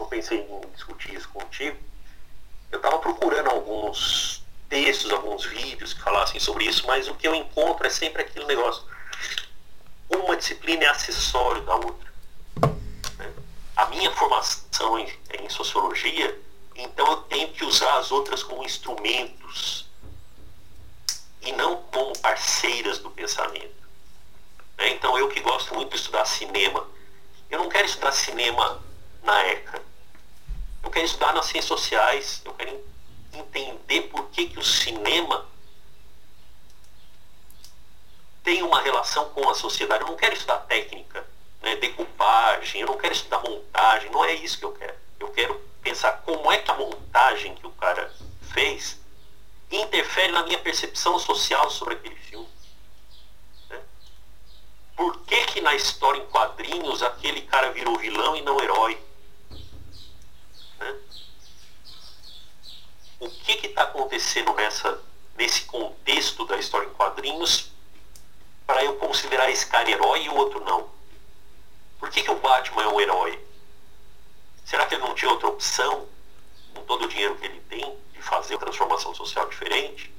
eu 0.00 0.06
pensei 0.06 0.40
em 0.40 0.70
discutir 0.72 1.14
isso 1.14 1.28
contigo, 1.28 1.76
eu 2.72 2.78
estava 2.78 2.98
procurando 2.98 3.50
alguns 3.50 4.42
textos, 4.68 5.12
alguns 5.12 5.44
vídeos 5.44 5.92
que 5.92 6.00
falassem 6.00 6.40
sobre 6.40 6.64
isso, 6.64 6.86
mas 6.86 7.06
o 7.06 7.14
que 7.14 7.28
eu 7.28 7.34
encontro 7.34 7.86
é 7.86 7.90
sempre 7.90 8.22
aquele 8.22 8.46
negócio. 8.46 8.82
Uma 10.08 10.36
disciplina 10.36 10.84
é 10.84 10.88
acessório 10.88 11.62
da 11.62 11.74
outra. 11.74 12.12
Né? 13.18 13.32
A 13.76 13.86
minha 13.86 14.10
formação 14.12 14.98
em, 14.98 15.12
em 15.38 15.48
sociologia, 15.50 16.40
então 16.82 17.06
eu 17.06 17.16
tenho 17.22 17.52
que 17.52 17.64
usar 17.64 17.98
as 17.98 18.10
outras 18.10 18.42
como 18.42 18.64
instrumentos 18.64 19.86
e 21.42 21.52
não 21.52 21.82
como 21.84 22.18
parceiras 22.18 22.98
do 22.98 23.10
pensamento. 23.10 23.88
Né? 24.76 24.90
Então 24.90 25.18
eu 25.18 25.28
que 25.28 25.40
gosto 25.40 25.74
muito 25.74 25.90
de 25.90 25.96
estudar 25.96 26.24
cinema, 26.24 26.86
eu 27.50 27.58
não 27.58 27.68
quero 27.68 27.86
estudar 27.86 28.12
cinema 28.12 28.82
na 29.22 29.46
ECA. 29.46 29.82
Eu 30.82 30.90
quero 30.90 31.04
estudar 31.04 31.34
nas 31.34 31.46
ciências 31.46 31.66
sociais, 31.66 32.40
eu 32.44 32.54
quero 32.54 32.82
entender 33.32 34.02
por 34.02 34.28
que, 34.30 34.46
que 34.46 34.58
o 34.58 34.64
cinema 34.64 35.46
tem 38.42 38.62
uma 38.62 38.80
relação 38.80 39.28
com 39.30 39.48
a 39.48 39.54
sociedade. 39.54 40.02
Eu 40.02 40.08
não 40.08 40.16
quero 40.16 40.34
estudar 40.34 40.58
técnica, 40.60 41.26
né, 41.62 41.76
decupagem, 41.76 42.80
eu 42.80 42.86
não 42.86 42.96
quero 42.96 43.12
estudar 43.12 43.40
montagem, 43.40 44.10
não 44.10 44.24
é 44.24 44.34
isso 44.34 44.58
que 44.58 44.64
eu 44.64 44.72
quero. 44.72 44.94
Eu 45.20 45.28
quero 45.28 45.54
pensar 45.82 46.12
como 46.22 46.50
é 46.50 46.58
que 46.58 46.70
a 46.70 46.74
montagem 46.74 47.54
que 47.54 47.66
o 47.66 47.72
cara 47.72 48.10
fez 48.52 48.98
interfere 49.70 50.32
na 50.32 50.42
minha 50.42 50.58
percepção 50.58 51.18
social 51.18 51.70
sobre 51.70 51.94
aquele 51.94 52.16
filme. 52.16 52.48
Né? 53.68 53.80
Por 54.96 55.20
que 55.20 55.44
que 55.46 55.60
na 55.60 55.74
história 55.74 56.20
em 56.20 56.26
quadrinhos 56.26 57.02
aquele 57.02 57.42
cara 57.42 57.70
virou 57.70 57.98
vilão 57.98 58.34
e 58.34 58.42
não 58.42 58.60
herói? 58.60 58.98
Né? 60.78 60.96
O 63.20 63.30
que 63.30 63.66
está 63.66 63.82
acontecendo 63.82 64.52
nessa, 64.54 65.00
nesse 65.36 65.62
contexto 65.62 66.46
da 66.46 66.56
história 66.56 66.88
em 66.88 66.94
quadrinhos 66.94 67.70
para 68.66 68.82
eu 68.84 68.96
considerar 68.96 69.50
esse 69.50 69.66
cara 69.66 69.90
herói 69.90 70.24
e 70.24 70.28
o 70.28 70.34
outro 70.34 70.64
não? 70.64 70.90
Por 71.98 72.10
que, 72.10 72.22
que 72.22 72.30
o 72.30 72.40
Batman 72.40 72.82
é 72.84 72.88
um 72.88 73.00
herói? 73.00 73.49
Será 74.64 74.86
que 74.86 74.94
ele 74.94 75.02
não 75.02 75.14
tinha 75.14 75.30
outra 75.30 75.48
opção, 75.48 76.08
com 76.74 76.82
todo 76.84 77.04
o 77.04 77.08
dinheiro 77.08 77.36
que 77.36 77.46
ele 77.46 77.60
tem, 77.68 77.98
de 78.12 78.22
fazer 78.22 78.54
uma 78.54 78.60
transformação 78.60 79.14
social 79.14 79.48
diferente? 79.48 80.12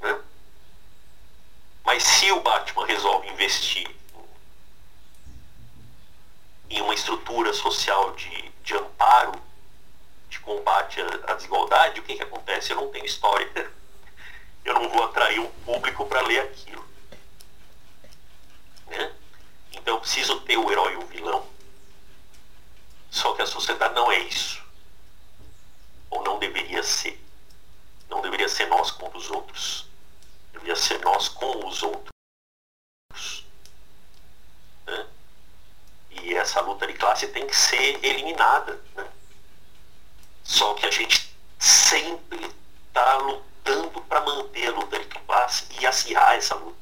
Né? 0.00 0.20
Mas 1.84 2.02
se 2.02 2.30
o 2.32 2.40
Batman 2.40 2.86
resolve 2.86 3.28
investir 3.28 3.88
em 6.70 6.80
uma 6.82 6.94
estrutura 6.94 7.52
social 7.52 8.12
de, 8.12 8.52
de 8.62 8.74
amparo, 8.74 9.40
de 10.28 10.38
combate 10.40 11.00
à, 11.00 11.34
desigualdade, 11.34 12.00
o 12.00 12.02
que, 12.02 12.16
que 12.16 12.22
acontece? 12.22 12.72
Eu 12.72 12.76
não 12.76 12.90
tenho 12.90 13.06
história. 13.06 13.48
Eu 14.64 14.74
não 14.74 14.88
vou 14.90 15.02
atrair 15.04 15.40
um 15.40 15.50
público 15.64 16.04
para 16.04 16.20
ler 16.20 16.40
aquilo. 16.40 16.84
Né? 18.88 19.12
Então 19.72 19.94
eu 19.94 20.00
preciso 20.00 20.40
ter 20.40 20.58
o 20.58 20.70
herói 20.70 20.92
e 20.92 20.96
o 20.96 21.06
vilão. 21.06 21.46
Só 23.18 23.34
que 23.34 23.42
a 23.42 23.46
sociedade 23.46 23.96
não 23.96 24.12
é 24.12 24.20
isso. 24.20 24.62
Ou 26.08 26.22
não 26.22 26.38
deveria 26.38 26.84
ser. 26.84 27.20
Não 28.08 28.22
deveria 28.22 28.48
ser 28.48 28.66
nós 28.68 28.92
contra 28.92 29.18
os 29.18 29.28
outros. 29.28 29.86
Deveria 30.52 30.76
ser 30.76 31.00
nós 31.00 31.28
com 31.28 31.66
os 31.66 31.82
outros. 31.82 33.44
Né? 34.86 35.06
E 36.10 36.32
essa 36.32 36.60
luta 36.60 36.86
de 36.86 36.92
classe 36.92 37.26
tem 37.26 37.44
que 37.44 37.56
ser 37.56 37.98
eliminada. 38.04 38.80
Né? 38.94 39.04
Só 40.44 40.74
que 40.74 40.86
a 40.86 40.90
gente 40.92 41.36
sempre 41.58 42.54
está 42.86 43.16
lutando 43.16 44.00
para 44.02 44.20
manter 44.20 44.68
a 44.68 44.76
luta 44.76 44.96
de 44.96 45.06
classe 45.06 45.66
e 45.80 45.84
acirrar 45.84 46.36
essa 46.36 46.54
luta. 46.54 46.78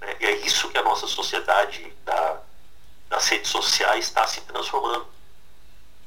Né? 0.00 0.16
E 0.20 0.24
é 0.24 0.36
isso 0.36 0.70
que 0.70 0.78
a 0.78 0.82
nossa 0.82 1.06
sociedade 1.06 1.94
da, 2.02 2.40
das 3.10 3.28
redes 3.28 3.50
sociais 3.50 4.06
está 4.06 4.26
se 4.26 4.40
transformando. 4.40 5.12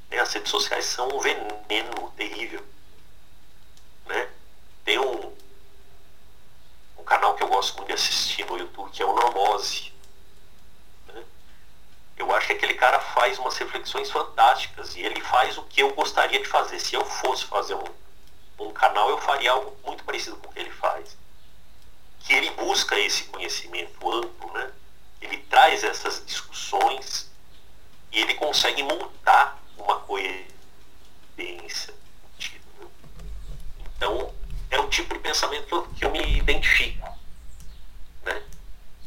Né? 0.09 0.19
As 0.19 0.33
redes 0.33 0.51
sociais 0.51 0.85
são 0.85 1.07
um 1.09 1.19
veneno 1.19 2.11
terrível. 2.15 2.63
Né? 4.05 4.29
Tem 4.83 4.99
um, 4.99 5.33
um 6.97 7.03
canal 7.03 7.35
que 7.35 7.43
eu 7.43 7.47
gosto 7.47 7.77
muito 7.77 7.87
de 7.87 7.93
assistir 7.93 8.45
no 8.45 8.57
YouTube, 8.57 8.91
que 8.91 9.01
é 9.01 9.05
o 9.05 9.13
Normose. 9.13 9.93
Né? 11.07 11.23
Eu 12.17 12.33
acho 12.33 12.47
que 12.47 12.53
aquele 12.53 12.73
cara 12.73 12.99
faz 12.99 13.37
umas 13.39 13.57
reflexões 13.57 14.09
fantásticas 14.09 14.95
e 14.95 15.01
ele 15.01 15.21
faz 15.21 15.57
o 15.57 15.63
que 15.63 15.81
eu 15.81 15.93
gostaria 15.93 16.39
de 16.39 16.47
fazer. 16.47 16.79
Se 16.79 16.95
eu 16.95 17.05
fosse 17.05 17.45
fazer 17.45 17.75
um, 17.75 17.85
um 18.59 18.71
canal, 18.71 19.09
eu 19.09 19.17
faria 19.19 19.51
algo 19.51 19.77
muito 19.85 20.03
parecido 20.03 20.37
com 20.37 20.49
o 20.49 20.53
que 20.53 20.59
ele 20.59 20.71
faz 20.71 21.17
que 22.27 22.33
ele 22.33 22.49
busca 22.51 22.99
esse 22.99 23.23
conhecimento 23.23 24.11
amplo, 24.11 24.51
né? 24.51 24.69
ele 25.21 25.37
traz 25.49 25.81
essas 25.85 26.25
discussões 26.25 27.31
e 28.11 28.19
ele 28.19 28.33
consegue 28.33 28.83
montar 28.83 29.57
uma 29.77 29.99
coerência. 30.01 30.47
Então, 33.95 34.33
é 34.69 34.79
o 34.79 34.89
tipo 34.89 35.13
de 35.13 35.19
pensamento 35.19 35.65
que 35.65 35.73
eu, 35.73 35.87
que 35.87 36.05
eu 36.05 36.11
me 36.11 36.37
identifico. 36.37 37.07
Né? 38.23 38.41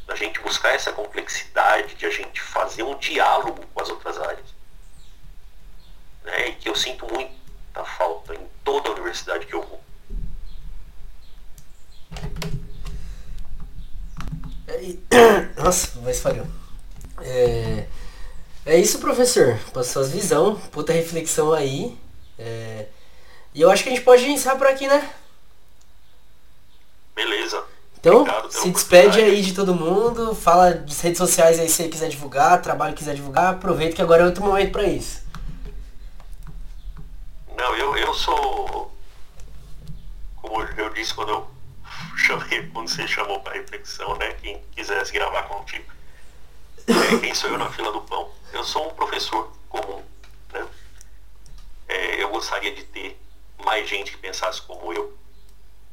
Da 0.07 0.15
gente 0.15 0.41
buscar 0.41 0.75
essa 0.75 0.93
complexidade, 0.93 1.95
de 1.95 2.07
a 2.07 2.11
gente 2.11 2.41
fazer 2.41 2.83
um 2.83 2.99
diálogo 2.99 3.65
com 3.73 3.81
as 3.81 3.89
outras 3.89 4.19
áreas. 4.19 4.47
Né? 6.25 6.49
E 6.49 6.55
que 6.55 6.69
eu 6.69 6.75
sinto 6.75 7.07
muita 7.07 7.85
falta 7.85 8.35
em 8.35 8.49
toda 8.65 8.89
a 8.89 8.93
universidade 8.93 9.47
que 9.47 9.55
eu 9.55 9.63
vou. 9.63 9.81
É, 14.67 15.41
nossa, 15.61 16.01
mas 16.01 16.21
falhou. 16.21 16.47
É, 17.23 17.87
é 18.65 18.79
isso, 18.79 18.99
professor. 18.99 19.59
Passou 19.73 20.03
as 20.03 20.11
visão, 20.11 20.57
puta 20.71 20.93
reflexão 20.93 21.53
aí. 21.53 21.97
É, 22.39 22.87
e 23.55 23.61
eu 23.61 23.71
acho 23.71 23.83
que 23.83 23.89
a 23.89 23.93
gente 23.93 24.05
pode 24.05 24.25
encerrar 24.29 24.57
por 24.57 24.67
aqui, 24.67 24.87
né? 24.87 25.11
Beleza. 27.15 27.65
Então, 27.99 28.25
se 28.49 28.71
despede 28.71 29.21
aí 29.21 29.43
de 29.43 29.53
todo 29.53 29.75
mundo, 29.75 30.35
fala 30.35 30.73
das 30.73 31.01
redes 31.03 31.19
sociais 31.19 31.61
aí 31.61 31.69
se 31.69 31.77
você 31.77 31.89
quiser 31.89 32.09
divulgar, 32.09 32.63
trabalho 32.63 32.95
quiser 32.95 33.15
divulgar, 33.15 33.55
aproveita 33.55 33.95
que 33.97 34.01
agora 34.01 34.23
é 34.23 34.27
outro 34.27 34.43
momento 34.43 34.73
para 34.73 34.85
isso. 34.85 35.23
Não, 37.55 37.77
eu, 37.77 37.95
eu 37.99 38.15
sou, 38.15 38.91
como 40.37 40.63
eu 40.63 40.91
disse 40.95 41.13
quando 41.13 41.29
eu 41.29 41.51
chamei, 42.17 42.67
quando 42.69 42.89
você 42.89 43.07
chamou 43.07 43.41
para 43.41 43.53
reflexão, 43.53 44.17
né? 44.17 44.33
Quem 44.41 44.63
quisesse 44.75 45.13
gravar 45.13 45.43
contigo. 45.43 45.85
É, 46.91 47.19
quem 47.21 47.35
sou 47.35 47.51
eu 47.51 47.59
na 47.59 47.71
fila 47.71 47.93
do 47.93 48.01
pão? 48.03 48.33
Eu 48.53 48.65
sou 48.65 48.89
um 48.89 48.95
professor 48.95 49.53
comum, 49.69 50.05
né? 50.53 50.67
É, 51.87 52.23
eu 52.23 52.29
gostaria 52.31 52.75
de 52.75 52.83
ter 52.83 53.17
mais 53.65 53.89
gente 53.89 54.11
que 54.11 54.17
pensasse 54.17 54.61
como 54.63 54.93
eu. 54.93 55.17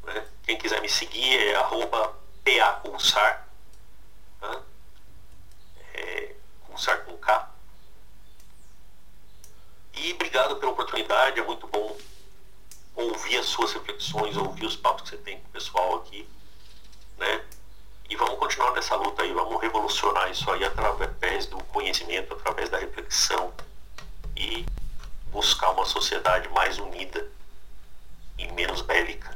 Né? 0.04 0.26
Quem 0.44 0.58
quiser 0.58 0.82
me 0.82 0.90
seguir 0.90 1.38
é 1.50 1.56
arroba 1.56 2.16
PAPulsar, 2.44 3.48
né? 4.42 4.62
é, 5.94 6.36
com 7.06 7.18
K. 7.18 7.52
E 9.94 10.14
obrigado 10.14 10.56
pela 10.56 10.72
oportunidade, 10.72 11.40
é 11.40 11.44
muito 11.44 11.68
bom 11.68 11.96
ouvir 12.96 13.38
as 13.38 13.46
suas 13.46 13.72
reflexões, 13.74 14.36
ouvir 14.36 14.66
os 14.66 14.76
papos 14.76 15.04
que 15.04 15.10
você 15.10 15.18
tem 15.18 15.40
com 15.40 15.48
o 15.48 15.52
pessoal 15.52 15.98
aqui, 15.98 16.28
né? 17.18 17.46
E 18.10 18.16
vamos 18.16 18.40
continuar 18.40 18.74
nessa 18.74 18.96
luta 18.96 19.24
aí, 19.24 19.34
vamos 19.34 19.62
revolucionar 19.62 20.32
isso 20.32 20.50
aí 20.52 20.64
através 20.64 21.46
do 21.46 21.58
conhecimento, 21.66 22.34
através 22.34 22.70
da 22.70 22.78
reflexão 22.78 23.52
e 24.36 24.66
buscar 25.32 25.72
uma 25.72 25.86
sociedade 25.86 26.48
mais 26.50 26.80
unida 26.80 27.26
e 28.38 28.52
menos 28.54 28.82
bélica. 28.82 29.36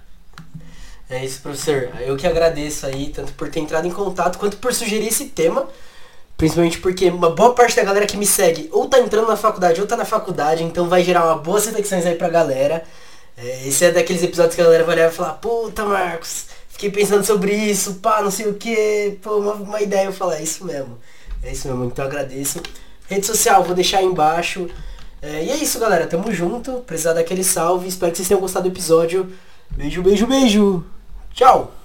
É 1.10 1.26
isso, 1.26 1.42
professor. 1.42 1.90
Eu 2.00 2.16
que 2.16 2.26
agradeço 2.26 2.86
aí, 2.86 3.10
tanto 3.10 3.34
por 3.34 3.50
ter 3.50 3.60
entrado 3.60 3.86
em 3.86 3.92
contato, 3.92 4.40
quanto 4.40 4.58
por 4.58 4.74
sugerir 4.74 5.08
esse 5.08 5.26
tema. 5.26 5.68
Principalmente 6.38 6.80
porque 6.80 7.10
uma 7.10 7.30
boa 7.30 7.54
parte 7.54 7.76
da 7.76 7.84
galera 7.84 8.08
que 8.08 8.18
me 8.18 8.26
segue 8.26 8.70
ou 8.72 8.88
tá 8.88 8.98
entrando 8.98 9.28
na 9.28 9.36
faculdade 9.36 9.80
ou 9.80 9.86
tá 9.86 9.96
na 9.96 10.06
faculdade, 10.06 10.64
então 10.64 10.88
vai 10.88 11.04
gerar 11.04 11.26
uma 11.26 11.38
boas 11.38 11.66
reflexões 11.66 12.06
aí 12.06 12.16
pra 12.16 12.30
galera. 12.30 12.84
É, 13.38 13.68
esse 13.68 13.86
é 13.86 13.92
daqueles 13.92 14.24
episódios 14.24 14.56
que 14.56 14.62
a 14.62 14.64
galera 14.64 14.84
vai 14.84 14.96
olhar 14.96 15.12
e 15.12 15.14
falar, 15.14 15.34
puta 15.34 15.86
Marcos, 15.86 16.48
fiquei 16.72 16.92
pensando 16.92 17.26
sobre 17.26 17.54
isso, 17.54 17.96
pá, 17.96 18.22
não 18.22 18.32
sei 18.32 18.48
o 18.48 18.56
que, 18.56 19.18
pô, 19.22 19.38
uma, 19.38 19.54
uma 19.54 19.82
ideia 19.82 20.06
eu 20.06 20.14
falar, 20.14 20.38
é 20.38 20.44
isso 20.44 20.66
mesmo. 20.66 20.98
É 21.44 21.52
isso 21.52 21.68
mesmo, 21.68 21.86
então 21.86 22.06
agradeço. 22.06 22.62
Rede 23.08 23.26
social, 23.26 23.64
vou 23.64 23.76
deixar 23.76 23.98
aí 24.00 24.06
embaixo. 24.06 24.70
É, 25.22 25.44
e 25.44 25.50
é 25.52 25.56
isso, 25.58 25.80
galera. 25.80 26.08
Tamo 26.08 26.32
junto. 26.32 26.80
Precisar 26.80 27.14
daquele 27.14 27.44
salve. 27.44 27.88
Espero 27.88 28.12
que 28.12 28.18
vocês 28.18 28.28
tenham 28.28 28.42
gostado 28.42 28.68
do 28.68 28.74
episódio. 28.74 29.32
Beijo, 29.70 30.02
beijo, 30.02 30.26
beijo. 30.26 30.84
Tchau. 31.34 31.81